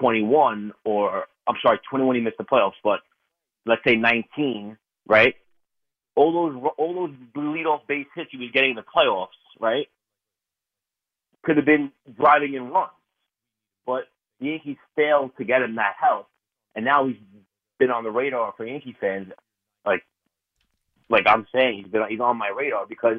21 0.00 0.72
or 0.84 1.24
I'm 1.48 1.56
sorry, 1.62 1.78
21 1.88 2.16
he 2.16 2.22
missed 2.22 2.38
the 2.38 2.44
playoffs, 2.44 2.72
but 2.82 3.00
let's 3.64 3.82
say 3.86 3.94
19, 3.94 4.76
right? 5.06 5.34
All 6.16 6.32
those 6.32 6.72
all 6.76 6.94
those 6.94 7.16
leadoff 7.36 7.86
base 7.86 8.06
hits 8.14 8.30
he 8.32 8.38
was 8.38 8.50
getting 8.52 8.70
in 8.70 8.76
the 8.76 8.82
playoffs, 8.82 9.28
right? 9.60 9.86
Could 11.44 11.56
have 11.56 11.66
been 11.66 11.92
driving 12.18 12.54
in 12.54 12.70
runs, 12.70 12.90
but 13.86 14.04
the 14.40 14.46
Yankees 14.46 14.76
failed 14.94 15.32
to 15.38 15.44
get 15.44 15.62
him 15.62 15.76
that 15.76 15.94
help, 16.00 16.28
and 16.74 16.84
now 16.84 17.06
he's 17.06 17.16
been 17.78 17.90
on 17.90 18.04
the 18.04 18.10
radar 18.10 18.54
for 18.56 18.66
Yankee 18.66 18.96
fans. 19.00 19.32
Like, 19.84 20.02
like 21.08 21.24
I'm 21.26 21.46
saying, 21.54 21.82
he's 21.82 21.92
been 21.92 22.02
he's 22.08 22.20
on 22.20 22.36
my 22.36 22.48
radar 22.48 22.86
because 22.86 23.18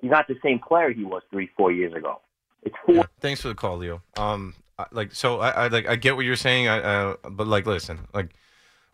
he's 0.00 0.10
not 0.10 0.28
the 0.28 0.36
same 0.42 0.58
player 0.58 0.90
he 0.90 1.04
was 1.04 1.22
three, 1.30 1.50
four 1.56 1.72
years 1.72 1.94
ago. 1.94 2.20
It's 2.62 2.74
four. 2.86 3.04
Thanks 3.20 3.40
for 3.40 3.48
the 3.48 3.54
call, 3.54 3.78
Leo. 3.78 4.02
Um, 4.16 4.54
I- 4.78 4.86
like 4.92 5.14
so, 5.14 5.40
I, 5.40 5.50
I 5.50 5.68
like 5.68 5.86
I 5.88 5.96
get 5.96 6.16
what 6.16 6.24
you're 6.24 6.36
saying. 6.36 6.68
I, 6.68 6.78
uh, 6.80 7.16
but 7.30 7.46
like, 7.46 7.66
listen, 7.66 8.08
like 8.14 8.30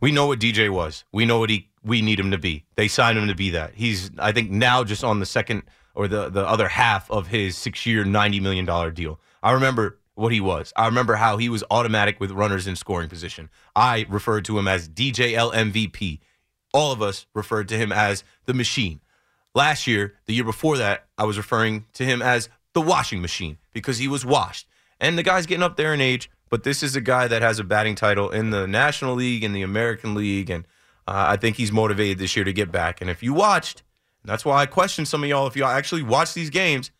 we 0.00 0.12
know 0.12 0.26
what 0.26 0.40
DJ 0.40 0.70
was. 0.70 1.04
We 1.12 1.24
know 1.24 1.38
what 1.38 1.50
he 1.50 1.68
we 1.82 2.02
need 2.02 2.18
him 2.18 2.30
to 2.30 2.38
be. 2.38 2.64
They 2.74 2.88
signed 2.88 3.18
him 3.18 3.28
to 3.28 3.34
be 3.34 3.50
that. 3.50 3.74
He's 3.74 4.10
I 4.18 4.32
think 4.32 4.50
now 4.50 4.84
just 4.84 5.04
on 5.04 5.20
the 5.20 5.26
second 5.26 5.62
or 5.94 6.08
the 6.08 6.28
the 6.28 6.46
other 6.46 6.68
half 6.68 7.10
of 7.10 7.28
his 7.28 7.56
six 7.56 7.86
year, 7.86 8.04
ninety 8.04 8.40
million 8.40 8.64
dollar 8.64 8.90
deal. 8.90 9.20
I 9.42 9.52
remember 9.52 9.98
what 10.16 10.32
he 10.32 10.40
was. 10.40 10.72
I 10.76 10.86
remember 10.86 11.14
how 11.14 11.36
he 11.36 11.48
was 11.48 11.62
automatic 11.70 12.18
with 12.18 12.32
runners 12.32 12.66
in 12.66 12.74
scoring 12.74 13.08
position. 13.08 13.50
I 13.76 14.06
referred 14.08 14.44
to 14.46 14.58
him 14.58 14.66
as 14.66 14.88
DJL 14.88 15.52
MVP. 15.52 16.18
All 16.74 16.90
of 16.90 17.00
us 17.00 17.26
referred 17.34 17.68
to 17.68 17.76
him 17.76 17.92
as 17.92 18.24
the 18.46 18.54
machine. 18.54 19.00
Last 19.54 19.86
year, 19.86 20.14
the 20.26 20.34
year 20.34 20.44
before 20.44 20.78
that, 20.78 21.06
I 21.16 21.24
was 21.24 21.36
referring 21.36 21.84
to 21.94 22.04
him 22.04 22.22
as 22.22 22.48
the 22.72 22.80
washing 22.80 23.22
machine 23.22 23.58
because 23.72 23.98
he 23.98 24.08
was 24.08 24.24
washed. 24.24 24.66
And 24.98 25.16
the 25.16 25.22
guy's 25.22 25.46
getting 25.46 25.62
up 25.62 25.76
there 25.76 25.92
in 25.92 26.00
age, 26.00 26.30
but 26.48 26.62
this 26.62 26.82
is 26.82 26.96
a 26.96 27.00
guy 27.00 27.28
that 27.28 27.42
has 27.42 27.58
a 27.58 27.64
batting 27.64 27.94
title 27.94 28.30
in 28.30 28.50
the 28.50 28.66
National 28.66 29.14
League 29.14 29.44
and 29.44 29.54
the 29.54 29.62
American 29.62 30.14
League. 30.14 30.48
And 30.48 30.64
uh, 31.06 31.26
I 31.28 31.36
think 31.36 31.56
he's 31.56 31.72
motivated 31.72 32.18
this 32.18 32.36
year 32.36 32.44
to 32.44 32.52
get 32.52 32.72
back. 32.72 33.02
And 33.02 33.10
if 33.10 33.22
you 33.22 33.34
watched, 33.34 33.82
that's 34.24 34.44
why 34.44 34.62
I 34.62 34.66
question 34.66 35.04
some 35.04 35.22
of 35.22 35.28
y'all, 35.28 35.46
if 35.46 35.56
y'all 35.56 35.68
actually 35.68 36.02
watch 36.02 36.32
these 36.32 36.50
games, 36.50 36.90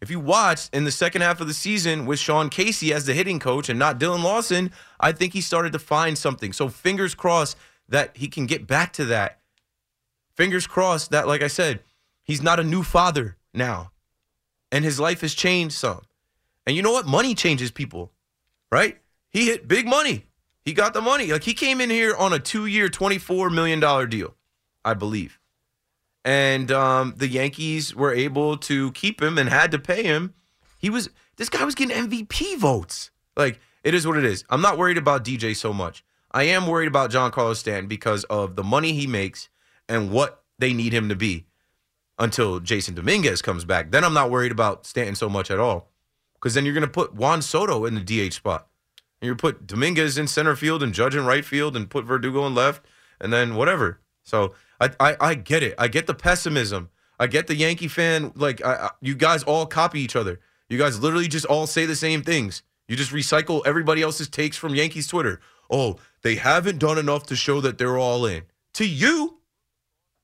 if 0.00 0.10
you 0.10 0.20
watched 0.20 0.74
in 0.74 0.84
the 0.84 0.92
second 0.92 1.22
half 1.22 1.40
of 1.40 1.48
the 1.48 1.54
season 1.54 2.06
with 2.06 2.18
Sean 2.18 2.50
Casey 2.50 2.92
as 2.92 3.06
the 3.06 3.14
hitting 3.14 3.38
coach 3.38 3.68
and 3.68 3.78
not 3.78 3.98
Dillon 3.98 4.22
Lawson, 4.22 4.70
I 5.00 5.12
think 5.12 5.32
he 5.32 5.40
started 5.40 5.72
to 5.72 5.78
find 5.78 6.16
something. 6.16 6.52
So 6.52 6.68
fingers 6.68 7.14
crossed 7.14 7.56
that 7.88 8.16
he 8.16 8.28
can 8.28 8.46
get 8.46 8.66
back 8.66 8.92
to 8.94 9.04
that. 9.06 9.40
Fingers 10.36 10.66
crossed 10.66 11.10
that, 11.10 11.26
like 11.26 11.42
I 11.42 11.48
said, 11.48 11.80
he's 12.22 12.42
not 12.42 12.60
a 12.60 12.64
new 12.64 12.82
father 12.82 13.36
now 13.52 13.90
and 14.70 14.84
his 14.84 15.00
life 15.00 15.20
has 15.22 15.34
changed 15.34 15.74
some. 15.74 16.02
And 16.66 16.76
you 16.76 16.82
know 16.82 16.92
what? 16.92 17.06
Money 17.06 17.34
changes 17.34 17.70
people, 17.70 18.12
right? 18.70 18.98
He 19.30 19.46
hit 19.46 19.68
big 19.68 19.86
money. 19.86 20.26
He 20.64 20.72
got 20.74 20.92
the 20.92 21.00
money. 21.00 21.32
Like 21.32 21.44
he 21.44 21.54
came 21.54 21.80
in 21.80 21.90
here 21.90 22.14
on 22.14 22.32
a 22.32 22.38
two 22.38 22.66
year, 22.66 22.88
$24 22.88 23.52
million 23.52 23.80
deal, 24.08 24.34
I 24.84 24.94
believe. 24.94 25.37
And 26.24 26.70
um, 26.70 27.14
the 27.16 27.28
Yankees 27.28 27.94
were 27.94 28.12
able 28.12 28.56
to 28.58 28.92
keep 28.92 29.22
him 29.22 29.38
and 29.38 29.48
had 29.48 29.70
to 29.70 29.78
pay 29.78 30.02
him. 30.02 30.34
He 30.78 30.90
was, 30.90 31.08
this 31.36 31.48
guy 31.48 31.64
was 31.64 31.74
getting 31.74 31.96
MVP 31.96 32.58
votes. 32.58 33.10
Like, 33.36 33.60
it 33.84 33.94
is 33.94 34.06
what 34.06 34.18
it 34.18 34.24
is. 34.24 34.44
I'm 34.50 34.60
not 34.60 34.78
worried 34.78 34.98
about 34.98 35.24
DJ 35.24 35.56
so 35.56 35.72
much. 35.72 36.04
I 36.32 36.44
am 36.44 36.66
worried 36.66 36.88
about 36.88 37.10
Giancarlo 37.10 37.56
Stanton 37.56 37.86
because 37.86 38.24
of 38.24 38.56
the 38.56 38.64
money 38.64 38.92
he 38.92 39.06
makes 39.06 39.48
and 39.88 40.10
what 40.10 40.42
they 40.58 40.72
need 40.72 40.92
him 40.92 41.08
to 41.08 41.16
be 41.16 41.46
until 42.18 42.60
Jasson 42.60 42.94
Dominguez 42.94 43.40
comes 43.40 43.64
back. 43.64 43.90
Then 43.90 44.04
I'm 44.04 44.14
not 44.14 44.30
worried 44.30 44.52
about 44.52 44.86
Stanton 44.86 45.14
so 45.14 45.28
much 45.28 45.50
at 45.50 45.60
all. 45.60 45.90
Because 46.34 46.54
then 46.54 46.64
you're 46.64 46.74
going 46.74 46.82
to 46.82 46.88
put 46.88 47.14
Juan 47.14 47.42
Soto 47.42 47.84
in 47.84 47.94
the 47.94 48.00
DH 48.28 48.34
spot. 48.34 48.68
And 49.20 49.26
you 49.26 49.34
put 49.34 49.66
Dominguez 49.66 50.18
in 50.18 50.28
center 50.28 50.54
field 50.54 50.82
and 50.82 50.92
Judge 50.92 51.16
in 51.16 51.26
right 51.26 51.44
field 51.44 51.76
and 51.76 51.90
put 51.90 52.04
Verdugo 52.04 52.46
in 52.46 52.54
left 52.54 52.84
and 53.20 53.32
then 53.32 53.56
whatever. 53.56 54.00
So 54.22 54.54
I, 54.80 54.90
I, 55.00 55.16
I 55.20 55.34
get 55.34 55.62
it. 55.62 55.74
I 55.78 55.88
get 55.88 56.06
the 56.06 56.14
pessimism. 56.14 56.90
I 57.18 57.26
get 57.26 57.46
the 57.46 57.56
Yankee 57.56 57.88
fan. 57.88 58.32
Like, 58.34 58.64
I, 58.64 58.74
I, 58.74 58.90
you 59.00 59.14
guys 59.14 59.42
all 59.42 59.66
copy 59.66 60.00
each 60.00 60.16
other. 60.16 60.40
You 60.68 60.78
guys 60.78 61.00
literally 61.00 61.28
just 61.28 61.46
all 61.46 61.66
say 61.66 61.86
the 61.86 61.96
same 61.96 62.22
things. 62.22 62.62
You 62.86 62.96
just 62.96 63.12
recycle 63.12 63.62
everybody 63.66 64.02
else's 64.02 64.28
takes 64.28 64.56
from 64.56 64.74
Yankees 64.74 65.06
Twitter. 65.06 65.40
Oh, 65.70 65.96
they 66.22 66.36
haven't 66.36 66.78
done 66.78 66.98
enough 66.98 67.26
to 67.26 67.36
show 67.36 67.60
that 67.60 67.78
they're 67.78 67.98
all 67.98 68.24
in. 68.24 68.44
To 68.74 68.88
you, 68.88 69.38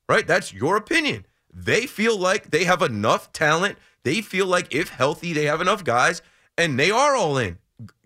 right? 0.09 0.27
That's 0.27 0.53
your 0.53 0.77
opinion. 0.77 1.27
They 1.53 1.87
feel 1.87 2.19
like 2.19 2.51
they 2.51 2.65
have 2.65 2.83
enough 2.83 3.33
talent. 3.33 3.79
They 4.03 4.21
feel 4.21 4.47
like 4.47 4.75
if 4.75 4.89
healthy, 4.91 5.33
they 5.33 5.45
have 5.45 5.61
enough 5.61 5.85
guys, 5.85 6.23
and 6.57 6.79
they 6.79 6.91
are 6.91 7.15
all 7.15 7.39
in. 7.39 7.59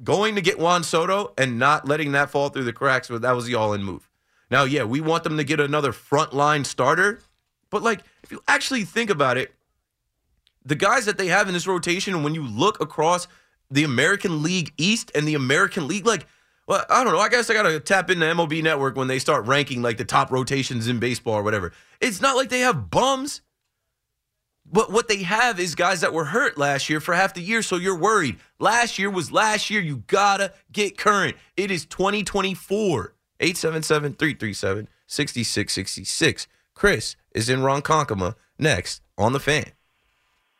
Going 0.02 0.34
to 0.34 0.40
get 0.40 0.58
Juan 0.58 0.82
Soto 0.82 1.34
and 1.36 1.58
not 1.58 1.86
letting 1.86 2.12
that 2.12 2.30
fall 2.30 2.48
through 2.48 2.64
the 2.64 2.72
cracks, 2.72 3.08
but 3.08 3.22
that 3.22 3.32
was 3.32 3.46
the 3.46 3.54
all 3.54 3.72
in 3.74 3.82
move. 3.82 4.07
Now, 4.50 4.64
yeah, 4.64 4.84
we 4.84 5.00
want 5.00 5.24
them 5.24 5.36
to 5.36 5.44
get 5.44 5.60
another 5.60 5.92
frontline 5.92 6.64
starter, 6.64 7.20
but 7.70 7.82
like 7.82 8.00
if 8.22 8.32
you 8.32 8.42
actually 8.48 8.84
think 8.84 9.10
about 9.10 9.36
it, 9.36 9.54
the 10.64 10.74
guys 10.74 11.06
that 11.06 11.18
they 11.18 11.28
have 11.28 11.48
in 11.48 11.54
this 11.54 11.66
rotation, 11.66 12.22
when 12.22 12.34
you 12.34 12.46
look 12.46 12.80
across 12.80 13.28
the 13.70 13.84
American 13.84 14.42
League 14.42 14.72
East 14.76 15.10
and 15.14 15.26
the 15.26 15.34
American 15.34 15.88
League, 15.88 16.06
like, 16.06 16.26
well, 16.66 16.84
I 16.90 17.02
don't 17.02 17.12
know. 17.12 17.18
I 17.20 17.28
guess 17.28 17.48
I 17.48 17.54
gotta 17.54 17.80
tap 17.80 18.10
into 18.10 18.26
MLB 18.26 18.62
Network 18.62 18.96
when 18.96 19.08
they 19.08 19.18
start 19.18 19.46
ranking 19.46 19.80
like 19.80 19.96
the 19.96 20.04
top 20.04 20.30
rotations 20.30 20.88
in 20.88 20.98
baseball 20.98 21.34
or 21.34 21.42
whatever. 21.42 21.72
It's 22.00 22.20
not 22.20 22.36
like 22.36 22.50
they 22.50 22.60
have 22.60 22.90
bums. 22.90 23.40
But 24.70 24.92
what 24.92 25.08
they 25.08 25.22
have 25.22 25.58
is 25.58 25.74
guys 25.74 26.02
that 26.02 26.12
were 26.12 26.26
hurt 26.26 26.58
last 26.58 26.90
year 26.90 27.00
for 27.00 27.14
half 27.14 27.32
the 27.32 27.40
year, 27.40 27.62
so 27.62 27.76
you're 27.76 27.96
worried. 27.96 28.36
Last 28.58 28.98
year 28.98 29.08
was 29.08 29.32
last 29.32 29.70
year. 29.70 29.80
You 29.80 30.02
gotta 30.06 30.52
get 30.70 30.98
current. 30.98 31.36
It 31.56 31.70
is 31.70 31.86
2024. 31.86 33.14
877 33.40 34.14
337 34.14 34.88
6666. 35.06 36.46
Chris 36.74 37.16
is 37.34 37.48
in 37.48 37.60
Ronkonkoma 37.60 38.34
next 38.58 39.02
on 39.16 39.32
the 39.32 39.40
fan. 39.40 39.72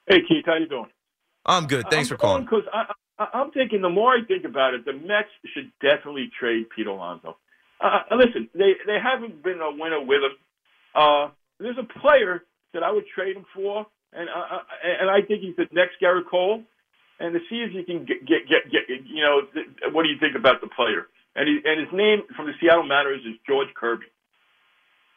Hey 0.07 0.21
Keith, 0.27 0.45
how 0.47 0.57
you 0.57 0.67
doing? 0.67 0.91
I'm 1.45 1.67
good. 1.67 1.87
Thanks 1.91 2.11
I'm 2.11 2.17
for 2.17 2.21
calling. 2.21 2.45
Because 2.45 2.65
I, 2.73 2.93
I, 3.19 3.29
I'm 3.35 3.51
thinking 3.51 3.83
the 3.83 3.89
more 3.89 4.13
I 4.13 4.25
think 4.27 4.45
about 4.45 4.75
it, 4.75 4.85
the 4.85 4.93
Mets 4.93 5.29
should 5.55 5.71
definitely 5.81 6.31
trade 6.39 6.67
Pete 6.75 6.87
Alonso. 6.87 7.37
Uh, 7.81 8.01
listen, 8.17 8.49
they 8.55 8.73
they 8.87 8.99
haven't 9.03 9.43
been 9.43 9.61
a 9.61 9.71
winner 9.71 10.01
with 10.01 10.23
him. 10.23 10.37
Uh, 10.95 11.31
there's 11.61 11.79
a 11.79 12.01
player 12.01 12.43
that 12.75 12.83
I 12.83 12.91
would 12.91 13.05
trade 13.15 13.37
him 13.37 13.47
for, 13.55 13.87
and 14.13 14.29
uh, 14.29 14.57
uh, 14.57 14.63
and 15.01 15.11
I 15.11 15.23
think 15.23 15.43
he's 15.43 15.57
the 15.57 15.67
next 15.73 16.01
Gerrit 16.03 16.29
Cole. 16.31 16.63
And 17.21 17.35
to 17.35 17.41
see 17.51 17.63
if 17.63 17.75
you 17.75 17.85
can 17.85 18.05
get 18.05 18.27
get 18.27 18.49
get, 18.49 18.71
get 18.71 18.83
you 18.89 19.23
know 19.23 19.43
th- 19.53 19.67
what 19.93 20.03
do 20.05 20.09
you 20.09 20.19
think 20.19 20.37
about 20.37 20.61
the 20.61 20.69
player? 20.69 21.07
And 21.39 21.47
he, 21.47 21.61
and 21.65 21.79
his 21.79 21.89
name 21.93 22.23
from 22.35 22.47
the 22.47 22.53
Seattle 22.61 22.83
Mariners 22.83 23.23
is 23.25 23.37
George 23.47 23.69
Kirby. 23.75 24.07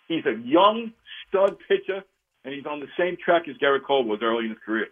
He's 0.08 0.24
a 0.28 0.38
young 0.46 0.94
stud 1.28 1.58
pitcher, 1.68 2.04
and 2.46 2.54
he's 2.54 2.68
on 2.68 2.80
the 2.80 2.86
same 2.96 3.18
track 3.18 3.48
as 3.50 3.58
Gerrit 3.58 3.84
Cole 3.84 4.04
was 4.06 4.20
early 4.22 4.44
in 4.44 4.52
his 4.52 4.60
career. 4.64 4.88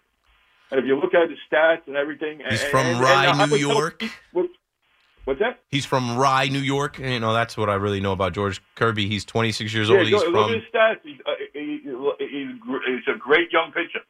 And 0.71 0.79
if 0.79 0.85
you 0.87 0.95
look 0.95 1.13
at 1.13 1.29
his 1.29 1.37
stats 1.51 1.85
and 1.85 1.95
everything, 1.95 2.41
He's 2.49 2.63
and, 2.63 2.71
from 2.71 2.85
and, 2.87 2.99
Rye, 2.99 3.27
and 3.27 3.51
New 3.51 3.57
York. 3.57 4.03
What's 4.33 5.39
that? 5.39 5.59
He's 5.69 5.85
from 5.85 6.17
Rye, 6.17 6.47
New 6.47 6.59
York. 6.65 6.97
And, 6.97 7.13
you 7.13 7.19
know, 7.19 7.33
that's 7.33 7.55
what 7.55 7.69
I 7.69 7.75
really 7.75 7.99
know 7.99 8.13
about 8.13 8.33
George 8.33 8.59
Kirby. 8.73 9.07
He's 9.07 9.23
26 9.25 9.71
years 9.71 9.89
Yeah, 9.89 9.97
old. 9.97 10.07
He's 10.07 10.13
look 10.13 10.31
from. 10.31 10.49
at 10.49 10.55
his 10.55 10.63
stats. 10.73 10.99
He's, 11.03 11.19
uh, 11.27 11.31
he, 11.53 11.81
he's, 11.83 12.57
he's 12.87 13.07
a 13.13 13.17
great 13.19 13.51
young 13.51 13.71
pitcher. 13.71 14.01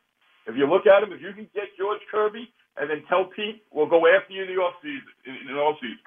If 0.48 0.56
you 0.56 0.66
look 0.70 0.88
at 0.88 1.04
him, 1.04 1.12
if 1.12 1.22
you 1.22 1.34
can 1.34 1.50
get 1.54 1.76
George 1.78 2.00
Kirby 2.10 2.50
and 2.78 2.90
then 2.90 3.04
tell 3.10 3.26
Pete, 3.26 3.62
we'll 3.72 3.88
go 3.90 4.08
after 4.08 4.32
you 4.32 4.44
in 4.44 4.48
the 4.48 4.62
off 4.62 4.76
season, 4.82 5.12
in, 5.26 5.36
in 5.50 5.56
the 5.56 5.60
off 5.60 5.78
season, 5.82 6.00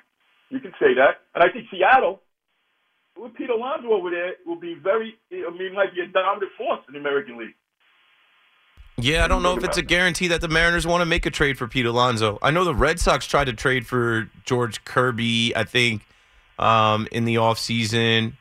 you 0.53 0.61
can 0.61 0.73
say 0.79 0.95
that. 0.95 1.25
And 1.35 1.43
I 1.43 1.49
think 1.51 1.67
Seattle, 1.71 2.21
with 3.17 3.35
Pete 3.35 3.51
Alonso 3.51 3.89
over 3.89 4.11
there, 4.11 4.35
will 4.47 4.61
be 4.61 4.75
very. 4.75 5.15
I 5.33 5.51
mean, 5.51 5.75
might 5.75 5.95
be 5.95 6.03
a 6.03 6.07
dominant 6.07 6.53
force 6.59 6.81
in 6.87 6.95
the 6.95 7.01
American 7.01 7.39
League. 7.39 7.55
Yeah, 8.99 9.25
I 9.25 9.29
don't 9.29 9.43
know 9.43 9.57
if 9.57 9.65
it's 9.65 9.79
a 9.79 9.83
guarantee 9.83 10.29
that 10.29 10.43
the 10.43 10.49
Mariners 10.49 10.87
want 10.87 11.01
to 11.01 11.07
make 11.07 11.25
a 11.25 11.31
trade 11.31 11.57
for 11.57 11.67
Pete 11.67 11.87
Alonso. 11.87 12.39
I 12.43 12.51
know 12.51 12.65
the 12.65 12.75
Red 12.75 13.01
Sox 13.01 13.27
tried 13.27 13.47
to 13.47 13.55
trade 13.55 13.87
for 13.87 14.29
George 14.45 14.85
Kirby, 14.85 15.57
I 15.57 15.65
think, 15.65 16.07
um, 16.59 17.09
in 17.11 17.25
the 17.25 17.37
offseason. 17.37 18.35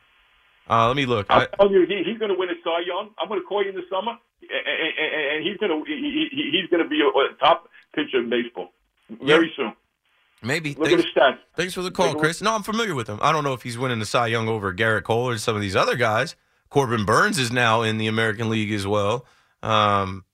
Uh, 0.69 0.87
let 0.87 0.97
me 0.97 1.05
look. 1.05 1.27
I, 1.29 1.43
I'm 1.43 1.47
telling 1.57 1.73
you, 1.73 1.85
he, 1.87 2.03
he's 2.03 2.19
going 2.19 2.31
to 2.31 2.37
win 2.37 2.49
a 2.49 2.59
Cy 2.63 2.83
Young. 2.85 3.09
I'm 3.17 3.29
going 3.29 3.39
to 3.39 3.47
call 3.47 3.63
you 3.63 3.69
in 3.69 3.75
the 3.75 3.87
summer, 3.89 4.11
and, 4.41 4.93
and, 4.99 5.35
and 5.35 5.47
he's 5.47 5.57
going 5.57 5.71
to 5.71 5.89
he, 5.89 6.27
he, 6.31 6.51
he's 6.51 6.69
going 6.69 6.83
to 6.83 6.89
be 6.89 6.99
a, 7.01 7.07
a 7.07 7.33
top 7.39 7.69
pitcher 7.95 8.19
in 8.19 8.29
baseball 8.29 8.73
very 9.09 9.51
soon. 9.55 9.73
Maybe. 10.43 10.73
Look 10.73 10.89
Thanks, 10.89 10.93
at 11.03 11.05
his 11.05 11.13
stats. 11.15 11.37
thanks 11.55 11.73
for 11.73 11.81
the 11.81 11.91
call, 11.91 12.07
Take 12.07 12.13
a 12.13 12.17
look. 12.17 12.23
Chris. 12.23 12.41
No, 12.41 12.55
I'm 12.55 12.63
familiar 12.63 12.95
with 12.95 13.07
him. 13.07 13.19
I 13.21 13.31
don't 13.31 13.43
know 13.43 13.53
if 13.53 13.61
he's 13.61 13.77
winning 13.77 13.99
the 13.99 14.05
Cy 14.05 14.27
Young 14.27 14.47
over 14.47 14.73
Gerrit 14.73 15.03
Cole 15.03 15.29
or 15.29 15.37
some 15.37 15.55
of 15.55 15.61
these 15.61 15.75
other 15.75 15.95
guys. 15.95 16.35
Corbin 16.69 17.05
Burnes 17.05 17.37
is 17.37 17.51
now 17.51 17.81
in 17.83 17.97
the 17.97 18.07
American 18.07 18.49
League 18.49 18.71
as 18.71 18.87
well. 18.87 19.25
Um, 19.61 20.25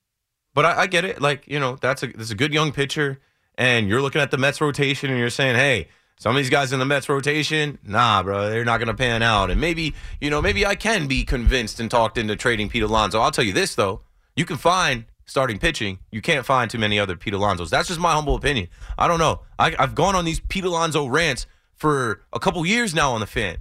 but 0.54 0.64
I, 0.64 0.82
I 0.82 0.86
get 0.86 1.04
it. 1.04 1.20
Like, 1.20 1.46
you 1.46 1.60
know, 1.60 1.76
that's 1.80 2.02
a 2.02 2.06
that's 2.06 2.30
a 2.30 2.34
good 2.34 2.54
young 2.54 2.72
pitcher, 2.72 3.20
and 3.56 3.88
you're 3.88 4.00
looking 4.00 4.20
at 4.20 4.30
the 4.30 4.38
Mets 4.38 4.60
rotation 4.60 5.10
and 5.10 5.18
you're 5.18 5.30
saying, 5.30 5.56
hey, 5.56 5.88
some 6.18 6.34
of 6.34 6.36
these 6.36 6.50
guys 6.50 6.72
in 6.72 6.78
the 6.78 6.84
Mets 6.86 7.08
rotation, 7.08 7.78
nah, 7.84 8.22
bro, 8.22 8.48
they're 8.50 8.64
not 8.64 8.78
gonna 8.78 8.94
pan 8.94 9.22
out. 9.22 9.50
And 9.50 9.60
maybe, 9.60 9.94
you 10.20 10.30
know, 10.30 10.40
maybe 10.40 10.64
I 10.64 10.74
can 10.74 11.06
be 11.06 11.24
convinced 11.24 11.80
and 11.80 11.90
talked 11.90 12.16
into 12.18 12.34
trading 12.34 12.68
Pete 12.68 12.82
Alonso. 12.82 13.20
I'll 13.20 13.30
tell 13.30 13.44
you 13.44 13.52
this 13.52 13.74
though, 13.74 14.00
you 14.36 14.44
can 14.44 14.56
find 14.56 15.04
starting 15.28 15.58
pitching. 15.58 15.98
You 16.10 16.20
can't 16.20 16.44
find 16.44 16.70
too 16.70 16.78
many 16.78 16.98
other 16.98 17.14
Pete 17.16 17.34
Alonsos. 17.34 17.70
That's 17.70 17.88
just 17.88 18.00
my 18.00 18.12
humble 18.12 18.34
opinion. 18.34 18.68
I 18.96 19.06
don't 19.06 19.18
know. 19.18 19.42
I, 19.58 19.76
I've 19.78 19.94
gone 19.94 20.16
on 20.16 20.24
these 20.24 20.40
Pete 20.40 20.64
Alonso 20.64 21.06
rants 21.06 21.46
for 21.76 22.22
a 22.32 22.40
couple 22.40 22.64
years 22.66 22.94
now 22.94 23.12
on 23.12 23.20
the 23.20 23.26
fan. 23.26 23.58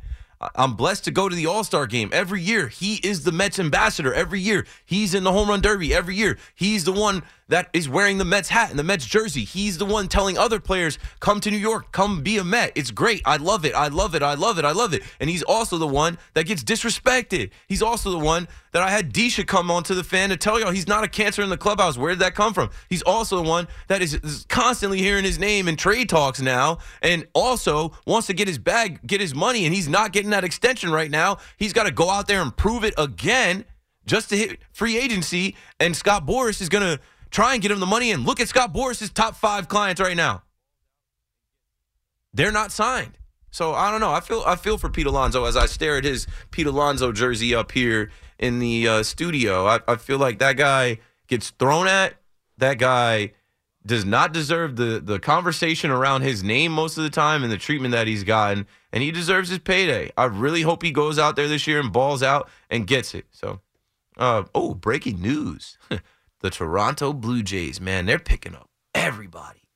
I'm 0.56 0.76
blessed 0.76 1.04
to 1.06 1.12
go 1.12 1.28
to 1.28 1.36
the 1.36 1.48
All 1.48 1.64
Star 1.64 1.88
game 1.88 2.10
every 2.14 2.42
year. 2.42 2.68
He 2.68 2.96
is 3.04 3.24
the 3.24 3.32
Mets 3.32 3.60
ambassador 3.60 4.14
every 4.14 4.40
year. 4.40 4.66
He's 4.86 5.14
in 5.14 5.24
the 5.24 5.32
home 5.32 5.50
run 5.50 5.62
derby 5.62 5.94
every 5.94 6.16
year. 6.16 6.38
He's 6.54 6.84
the 6.84 6.92
one 6.92 7.24
that 7.50 7.70
is 7.74 7.88
wearing 7.88 8.18
the 8.18 8.26
Mets 8.26 8.50
hat 8.50 8.70
and 8.70 8.78
the 8.78 8.84
Mets 8.84 9.06
jersey. 9.06 9.44
He's 9.44 9.78
the 9.78 9.86
one 9.86 10.08
telling 10.08 10.38
other 10.38 10.60
players, 10.60 11.00
come 11.20 11.40
to 11.42 11.52
New 11.52 11.58
York, 11.58 11.92
come 11.92 12.22
be 12.22 12.38
a 12.38 12.44
Met. 12.44 12.72
It's 12.76 12.92
great. 12.92 13.22
I 13.26 13.38
love 13.38 13.66
it. 13.66 13.74
I 13.74 13.88
love 13.88 14.16
it. 14.16 14.24
I 14.24 14.34
love 14.34 14.60
it. 14.60 14.66
I 14.66 14.72
love 14.72 14.94
it. 14.94 15.04
And 15.20 15.30
he's 15.30 15.44
also 15.44 15.78
the 15.78 15.88
one 15.88 16.18
that 16.34 16.46
gets 16.46 16.64
disrespected. 16.64 17.52
He's 17.68 17.82
also 17.82 18.12
the 18.12 18.20
one 18.20 18.48
that 18.72 18.84
I 18.84 18.90
had 18.90 19.14
Disha 19.14 19.48
come 19.48 19.72
on 19.72 19.84
to 19.84 19.96
the 19.96 20.04
fan 20.04 20.30
to 20.30 20.38
tell 20.38 20.60
y'all 20.60 20.72
he's 20.72 20.88
not 20.88 21.04
a 21.04 21.08
cancer 21.08 21.42
in 21.42 21.50
the 21.50 21.58
clubhouse. 21.58 21.98
Where 21.98 22.12
did 22.12 22.20
that 22.20 22.36
come 22.36 22.54
from? 22.54 22.70
He's 22.90 23.02
also 23.02 23.38
the 23.38 23.50
one 23.50 23.68
that 23.88 24.02
is, 24.02 24.46
constantly 24.50 25.00
hearing 25.00 25.24
his 25.24 25.40
name 25.40 25.68
in 25.68 25.76
trade 25.76 26.10
talks 26.10 26.42
now 26.42 26.80
and 27.02 27.26
also 27.34 27.94
wants 28.06 28.28
to 28.28 28.34
get 28.34 28.48
his 28.48 28.58
bag, 28.58 29.00
get 29.06 29.22
his 29.22 29.34
money, 29.34 29.66
and 29.66 29.74
he's 29.74 29.88
not 29.88 30.12
getting 30.12 30.32
that 30.32 30.44
extension 30.44 30.92
right 30.92 31.10
now. 31.10 31.38
He's 31.58 31.74
got 31.74 31.86
to 31.86 31.92
go 31.92 32.10
out 32.10 32.28
there 32.28 32.42
and 32.42 32.56
prove 32.56 32.84
it 32.84 32.94
again 32.98 33.66
just 34.06 34.30
to 34.30 34.38
hit 34.38 34.60
free 34.72 34.98
agency. 34.98 35.56
And 35.80 35.96
Scott 35.96 36.26
Boras 36.26 36.62
is 36.62 36.70
going 36.70 36.84
to 36.84 37.02
try 37.30 37.54
and 37.54 37.62
get 37.62 37.72
him 37.72 37.80
the 37.80 37.86
money. 37.86 38.12
And 38.12 38.26
look 38.26 38.40
at 38.40 38.48
Scott 38.48 38.74
Boras's 38.74 39.10
top 39.10 39.36
five 39.36 39.68
clients 39.68 40.02
right 40.02 40.18
now. 40.18 40.44
They're 42.34 42.52
not 42.52 42.72
signed. 42.72 43.18
So 43.52 43.74
I 43.74 43.90
don't 43.90 44.02
know. 44.02 44.12
I 44.12 44.20
feel 44.20 44.44
I 44.46 44.56
feel 44.56 44.78
for 44.78 44.90
Pete 44.90 45.08
Alonso 45.08 45.46
as 45.46 45.58
I 45.58 45.66
stare 45.66 45.98
at 45.98 46.04
his 46.04 46.28
Pete 46.52 46.68
Alonso 46.68 47.12
jersey 47.12 47.56
up 47.56 47.72
here 47.72 48.12
in 48.38 48.60
the 48.60 48.88
uh, 48.88 49.04
studio. 49.04 49.66
I, 49.66 49.80
I 49.88 49.96
feel 49.96 50.20
like 50.20 50.40
that 50.40 50.58
guy 50.58 51.00
gets 51.28 51.50
thrown 51.52 51.88
at. 51.88 52.16
That 52.58 52.78
guy 52.78 53.34
does 53.86 54.06
not 54.06 54.34
deserve 54.34 54.76
the 54.76 55.02
the 55.04 55.18
conversation 55.18 55.90
around 55.90 56.22
his 56.22 56.44
name 56.44 56.72
most 56.72 56.98
of 56.98 57.04
the 57.04 57.10
time 57.10 57.44
and 57.44 57.52
the 57.52 57.58
treatment 57.58 57.94
that 57.94 58.06
he's 58.06 58.24
gotten. 58.24 58.68
And 58.92 59.02
he 59.02 59.12
deserves 59.12 59.50
his 59.50 59.60
payday. 59.60 60.12
I 60.18 60.26
really 60.26 60.62
hope 60.62 60.84
he 60.84 60.92
goes 60.92 61.18
out 61.18 61.36
there 61.36 61.48
this 61.48 61.68
year 61.68 61.80
and 61.80 61.92
balls 61.92 62.22
out 62.22 62.50
and 62.70 62.86
gets 62.86 63.16
it. 63.16 63.26
So, 63.32 63.62
uh, 64.18 64.44
oh, 64.54 64.74
breaking 64.76 65.22
news: 65.22 65.78
the 66.42 66.50
Toronto 66.50 67.14
Blue 67.14 67.44
Jays, 67.44 67.82
man, 67.82 68.06
they're 68.06 68.20
picking 68.20 68.56
up 68.56 68.70
everybody 68.94 69.68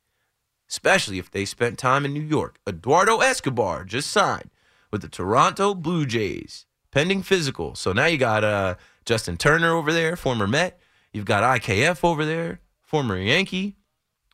especially 0.72 1.18
if 1.18 1.30
they 1.30 1.44
spent 1.44 1.78
time 1.78 2.06
in 2.06 2.14
New 2.14 2.22
York. 2.22 2.58
Eduardo 2.66 3.20
Escobar 3.20 3.84
just 3.84 4.10
signed 4.10 4.48
with 4.90 5.02
the 5.02 5.08
Toronto 5.08 5.74
Blue 5.74 6.06
Jays, 6.06 6.64
pending 6.90 7.22
physical. 7.22 7.74
So 7.74 7.92
now 7.92 8.06
you 8.06 8.16
got 8.16 8.42
uh, 8.42 8.76
Justin 9.04 9.36
Turner 9.36 9.74
over 9.74 9.92
there, 9.92 10.16
former 10.16 10.46
Met. 10.46 10.80
You've 11.12 11.26
got 11.26 11.42
IKF 11.60 12.02
over 12.02 12.24
there, 12.24 12.60
former 12.80 13.18
Yankee. 13.18 13.76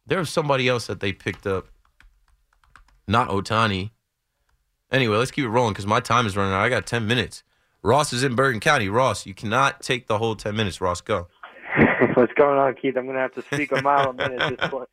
There 0.06 0.20
was 0.20 0.30
somebody 0.30 0.68
else 0.68 0.86
that 0.86 1.00
they 1.00 1.12
picked 1.12 1.44
up, 1.44 1.66
not 3.08 3.30
Ohtani. 3.30 3.90
Anyway, 4.92 5.16
let's 5.16 5.32
keep 5.32 5.44
it 5.44 5.48
rolling 5.48 5.72
because 5.72 5.88
my 5.88 5.98
time 5.98 6.24
is 6.24 6.36
running 6.36 6.54
out. 6.54 6.60
I 6.60 6.68
got 6.68 6.86
10 6.86 7.04
minutes. 7.04 7.42
Ross 7.82 8.12
is 8.12 8.22
in 8.22 8.36
Bergen 8.36 8.60
County. 8.60 8.88
Ross, 8.88 9.26
you 9.26 9.34
cannot 9.34 9.82
take 9.82 10.06
the 10.06 10.18
whole 10.18 10.36
10 10.36 10.54
minutes. 10.54 10.80
Ross, 10.80 11.00
go. 11.00 11.26
What's 12.14 12.32
going 12.34 12.58
on, 12.58 12.74
Keith? 12.74 12.96
I'm 12.96 13.04
going 13.04 13.16
to 13.16 13.22
have 13.22 13.34
to 13.34 13.42
speak 13.42 13.72
a 13.72 13.82
mile 13.82 14.10
a 14.10 14.12
minute 14.12 14.40
at 14.40 14.58
this 14.58 14.70
point. 14.70 14.88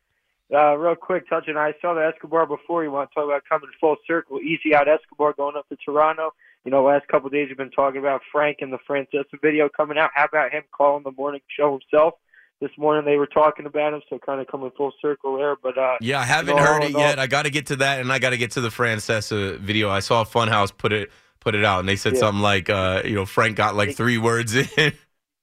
Uh, 0.54 0.74
real 0.76 0.94
quick, 0.94 1.28
touching, 1.28 1.56
I 1.56 1.72
saw 1.82 1.94
the 1.94 2.04
Escobar 2.06 2.46
before. 2.46 2.84
You 2.84 2.90
want 2.92 3.10
to 3.10 3.14
talk 3.14 3.24
about 3.24 3.42
coming 3.48 3.68
full 3.80 3.96
circle? 4.06 4.38
Easy 4.40 4.74
out 4.74 4.86
Escobar 4.88 5.32
going 5.32 5.56
up 5.56 5.68
to 5.70 5.76
Toronto. 5.84 6.30
You 6.64 6.70
know, 6.70 6.84
last 6.84 7.08
couple 7.08 7.26
of 7.26 7.32
days 7.32 7.48
we've 7.48 7.56
been 7.56 7.70
talking 7.70 7.98
about 7.98 8.20
Frank 8.32 8.58
and 8.60 8.72
the 8.72 8.78
Francesa 8.88 9.24
video 9.42 9.68
coming 9.68 9.98
out. 9.98 10.10
How 10.14 10.24
about 10.26 10.52
him 10.52 10.62
calling 10.76 11.02
the 11.04 11.10
morning 11.12 11.40
show 11.48 11.78
himself? 11.78 12.14
This 12.60 12.70
morning 12.78 13.04
they 13.04 13.16
were 13.18 13.26
talking 13.26 13.66
about 13.66 13.92
him, 13.92 14.00
so 14.08 14.18
kind 14.18 14.40
of 14.40 14.46
coming 14.46 14.70
full 14.76 14.92
circle 15.02 15.36
there. 15.36 15.56
But 15.62 15.76
uh, 15.76 15.96
Yeah, 16.00 16.20
I 16.20 16.24
haven't 16.24 16.56
you 16.56 16.60
know, 16.62 16.66
heard 16.66 16.84
it 16.84 16.94
all- 16.94 17.00
yet. 17.00 17.18
I 17.18 17.26
got 17.26 17.42
to 17.42 17.50
get 17.50 17.66
to 17.66 17.76
that, 17.76 18.00
and 18.00 18.10
I 18.12 18.18
got 18.18 18.30
to 18.30 18.38
get 18.38 18.52
to 18.52 18.60
the 18.60 18.68
Francesa 18.70 19.58
video. 19.58 19.90
I 19.90 20.00
saw 20.00 20.24
Funhouse 20.24 20.76
put 20.76 20.92
it 20.92 21.10
put 21.40 21.54
it 21.54 21.64
out, 21.64 21.80
and 21.80 21.88
they 21.88 21.96
said 21.96 22.14
Yeah. 22.14 22.20
something 22.20 22.42
like, 22.42 22.68
uh, 22.70 23.02
you 23.04 23.14
know, 23.14 23.26
Frank 23.26 23.56
got 23.56 23.76
like 23.76 23.94
three 23.94 24.18
words 24.18 24.54
in. 24.54 24.66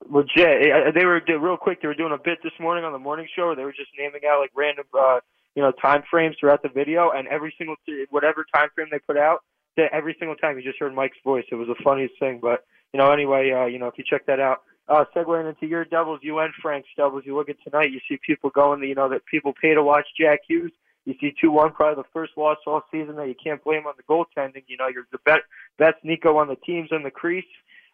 legit. 0.09 0.93
They 0.93 1.05
were 1.05 1.21
real 1.27 1.57
quick. 1.57 1.81
They 1.81 1.87
were 1.87 1.93
doing 1.93 2.13
a 2.13 2.17
bit 2.17 2.39
this 2.43 2.53
morning 2.59 2.83
on 2.83 2.93
the 2.93 2.99
morning 2.99 3.27
show. 3.35 3.47
Where 3.47 3.55
they 3.55 3.63
were 3.63 3.73
just 3.73 3.91
naming 3.97 4.21
out 4.29 4.39
like 4.39 4.51
random, 4.55 4.85
uh, 4.97 5.19
you 5.55 5.61
know, 5.61 5.71
time 5.71 6.03
frames 6.09 6.35
throughout 6.39 6.61
the 6.63 6.69
video, 6.69 7.11
and 7.11 7.27
every 7.27 7.53
single 7.57 7.75
whatever 8.09 8.45
time 8.53 8.69
frame 8.75 8.87
they 8.91 8.99
put 8.99 9.17
out, 9.17 9.43
that 9.77 9.91
every 9.91 10.15
single 10.19 10.35
time 10.35 10.57
you 10.57 10.63
just 10.63 10.79
heard 10.79 10.93
Mike's 10.93 11.17
voice. 11.23 11.45
It 11.51 11.55
was 11.55 11.67
the 11.67 11.81
funniest 11.83 12.15
thing. 12.19 12.39
But 12.41 12.65
you 12.93 12.99
know, 12.99 13.11
anyway, 13.11 13.51
uh, 13.51 13.65
you 13.65 13.79
know, 13.79 13.87
if 13.87 13.97
you 13.97 14.03
check 14.07 14.25
that 14.27 14.39
out. 14.39 14.61
Uh, 14.89 15.05
segueing 15.15 15.47
into 15.47 15.65
your 15.65 15.85
Devils, 15.85 16.19
you 16.21 16.39
and 16.39 16.53
Frank 16.61 16.85
Stubbles, 16.91 17.23
you 17.25 17.33
look 17.33 17.47
at 17.47 17.55
tonight, 17.63 17.89
you 17.89 18.01
see 18.09 18.19
people 18.25 18.49
going, 18.49 18.83
you 18.83 18.95
know, 18.95 19.07
that 19.07 19.25
people 19.25 19.53
pay 19.53 19.73
to 19.73 19.81
watch 19.81 20.05
Jack 20.19 20.41
Hughes. 20.45 20.73
You 21.05 21.15
see 21.19 21.33
2 21.39 21.51
1, 21.51 21.71
probably 21.71 22.01
the 22.01 22.09
first 22.13 22.33
loss 22.37 22.57
all 22.65 22.81
season 22.91 23.15
that 23.15 23.27
you 23.27 23.35
can't 23.41 23.63
blame 23.63 23.85
on 23.87 23.93
the 23.97 24.03
goaltending. 24.03 24.63
You 24.67 24.77
know, 24.77 24.87
you're 24.87 25.07
the 25.11 25.19
best, 25.25 25.43
best 25.77 25.95
Nico 26.03 26.37
on 26.37 26.47
the 26.47 26.55
teams 26.55 26.91
on 26.91 27.03
the 27.03 27.11
crease. 27.11 27.45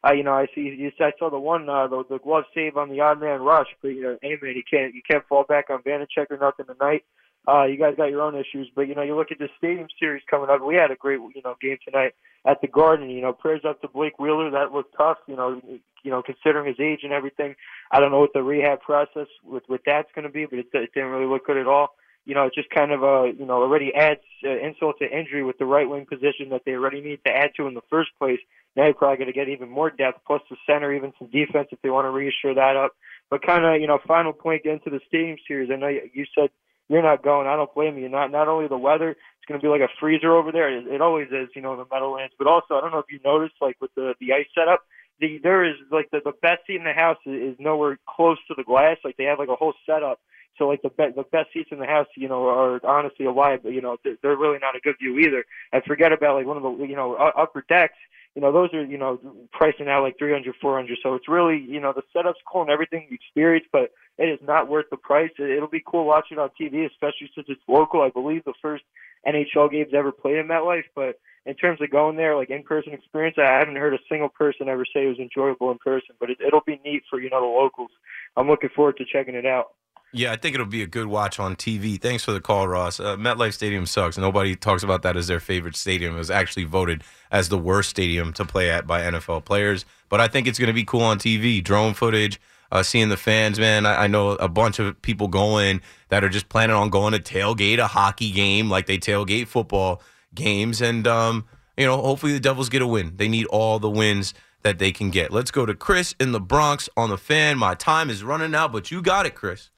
Uh, 0.08 0.14
you 0.14 0.24
know, 0.24 0.34
I 0.34 0.48
see. 0.56 0.62
You, 0.62 0.92
I 1.00 1.12
saw 1.20 1.30
the 1.30 1.40
one, 1.40 1.68
uh, 1.68 1.88
the, 1.88 2.04
the 2.10 2.20
glove 2.20 2.46
save 2.56 2.78
on 2.78 2.90
the 2.90 3.02
odd 3.02 3.20
man 3.20 3.42
rush, 3.42 3.68
but 3.82 3.90
you 3.90 4.02
know, 4.02 4.18
hey 4.22 4.38
man, 4.42 4.56
you 4.56 4.64
can't 4.70 4.94
you 4.94 5.02
can't 5.10 5.28
fall 5.28 5.44
back 5.44 5.70
on 5.70 5.84
Vanecek 5.84 6.32
or 6.32 6.38
nothing 6.38 6.66
tonight. 6.66 7.04
Uh, 7.48 7.66
you 7.66 7.78
guys 7.78 7.96
got 7.98 8.10
your 8.10 8.22
own 8.22 8.36
issues, 8.36 8.70
but 8.76 8.88
you 8.88 8.96
know, 8.96 9.02
you 9.02 9.16
look 9.16 9.32
at 9.32 9.40
this 9.40 9.50
stadium 9.58 9.88
series 10.00 10.24
coming 10.30 10.50
up. 10.50 10.62
We 10.64 10.76
had 10.76 10.92
a 10.92 10.96
great, 10.96 11.20
you 11.36 11.42
know, 11.44 11.56
game 11.62 11.78
tonight 11.84 12.14
at 12.46 12.62
the 12.62 12.68
Garden. 12.68 13.10
You 13.10 13.22
know, 13.22 13.34
prayers 13.34 13.62
up 13.68 13.82
to 13.82 13.88
Blake 13.88 14.20
Wheeler. 14.20 14.52
That 14.52 14.72
looked 14.72 14.96
tough. 14.98 15.18
You 15.28 15.36
know, 15.36 15.62
you 16.04 16.12
know, 16.12 16.22
considering 16.22 16.68
his 16.68 16.80
age 16.80 17.00
and 17.04 17.12
everything. 17.12 17.56
I 17.92 18.00
don't 18.00 18.12
know 18.12 18.20
what 18.20 18.34
the 18.34 18.44
rehab 18.44 18.82
process 18.82 19.28
with 19.44 19.64
with 19.68 19.82
that's 19.86 20.10
going 20.16 20.24
to 20.24 20.32
be, 20.32 20.46
but 20.46 20.60
it, 20.60 20.68
it 20.74 20.92
didn't 20.94 21.10
really 21.10 21.26
look 21.26 21.46
good 21.46 21.58
at 21.58 21.68
all. 21.68 21.96
You 22.26 22.36
know, 22.36 22.46
it 22.46 22.54
just 22.54 22.70
kind 22.70 22.92
of 22.92 23.04
uh, 23.04 23.24
you 23.24 23.46
know, 23.46 23.62
already 23.62 23.92
adds 23.96 24.20
uh, 24.46 24.50
insult 24.50 24.98
to 25.00 25.06
injury 25.06 25.44
with 25.44 25.58
the 25.58 25.66
right 25.66 25.90
wing 25.90 26.06
position 26.06 26.50
that 26.52 26.62
they 26.66 26.74
already 26.74 27.02
need 27.02 27.20
to 27.26 27.32
add 27.32 27.52
to 27.58 27.68
in 27.68 27.74
the 27.74 27.82
first 27.90 28.10
place. 28.20 28.40
Now 28.76 28.86
you're 28.86 28.94
probably 28.94 29.18
going 29.18 29.34
to 29.34 29.34
get 29.34 29.50
even 29.50 29.70
more 29.70 29.90
depth, 29.90 30.20
plus 30.28 30.42
the 30.50 30.58
center, 30.68 30.94
even 30.94 31.14
some 31.18 31.30
defense 31.32 31.70
if 31.72 31.82
they 31.82 31.90
want 31.90 32.06
to 32.06 32.12
reassure 32.12 32.54
that 32.54 32.76
up. 32.76 32.92
But 33.30 33.46
kind 33.46 33.66
of, 33.66 33.82
you 33.82 33.88
know, 33.88 34.00
final 34.08 34.34
point 34.34 34.64
getting 34.64 34.80
to 34.82 34.90
the 34.90 35.00
stadium 35.08 35.38
series. 35.48 35.70
I 35.72 35.76
know 35.78 35.88
you 35.88 36.26
said 36.38 36.50
you're 36.90 37.04
not 37.04 37.24
going. 37.24 37.48
I 37.48 37.56
don't 37.56 37.74
blame 37.74 37.98
you. 37.98 38.10
Not 38.10 38.32
not 38.32 38.48
only 38.48 38.68
the 38.68 38.78
weather, 38.78 39.12
it's 39.12 39.48
going 39.48 39.60
to 39.60 39.64
be 39.64 39.70
like 39.70 39.82
a 39.82 39.94
freezer 40.00 40.34
over 40.34 40.52
there. 40.52 40.76
It, 40.76 40.88
it 40.88 41.02
always 41.02 41.28
is, 41.28 41.50
you 41.56 41.62
know, 41.62 41.74
in 41.74 41.80
the 41.80 41.86
Meadowlands. 41.92 42.34
But 42.38 42.48
also, 42.48 42.76
I 42.76 42.82
don't 42.82 42.92
know 42.92 43.00
if 43.00 43.12
you 43.12 43.20
noticed, 43.24 43.56
like 43.62 43.78
with 43.80 43.94
the 43.96 44.14
the 44.20 44.34
ice 44.34 44.48
setup, 44.58 44.82
the 45.20 45.40
there 45.42 45.64
is 45.64 45.76
like 45.92 46.10
the 46.12 46.20
the 46.24 46.34
best 46.42 46.66
seat 46.66 46.78
in 46.78 46.84
the 46.84 46.94
house 46.94 47.18
is, 47.26 47.54
is 47.54 47.56
nowhere 47.60 48.00
close 48.08 48.38
to 48.48 48.56
the 48.58 48.64
glass. 48.64 48.98
Like 49.04 49.18
they 49.18 49.26
have 49.26 49.40
like 49.40 49.50
a 49.50 49.56
whole 49.56 49.74
setup. 49.86 50.20
So 50.58 50.68
like 50.68 50.82
the 50.82 50.90
be- 50.90 51.12
the 51.16 51.24
best 51.32 51.50
seats 51.54 51.70
in 51.72 51.80
the 51.80 51.86
house, 51.86 52.08
you 52.16 52.28
know, 52.28 52.48
are 52.48 52.86
honestly 52.86 53.26
a 53.26 53.32
lie, 53.32 53.58
but 53.58 53.72
you 53.74 53.82
know 53.82 53.98
they're, 54.04 54.18
they're 54.22 54.36
really 54.38 54.60
not 54.60 54.76
a 54.76 54.80
good 54.80 54.96
view 55.00 55.18
either. 55.20 55.46
And 55.72 55.84
forget 55.84 56.12
about 56.12 56.36
like 56.36 56.46
one 56.46 56.58
of 56.58 56.64
the 56.64 56.86
you 56.86 56.96
know 56.96 57.16
upper 57.16 57.64
decks. 57.70 57.98
you 58.36 58.42
know, 58.42 58.52
those 58.52 58.74
are, 58.74 58.84
you 58.86 58.98
know, 58.98 59.20
pricing 59.52 59.88
out 59.90 60.04
like 60.04 60.18
300, 60.18 60.56
400. 60.62 60.98
So 61.02 61.16
it's 61.16 61.28
really, 61.28 61.58
you 61.58 61.80
know, 61.80 61.94
the 61.94 62.04
setup's 62.14 62.40
cool 62.52 62.62
and 62.62 62.70
everything, 62.70 63.08
the 63.10 63.16
experience, 63.16 63.66
but 63.72 63.92
it 64.18 64.30
is 64.30 64.40
not 64.46 64.68
worth 64.70 64.86
the 64.92 64.98
price. 64.98 65.32
It- 65.40 65.50
It'll 65.52 65.68
be 65.68 65.84
cool 65.86 66.06
watching 66.06 66.38
on 66.38 66.50
TV, 66.60 66.86
especially 66.86 67.30
since 67.36 67.48
it's 67.50 67.62
local. 67.68 68.02
I 68.02 68.10
believe 68.10 68.44
the 68.46 68.54
first 68.62 68.84
NHL 69.26 69.70
games 69.72 69.94
ever 69.94 70.12
played 70.12 70.38
in 70.38 70.48
MetLife, 70.48 70.86
but 70.96 71.20
in 71.46 71.56
terms 71.56 71.82
of 71.82 71.90
going 71.90 72.16
there, 72.18 72.36
like 72.36 72.50
in-person 72.52 72.94
experience, 72.94 73.38
I 73.40 73.46
haven't 73.60 73.76
heard 73.78 73.94
a 73.94 74.00
single 74.10 74.30
person 74.30 74.70
ever 74.70 74.86
say 74.86 75.06
it 75.06 75.10
was 75.10 75.20
enjoyable 75.20 75.72
in 75.72 75.78
person. 75.80 76.16
But 76.20 76.30
it, 76.30 76.38
it'll 76.46 76.62
be 76.66 76.80
neat 76.86 77.04
for 77.10 77.20
you 77.20 77.30
know 77.30 77.42
the 77.42 77.48
locals. 77.48 77.92
I'm 78.38 78.48
looking 78.48 78.70
forward 78.76 78.98
to 78.98 79.06
checking 79.06 79.36
it 79.36 79.46
out. 79.46 79.74
Yeah, 80.12 80.32
I 80.32 80.38
think 80.38 80.56
it'll 80.56 80.66
be 80.66 80.82
a 80.82 80.88
good 80.88 81.06
watch 81.06 81.40
on 81.40 81.56
TV. 81.56 82.02
Thanks 82.02 82.24
for 82.24 82.32
the 82.32 82.42
call, 82.42 82.68
Ross. 82.68 83.00
Uh, 83.00 83.16
MetLife 83.16 83.54
Stadium 83.54 83.86
sucks. 83.86 84.18
Nobody 84.18 84.56
talks 84.56 84.82
about 84.82 85.04
that 85.04 85.16
as 85.16 85.28
their 85.28 85.40
favorite 85.40 85.76
stadium. 85.76 86.16
It 86.16 86.18
was 86.18 86.32
actually 86.32 86.64
voted 86.64 87.04
as 87.32 87.50
the 87.50 87.60
worst 87.60 87.92
stadium 87.92 88.34
to 88.34 88.44
play 88.44 88.72
at 88.72 88.88
by 88.88 89.02
NFL 89.02 89.46
players. 89.46 89.86
But 90.10 90.20
I 90.20 90.28
think 90.28 90.48
it's 90.48 90.58
going 90.58 90.68
to 90.68 90.74
be 90.74 90.84
cool 90.84 91.04
on 91.04 91.20
TV. 91.20 91.64
Drone 91.64 91.94
footage, 91.94 92.42
uh, 92.72 92.82
seeing 92.82 93.10
the 93.10 93.18
fans, 93.18 93.60
man. 93.60 93.86
I, 93.86 94.06
I 94.06 94.08
know 94.08 94.32
a 94.32 94.50
bunch 94.50 94.80
of 94.80 95.00
people 95.04 95.28
going 95.28 95.80
that 96.08 96.24
are 96.24 96.30
just 96.30 96.50
planning 96.50 96.76
on 96.76 96.90
going 96.90 97.14
to 97.14 97.20
tailgate 97.20 97.78
a 97.78 97.86
hockey 97.86 98.32
game 98.32 98.68
like 98.68 98.88
they 98.88 98.98
tailgate 98.98 99.48
football 99.48 100.02
games. 100.34 100.82
And, 100.82 101.06
um, 101.06 101.46
you 101.78 101.86
know, 101.86 102.02
hopefully 102.02 102.34
the 102.34 102.40
Devils 102.40 102.70
get 102.70 102.82
a 102.82 102.88
win. 102.88 103.14
They 103.18 103.28
need 103.28 103.46
all 103.46 103.78
the 103.78 103.90
wins 103.92 104.34
that 104.64 104.80
they 104.80 104.92
can 104.92 105.12
get. 105.12 105.32
Let's 105.32 105.52
go 105.52 105.68
to 105.68 105.76
Chris 105.76 106.16
in 106.20 106.32
the 106.32 106.40
Bronx 106.40 106.90
on 106.98 107.12
the 107.12 107.18
fan. 107.18 107.60
My 107.60 107.76
time 107.76 108.10
is 108.10 108.24
running 108.24 108.56
out, 108.56 108.72
but 108.72 108.90
you 108.90 109.04
got 109.04 109.28
it, 109.28 109.36
Chris. 109.36 109.70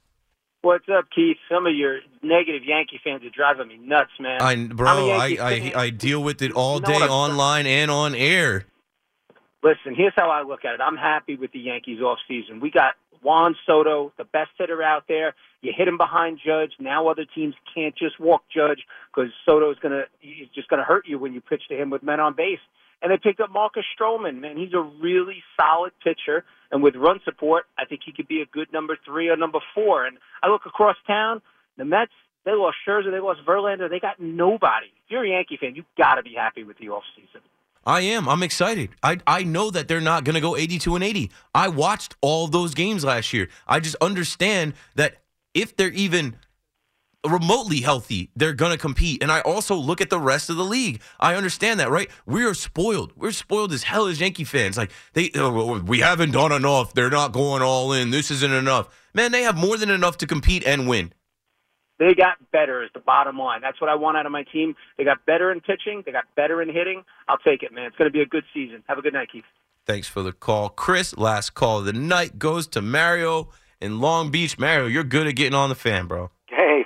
What's 0.62 0.88
up, 0.88 1.06
Keith? 1.12 1.38
Some 1.50 1.66
of 1.66 1.74
your 1.74 1.98
negative 2.22 2.62
Yankee 2.64 3.00
fans 3.02 3.24
are 3.24 3.30
driving 3.30 3.66
me 3.66 3.78
nuts, 3.78 4.12
man. 4.20 4.40
I, 4.40 4.54
bro, 4.54 5.10
I, 5.10 5.36
I. 5.40 5.72
I 5.74 5.90
deal 5.90 6.22
with 6.22 6.40
it 6.40 6.52
all 6.52 6.76
You 6.76 6.82
know 6.82 7.00
day 7.00 7.04
online 7.04 7.66
and 7.66 7.90
on 7.90 8.14
air. 8.14 8.64
Listen, 9.64 9.96
here's 9.96 10.12
how 10.14 10.30
I 10.30 10.42
look 10.42 10.64
at 10.64 10.74
it. 10.74 10.80
I'm 10.80 10.96
happy 10.96 11.34
with 11.34 11.50
the 11.50 11.58
Yankees 11.58 12.00
off 12.00 12.18
season. 12.28 12.60
We 12.60 12.70
got 12.70 12.94
Juan 13.22 13.56
Soto, 13.66 14.12
the 14.18 14.24
best 14.24 14.50
hitter 14.56 14.84
out 14.84 15.04
there. 15.08 15.34
You 15.62 15.72
hit 15.76 15.88
him 15.88 15.96
behind 15.96 16.38
Judge. 16.44 16.72
Now 16.78 17.08
other 17.08 17.24
teams 17.24 17.54
can't 17.74 17.96
just 17.96 18.20
walk 18.20 18.44
Judge 18.54 18.86
because 19.12 19.32
Soto's 19.44 19.78
gonna 19.80 20.04
he's 20.20 20.48
just 20.54 20.68
gonna 20.68 20.84
hurt 20.84 21.08
you 21.08 21.18
when 21.18 21.32
you 21.32 21.40
pitch 21.40 21.62
to 21.70 21.76
him 21.80 21.90
with 21.90 22.04
men 22.04 22.20
on 22.20 22.34
base. 22.34 22.60
And 23.02 23.10
they 23.10 23.18
picked 23.18 23.40
up 23.40 23.50
Marcus 23.50 23.84
Stroman, 23.98 24.40
man. 24.40 24.56
He's 24.56 24.72
a 24.72 24.80
really 24.80 25.42
solid 25.60 25.92
pitcher. 26.02 26.44
And 26.70 26.82
with 26.82 26.94
run 26.94 27.20
support, 27.24 27.64
I 27.76 27.84
think 27.84 28.02
he 28.06 28.12
could 28.12 28.28
be 28.28 28.40
a 28.40 28.46
good 28.46 28.72
number 28.72 28.96
three 29.04 29.28
or 29.28 29.36
number 29.36 29.58
four. 29.74 30.06
And 30.06 30.18
I 30.42 30.48
look 30.48 30.62
across 30.66 30.96
town, 31.06 31.42
the 31.76 31.84
Mets, 31.84 32.12
they 32.44 32.52
lost 32.52 32.76
Scherzer, 32.86 33.10
they 33.10 33.20
lost 33.20 33.40
Verlander, 33.46 33.90
they 33.90 34.00
got 34.00 34.20
nobody. 34.20 34.86
If 35.04 35.10
you're 35.10 35.24
a 35.24 35.28
Yankee 35.28 35.58
fan, 35.60 35.74
you've 35.74 35.84
gotta 35.98 36.22
be 36.22 36.34
happy 36.36 36.64
with 36.64 36.78
the 36.78 36.88
off 36.88 37.04
season. 37.14 37.40
I 37.84 38.00
am. 38.00 38.28
I'm 38.28 38.42
excited. 38.42 38.90
I 39.02 39.18
I 39.26 39.42
know 39.42 39.70
that 39.70 39.88
they're 39.88 40.00
not 40.00 40.24
going 40.24 40.34
to 40.34 40.40
go 40.40 40.56
82 40.56 40.94
and 40.94 41.04
80. 41.04 41.30
I 41.54 41.68
watched 41.68 42.14
all 42.20 42.46
those 42.46 42.74
games 42.74 43.04
last 43.04 43.32
year. 43.32 43.48
I 43.66 43.80
just 43.80 43.96
understand 44.00 44.74
that 44.94 45.16
if 45.52 45.76
they're 45.76 45.90
even 45.90 46.36
remotely 47.26 47.80
healthy, 47.80 48.30
they're 48.34 48.52
going 48.52 48.72
to 48.72 48.78
compete. 48.78 49.22
And 49.22 49.30
I 49.30 49.40
also 49.40 49.74
look 49.74 50.00
at 50.00 50.10
the 50.10 50.18
rest 50.18 50.50
of 50.50 50.56
the 50.56 50.64
league. 50.64 51.00
I 51.20 51.34
understand 51.34 51.80
that, 51.80 51.90
right? 51.90 52.10
We 52.26 52.44
are 52.44 52.54
spoiled. 52.54 53.12
We're 53.16 53.32
spoiled 53.32 53.72
as 53.72 53.84
hell 53.84 54.06
as 54.06 54.20
Yankee 54.20 54.44
fans. 54.44 54.76
Like 54.76 54.90
they 55.12 55.30
oh, 55.36 55.80
we 55.80 56.00
haven't 56.00 56.32
done 56.32 56.52
enough. 56.52 56.94
They're 56.94 57.10
not 57.10 57.32
going 57.32 57.62
all 57.62 57.92
in. 57.92 58.10
This 58.10 58.30
isn't 58.30 58.52
enough. 58.52 58.88
Man, 59.14 59.32
they 59.32 59.42
have 59.42 59.56
more 59.56 59.76
than 59.76 59.90
enough 59.90 60.18
to 60.18 60.26
compete 60.26 60.64
and 60.66 60.88
win. 60.88 61.12
They 61.98 62.14
got 62.14 62.38
better 62.50 62.82
is 62.82 62.90
the 62.94 63.00
bottom 63.00 63.38
line. 63.38 63.60
That's 63.60 63.80
what 63.80 63.88
I 63.88 63.94
want 63.94 64.16
out 64.16 64.26
of 64.26 64.32
my 64.32 64.42
team. 64.42 64.74
They 64.98 65.04
got 65.04 65.24
better 65.24 65.52
in 65.52 65.60
pitching. 65.60 66.02
They 66.04 66.10
got 66.10 66.24
better 66.34 66.60
in 66.60 66.68
hitting. 66.68 67.04
I'll 67.28 67.38
take 67.38 67.62
it, 67.62 67.72
man. 67.72 67.84
It's 67.86 67.96
going 67.96 68.10
to 68.10 68.12
be 68.12 68.22
a 68.22 68.26
good 68.26 68.44
season. 68.52 68.82
Have 68.88 68.98
a 68.98 69.02
good 69.02 69.12
night, 69.12 69.28
Keith. 69.30 69.44
Thanks 69.86 70.08
for 70.08 70.22
the 70.22 70.32
call. 70.32 70.68
Chris, 70.68 71.16
last 71.16 71.54
call 71.54 71.78
of 71.78 71.84
the 71.84 71.92
night 71.92 72.38
goes 72.38 72.66
to 72.68 72.82
Mario 72.82 73.50
in 73.80 74.00
Long 74.00 74.30
Beach. 74.30 74.58
Mario, 74.58 74.86
you're 74.86 75.04
good 75.04 75.28
at 75.28 75.36
getting 75.36 75.54
on 75.54 75.68
the 75.68 75.74
fan, 75.76 76.06
bro. 76.06 76.30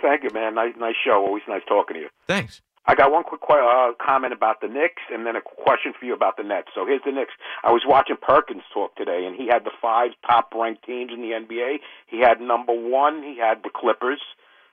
Thank 0.07 0.22
you, 0.22 0.30
man. 0.30 0.54
Nice, 0.54 0.74
nice 0.78 0.94
show. 1.04 1.26
Always 1.26 1.42
nice 1.48 1.62
talking 1.66 1.94
to 1.94 2.00
you. 2.00 2.09
Thanks. 2.28 2.62
I 2.86 2.94
got 2.94 3.11
one 3.11 3.24
quick 3.24 3.40
uh, 3.50 3.90
comment 3.98 4.32
about 4.32 4.61
the 4.61 4.68
Knicks, 4.68 5.02
and 5.11 5.26
then 5.26 5.34
a 5.34 5.42
question 5.42 5.92
for 5.98 6.07
you 6.07 6.14
about 6.14 6.36
the 6.36 6.44
Nets. 6.44 6.68
So 6.76 6.86
here's 6.86 7.02
the 7.04 7.11
Knicks. 7.11 7.32
I 7.64 7.72
was 7.72 7.82
watching 7.84 8.14
Perkins 8.14 8.62
talk 8.72 8.94
today, 8.94 9.26
and 9.26 9.34
he 9.34 9.48
had 9.48 9.64
the 9.64 9.74
five 9.82 10.12
top-ranked 10.24 10.86
teams 10.86 11.11
in 11.12 11.22
the 11.22 11.34
NBA. 11.34 11.82
He 12.07 12.20
had 12.20 12.40
number 12.40 12.72
one, 12.72 13.24
he 13.24 13.36
had 13.36 13.64
the 13.64 13.70
Clippers. 13.74 14.22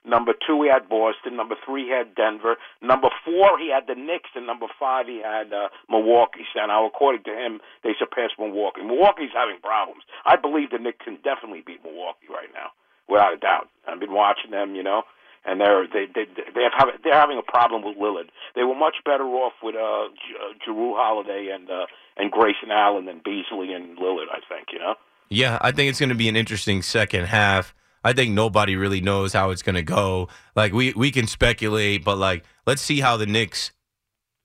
Number 0.05 0.34
two, 0.38 0.61
he 0.61 0.69
had 0.69 0.88
Boston. 0.88 1.36
Number 1.36 1.55
three, 1.65 1.86
he 1.86 1.89
had 1.89 2.13
Denver. 2.13 2.57
Number 2.84 3.09
four, 3.25 3.57
he 3.57 3.73
had 3.73 3.88
the 3.88 3.97
Knicks, 3.97 4.29
and 4.36 4.45
number 4.45 4.67
five, 4.79 5.07
he 5.07 5.17
had 5.25 5.51
uh, 5.51 5.69
Milwaukee. 5.89 6.45
So 6.53 6.63
now, 6.63 6.86
according 6.86 7.23
to 7.23 7.34
him, 7.34 7.59
they 7.81 7.97
surpassed 7.97 8.38
Milwaukee. 8.38 8.84
Milwaukee's 8.86 9.34
having 9.34 9.57
problems. 9.63 10.03
I 10.27 10.36
believe 10.36 10.69
the 10.69 10.77
Knicks 10.77 11.01
can 11.03 11.17
definitely 11.25 11.63
beat 11.65 11.81
Milwaukee 11.81 12.29
right 12.29 12.53
now, 12.53 12.69
without 13.09 13.34
a 13.34 13.38
doubt. 13.38 13.73
I've 13.88 13.99
been 13.99 14.13
watching 14.13 14.51
them, 14.51 14.75
you 14.75 14.84
know, 14.84 15.01
and 15.46 15.60
they're 15.60 15.88
they 15.88 16.06
they 16.14 16.26
they 16.56 16.64
have 16.78 16.89
they're 17.04 17.14
having 17.14 17.38
a 17.38 17.52
problem 17.52 17.84
with 17.84 17.98
Lillard. 17.98 18.30
They 18.56 18.64
were 18.64 18.76
much 18.76 18.96
better 19.06 19.24
off 19.24 19.54
with 19.62 19.76
uh, 19.76 20.08
J- 20.16 20.72
uh 20.72 20.96
Holiday 20.96 21.50
and 21.54 21.70
uh, 21.70 21.86
and 22.18 22.32
Grayson 22.32 22.72
Allen 22.72 23.06
than 23.06 23.22
Beasley 23.24 23.74
and 23.74 23.98
Lillard. 23.98 24.28
I 24.32 24.39
think, 24.48 24.68
you 24.72 24.80
know. 24.80 24.96
Yeah, 25.30 25.58
I 25.62 25.72
think 25.72 25.89
it's 25.89 26.00
going 26.00 26.10
to 26.10 26.16
be 26.16 26.30
an 26.30 26.36
interesting 26.36 26.82
second 26.82 27.26
half. 27.26 27.74
I 28.04 28.14
think 28.14 28.34
nobody 28.34 28.76
really 28.76 29.02
knows 29.02 29.34
how 29.34 29.50
it's 29.52 29.62
going 29.62 29.76
to 29.76 29.84
go. 29.84 30.30
Like 30.56 30.74
we 30.74 30.94
we 30.94 31.12
can 31.12 31.28
speculate, 31.28 32.04
but 32.04 32.18
like 32.18 32.44
let's 32.68 32.82
see 32.82 33.00
how 33.00 33.18
the 33.18 33.26
Knicks 33.26 33.72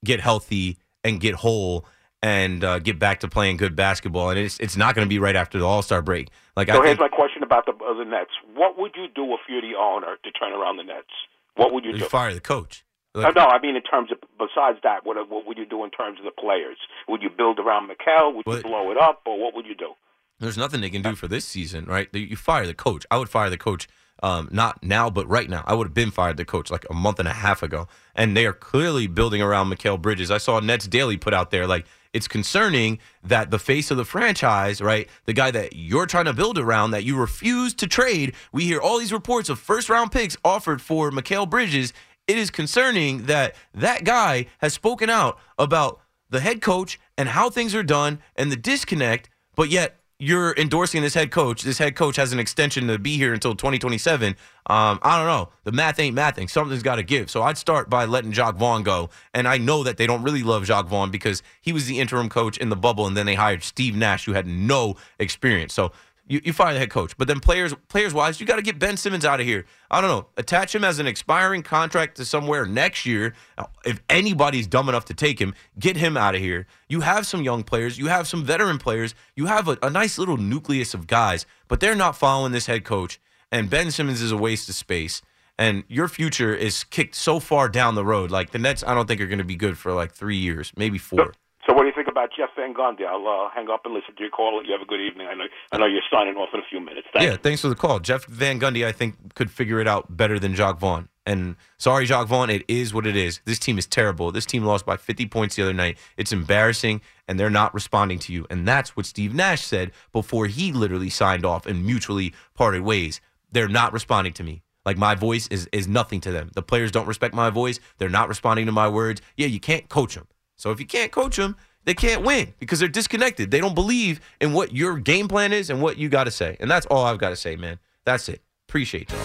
get 0.05 0.21
healthy 0.21 0.79
and 1.05 1.21
get 1.21 1.35
whole 1.35 1.85
and 2.23 2.65
uh, 2.65 2.79
get 2.79 2.99
back 2.99 3.21
to 3.21 3.29
playing 3.29 3.57
good 3.57 3.77
basketball. 3.77 4.31
And 4.31 4.39
it's 4.39 4.59
it's 4.61 4.77
not 4.77 4.95
going 4.95 5.05
to 5.05 5.09
be 5.09 5.19
right 5.19 5.37
after 5.37 5.59
the 5.59 5.67
All 5.67 5.83
Star 5.83 6.03
break. 6.03 6.29
Like 6.57 6.69
So 6.69 6.75
I 6.75 6.77
here's 6.77 6.99
think 6.99 7.01
my 7.01 7.09
question 7.09 7.28
about 7.49 7.65
the 7.67 7.73
uh, 7.73 7.95
the 7.95 8.05
Nets. 8.05 8.31
What 8.55 8.79
would 8.79 8.93
you 8.95 9.07
do 9.09 9.25
if 9.35 9.41
you're 9.49 9.63
the 9.63 9.77
owner 9.79 10.17
to 10.23 10.31
turn 10.31 10.53
around 10.53 10.77
the 10.77 10.85
Nets? 10.85 11.15
What 11.57 11.73
would 11.73 11.85
you 11.85 11.93
you 11.93 11.99
do? 12.01 12.05
fire 12.05 12.33
the 12.35 12.41
coach. 12.41 12.85
Uh, 13.15 13.33
no, 13.35 13.47
I 13.47 13.59
mean 13.61 13.75
in 13.75 13.83
terms 13.83 14.13
of 14.13 14.19
besides 14.37 14.79
that, 14.85 15.05
what 15.05 15.17
what 15.29 15.47
would 15.47 15.59
you 15.59 15.67
do 15.67 15.83
in 15.85 15.91
terms 15.91 16.19
of 16.19 16.25
the 16.25 16.37
players? 16.45 16.79
Would 17.09 17.23
you 17.23 17.31
build 17.31 17.59
around 17.59 17.91
Mikal? 17.91 18.35
Would 18.35 18.47
you 18.47 18.63
blow 18.63 18.91
it 18.93 18.99
up, 18.99 19.23
or 19.27 19.41
what 19.43 19.55
would 19.55 19.67
you 19.67 19.75
do? 19.75 19.95
There's 20.41 20.59
nothing 20.59 20.81
they 20.81 20.91
can 20.91 21.03
do 21.03 21.17
for 21.17 21.27
this 21.27 21.45
season, 21.45 21.87
right? 21.87 22.09
You 22.15 22.37
fire 22.37 22.67
the 22.67 22.75
coach. 22.75 23.05
I 23.11 23.19
would 23.19 23.29
fire 23.29 23.51
the 23.51 23.59
coach, 23.59 23.89
um, 24.23 24.49
not 24.53 24.85
now, 24.85 25.11
but 25.11 25.29
right 25.29 25.51
now. 25.51 25.65
I 25.67 25.75
would 25.75 25.89
have 25.89 25.95
been 25.95 26.13
fired 26.13 26.37
the 26.37 26.45
coach 26.45 26.71
like 26.71 26.87
a 26.89 26.95
month 26.95 27.19
and 27.19 27.27
a 27.27 27.33
half 27.33 27.63
ago. 27.63 27.89
And 28.15 28.37
they 28.37 28.47
are 28.47 28.53
clearly 28.53 29.09
building 29.09 29.43
around 29.43 29.69
Mikal 29.69 30.01
Bridges. 30.01 30.31
I 30.31 30.39
saw 30.39 30.61
Nets 30.61 30.87
Daily 30.87 31.17
put 31.17 31.35
out 31.35 31.51
there 31.51 31.67
like 31.67 31.87
it's 32.13 32.29
concerning 32.29 32.99
that 33.23 33.51
the 33.51 33.59
face 33.59 33.91
of 33.91 33.97
the 33.97 34.05
franchise, 34.05 34.81
right, 34.81 35.09
the 35.27 35.33
guy 35.33 35.51
that 35.51 35.75
you're 35.77 36.07
trying 36.07 36.25
to 36.25 36.33
build 36.33 36.59
around, 36.59 36.93
that 36.93 37.05
you 37.05 37.17
refuse 37.17 37.75
to 37.75 37.87
trade. 37.87 38.35
We 38.53 38.65
hear 38.65 38.81
all 38.81 38.99
these 38.99 39.13
reports 39.13 39.49
of 39.49 39.59
first 39.59 39.89
round 39.89 40.13
picks 40.13 40.37
offered 40.45 40.81
for 40.81 41.11
Mikal 41.11 41.49
Bridges. 41.49 41.93
It 42.27 42.39
is 42.39 42.51
concerning 42.51 43.27
that 43.27 43.55
that 43.75 44.05
guy 44.05 44.47
has 44.59 44.75
spoken 44.75 45.11
out 45.11 45.39
about 45.59 46.01
the 46.31 46.41
head 46.41 46.61
coach 46.61 46.99
and 47.17 47.29
how 47.29 47.51
things 47.51 47.75
are 47.75 47.83
done 47.83 48.21
and 48.37 48.53
the 48.53 48.57
disconnect, 48.57 49.31
but 49.55 49.71
yet 49.71 49.98
you're 50.21 50.53
endorsing 50.57 51.01
this 51.01 51.15
head 51.15 51.31
coach. 51.31 51.63
This 51.63 51.79
head 51.79 51.95
coach 51.95 52.17
has 52.17 52.33
an 52.33 52.41
extension 52.41 52.89
to 52.89 52.99
be 52.99 53.17
here 53.17 53.33
until 53.33 53.55
2027. 53.55 54.35
Um, 54.67 54.99
I 55.01 55.17
don't 55.17 55.29
know. 55.29 55.51
The 55.63 55.71
math 55.71 56.01
ain't 56.01 56.17
mathing. 56.17 56.51
Something's 56.51 56.83
got 56.83 56.97
to 56.97 57.05
give. 57.05 57.31
So 57.31 57.43
I'd 57.43 57.57
start 57.57 57.89
by 57.89 58.05
letting 58.05 58.33
Jacque 58.33 58.57
Vaughn 58.57 58.83
go. 58.83 59.11
And 59.33 59.47
I 59.47 59.59
know 59.59 59.85
that 59.85 59.97
they 59.97 60.09
don't 60.09 60.25
really 60.25 60.43
love 60.43 60.65
Jacque 60.65 60.87
Vaughn 60.87 61.13
because 61.13 61.43
he 61.61 61.73
was 61.73 61.87
the 61.87 62.01
interim 62.01 62.29
coach 62.29 62.59
in 62.59 62.69
the 62.69 62.77
bubble, 62.77 63.07
and 63.07 63.17
then 63.17 63.27
they 63.27 63.37
hired 63.37 63.63
Steve 63.63 63.95
Nash, 63.95 64.25
who 64.25 64.33
had 64.33 64.47
no 64.47 64.97
experience. 65.21 65.73
So 65.73 65.93
you, 66.29 66.41
you 66.45 66.53
fire 66.53 66.73
the 66.73 66.79
head 66.79 66.91
coach. 66.91 67.17
But 67.17 67.27
then 67.27 67.41
players 67.41 67.75
players 67.89 68.15
wise, 68.15 68.41
you 68.41 68.47
got 68.47 68.57
to 68.57 68.63
get 68.63 68.79
Ben 68.79 68.97
Simmons 68.97 69.25
out 69.25 69.41
of 69.41 69.47
here. 69.47 69.65
I 69.91 70.01
don't 70.01 70.11
know. 70.11 70.27
Attach 70.37 70.75
him 70.75 70.85
as 70.85 70.99
an 70.99 71.07
expiring 71.07 71.63
contract 71.63 72.17
to 72.19 72.25
somewhere 72.25 72.67
next 72.67 73.07
year. 73.07 73.35
Uh, 73.57 73.65
if 73.85 74.01
anybody's 74.09 74.67
dumb 74.67 74.89
enough 74.89 75.07
to 75.07 75.15
take 75.15 75.41
him, 75.41 75.55
get 75.79 75.97
him 75.97 76.17
out 76.17 76.35
of 76.35 76.41
here. 76.41 76.67
You 76.89 77.01
have 77.01 77.27
some 77.27 77.43
young 77.43 77.65
players, 77.65 77.99
you 77.99 78.07
have 78.07 78.29
some 78.29 78.45
veteran 78.45 78.79
players, 78.79 79.15
you 79.35 79.47
have 79.47 79.69
a, 79.69 79.79
a 79.83 79.91
nice 79.91 80.19
little 80.19 80.37
nucleus 80.37 80.95
of 80.95 81.07
guys, 81.07 81.47
but 81.67 81.81
they're 81.81 81.95
not 81.95 82.17
following 82.17 82.53
this 82.53 82.67
head 82.67 82.85
coach. 82.85 83.21
And 83.51 83.71
Ben 83.71 83.91
Simmons 83.91 84.21
is 84.21 84.31
a 84.31 84.37
waste 84.37 84.69
of 84.69 84.75
space. 84.75 85.23
And 85.61 85.83
your 85.89 86.07
future 86.07 86.55
is 86.55 86.85
kicked 86.85 87.17
so 87.17 87.41
far 87.41 87.69
down 87.69 87.97
the 87.97 88.05
road. 88.05 88.31
Like 88.31 88.53
the 88.53 88.59
Nets, 88.59 88.85
I 88.87 88.95
don't 88.95 89.09
think 89.09 89.21
are 89.21 89.27
going 89.27 89.39
to 89.39 89.45
be 89.45 89.57
good 89.57 89.77
for 89.77 89.93
like 89.93 90.13
three 90.13 90.37
years, 90.37 90.73
maybe 90.77 90.99
four. 90.99 91.33
So 91.67 91.75
what 91.75 91.83
do 91.83 91.89
you 91.89 91.93
think 91.93 91.98
about 92.19 92.31
Jeff 92.37 92.51
Van 92.57 92.75
Gundy? 92.75 93.07
I'll 93.07 93.27
uh, 93.27 93.49
hang 93.55 93.69
up 93.71 93.83
and 93.85 93.95
listen 93.95 94.15
to 94.17 94.23
your 94.23 94.31
call. 94.31 94.61
You 94.65 94.73
have 94.73 94.83
a 94.83 94.87
good 94.87 95.01
evening. 95.01 95.29
I 95.29 95.35
know 95.35 95.45
I 95.71 95.79
know 95.79 95.87
you're 95.87 96.03
signing 96.11 96.35
off 96.35 96.49
in 96.53 96.61
a 96.61 96.65
few 96.69 96.81
minutes. 96.81 97.07
Thanks. 97.13 97.25
Yeah, 97.25 97.37
thanks 97.37 97.61
for 97.61 97.69
the 97.69 97.75
call. 97.75 98.01
Jeff 98.01 98.25
Van 98.27 98.59
Gundy, 98.59 98.85
I 98.85 98.93
think, 98.93 99.35
could 99.35 99.51
figure 99.51 99.81
it 99.81 99.87
out 99.87 100.17
better 100.17 100.39
than 100.39 100.55
Jacque 100.55 100.79
Vaughn. 100.79 101.09
And 101.25 101.57
sorry, 101.77 102.07
Jacque 102.07 102.27
Vaughn, 102.27 102.51
it 102.51 102.65
is 102.69 102.93
what 102.93 103.07
it 103.07 103.15
is. 103.15 103.41
This 103.45 103.59
team 103.59 103.79
is 103.79 103.87
terrible. 103.87 104.33
This 104.33 104.47
team 104.47 104.65
lost 104.65 104.87
by 104.87 104.97
50 104.97 105.27
points 105.27 105.57
the 105.57 105.63
other 105.63 105.75
night. 105.75 105.99
It's 106.17 106.33
embarrassing, 106.33 107.03
and 107.29 107.39
they're 107.39 107.51
not 107.51 107.75
responding 107.75 108.19
to 108.21 108.33
you. 108.33 108.47
And 108.51 108.67
that's 108.67 108.97
what 108.97 109.07
Steve 109.07 109.35
Nash 109.35 109.63
said 109.63 109.93
before 110.13 110.47
he 110.47 110.73
literally 110.73 111.11
signed 111.11 111.45
off 111.45 111.67
and 111.67 111.85
mutually 111.85 112.35
parted 112.55 112.83
ways. 112.83 113.21
They're 113.53 113.69
not 113.69 113.93
responding 113.93 114.33
to 114.35 114.43
me. 114.43 114.63
Like 114.85 114.97
my 114.97 115.15
voice 115.15 115.49
is 115.49 115.69
is 115.71 115.87
nothing 115.87 116.21
to 116.23 116.33
them. 116.33 116.51
The 116.55 116.63
players 116.63 116.91
don't 116.91 117.07
respect 117.07 117.35
my 117.35 117.51
voice. 117.51 117.79
They're 117.99 118.09
not 118.09 118.29
responding 118.29 118.65
to 118.67 118.73
my 118.73 118.89
words. 118.89 119.21
Yeah, 119.37 119.49
you 119.49 119.61
can't 119.61 119.89
coach 119.91 120.15
them. 120.15 120.27
So 120.57 120.71
if 120.73 120.81
you 120.81 120.87
can't 120.87 121.13
coach 121.13 121.37
them, 121.37 121.57
they 121.85 121.95
can't 121.95 122.23
win 122.23 122.55
because 122.59 122.79
they're 122.79 122.89
disconnected. 122.89 123.51
They 123.51 123.61
don't 123.61 123.75
believe 123.75 124.21
in 124.41 124.53
what 124.53 124.73
your 124.75 124.99
game 124.99 125.29
plan 125.29 125.53
is 125.53 125.71
and 125.71 125.81
what 125.81 125.97
you 125.97 126.09
got 126.09 126.25
to 126.25 126.31
say. 126.31 126.57
And 126.61 126.71
that's 126.71 126.87
all 126.87 127.05
I've 127.05 127.19
got 127.19 127.31
to 127.31 127.37
say, 127.37 127.57
man. 127.57 127.79
That's 128.05 128.29
it. 128.29 128.43
Appreciate 128.69 129.11
y'all. 129.11 129.19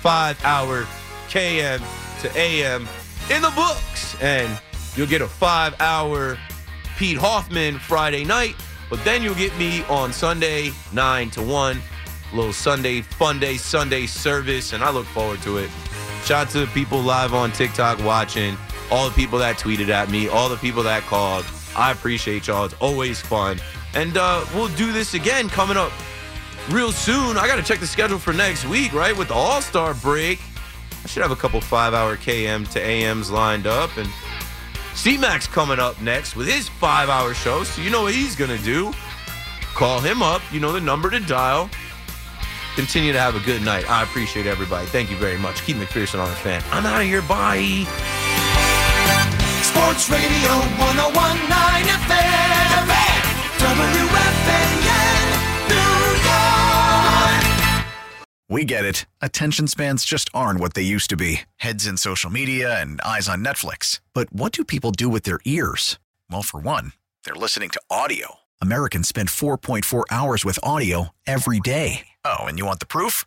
Five 0.00 0.42
hour 0.44 0.86
KM 1.28 1.80
to 2.22 2.38
AM 2.38 2.88
in 3.30 3.42
the 3.42 3.52
books. 3.56 4.20
And 4.20 4.60
you'll 4.94 5.06
get 5.06 5.22
a 5.22 5.26
five 5.26 5.78
hour 5.80 6.38
Pete 6.96 7.18
Hoffman 7.18 7.78
Friday 7.78 8.24
night. 8.24 8.56
But 8.88 9.02
then 9.04 9.22
you'll 9.22 9.34
get 9.34 9.56
me 9.58 9.82
on 9.84 10.12
Sunday, 10.12 10.70
9 10.92 11.30
to 11.30 11.42
1. 11.42 11.80
Little 12.32 12.52
Sunday 12.52 13.00
fun 13.00 13.38
day, 13.40 13.56
Sunday 13.56 14.06
service. 14.06 14.72
And 14.72 14.82
I 14.82 14.90
look 14.90 15.06
forward 15.06 15.40
to 15.42 15.58
it. 15.58 15.70
Shout 16.24 16.46
out 16.46 16.50
to 16.50 16.60
the 16.60 16.66
people 16.68 17.00
live 17.00 17.34
on 17.34 17.52
TikTok 17.52 18.02
watching, 18.04 18.56
all 18.90 19.08
the 19.08 19.14
people 19.14 19.38
that 19.38 19.58
tweeted 19.58 19.88
at 19.90 20.10
me, 20.10 20.28
all 20.28 20.48
the 20.48 20.56
people 20.56 20.82
that 20.82 21.02
called. 21.04 21.44
I 21.76 21.92
appreciate 21.92 22.46
y'all. 22.46 22.64
It's 22.64 22.74
always 22.74 23.20
fun. 23.20 23.58
And 23.94 24.16
uh, 24.16 24.44
we'll 24.54 24.74
do 24.76 24.92
this 24.92 25.14
again 25.14 25.48
coming 25.48 25.76
up 25.76 25.92
real 26.70 26.92
soon. 26.92 27.36
I 27.36 27.46
got 27.46 27.56
to 27.56 27.62
check 27.62 27.80
the 27.80 27.86
schedule 27.86 28.18
for 28.18 28.32
next 28.32 28.64
week, 28.66 28.92
right? 28.92 29.16
With 29.16 29.28
the 29.28 29.34
All 29.34 29.60
Star 29.60 29.94
break. 29.94 30.40
I 31.04 31.08
should 31.08 31.22
have 31.22 31.30
a 31.30 31.36
couple 31.36 31.60
five 31.60 31.94
hour 31.94 32.16
KM 32.16 32.68
to 32.72 32.82
AMs 32.82 33.30
lined 33.30 33.66
up. 33.66 33.96
And 33.96 34.08
C 34.94 35.16
Max 35.18 35.46
coming 35.46 35.78
up 35.78 36.00
next 36.00 36.34
with 36.34 36.48
his 36.48 36.68
five 36.68 37.08
hour 37.08 37.34
show. 37.34 37.62
So 37.64 37.82
you 37.82 37.90
know 37.90 38.02
what 38.02 38.14
he's 38.14 38.34
going 38.34 38.56
to 38.56 38.64
do. 38.64 38.92
Call 39.74 40.00
him 40.00 40.22
up. 40.22 40.42
You 40.52 40.60
know 40.60 40.72
the 40.72 40.80
number 40.80 41.10
to 41.10 41.20
dial. 41.20 41.70
Continue 42.74 43.12
to 43.12 43.20
have 43.20 43.36
a 43.36 43.40
good 43.40 43.62
night. 43.62 43.88
I 43.90 44.02
appreciate 44.02 44.46
everybody. 44.46 44.86
Thank 44.86 45.10
you 45.10 45.16
very 45.16 45.38
much. 45.38 45.62
Keith 45.62 45.76
McPherson 45.76 46.18
on 46.18 46.28
the 46.28 46.36
fan. 46.36 46.62
I'm 46.70 46.84
out 46.84 47.00
of 47.00 47.06
here. 47.06 47.22
Bye. 47.22 47.86
Sports 49.76 50.08
Radio 50.08 50.52
1019 50.80 51.86
FM. 52.08 52.88
WFAN, 53.58 54.72
New 55.68 56.00
York. 56.24 57.86
We 58.48 58.64
get 58.64 58.86
it. 58.86 59.04
Attention 59.20 59.66
spans 59.66 60.06
just 60.06 60.30
aren't 60.32 60.60
what 60.60 60.72
they 60.72 60.80
used 60.80 61.10
to 61.10 61.16
be 61.16 61.42
heads 61.56 61.86
in 61.86 61.98
social 61.98 62.30
media 62.30 62.80
and 62.80 63.02
eyes 63.02 63.28
on 63.28 63.44
Netflix. 63.44 64.00
But 64.14 64.32
what 64.32 64.52
do 64.52 64.64
people 64.64 64.92
do 64.92 65.10
with 65.10 65.24
their 65.24 65.40
ears? 65.44 65.98
Well, 66.30 66.42
for 66.42 66.58
one, 66.58 66.94
they're 67.24 67.34
listening 67.34 67.68
to 67.70 67.80
audio. 67.90 68.36
Americans 68.62 69.08
spend 69.08 69.28
4.4 69.28 70.04
hours 70.10 70.42
with 70.42 70.58
audio 70.62 71.10
every 71.26 71.60
day. 71.60 72.06
Oh, 72.24 72.44
and 72.46 72.58
you 72.58 72.64
want 72.64 72.80
the 72.80 72.86
proof? 72.86 73.26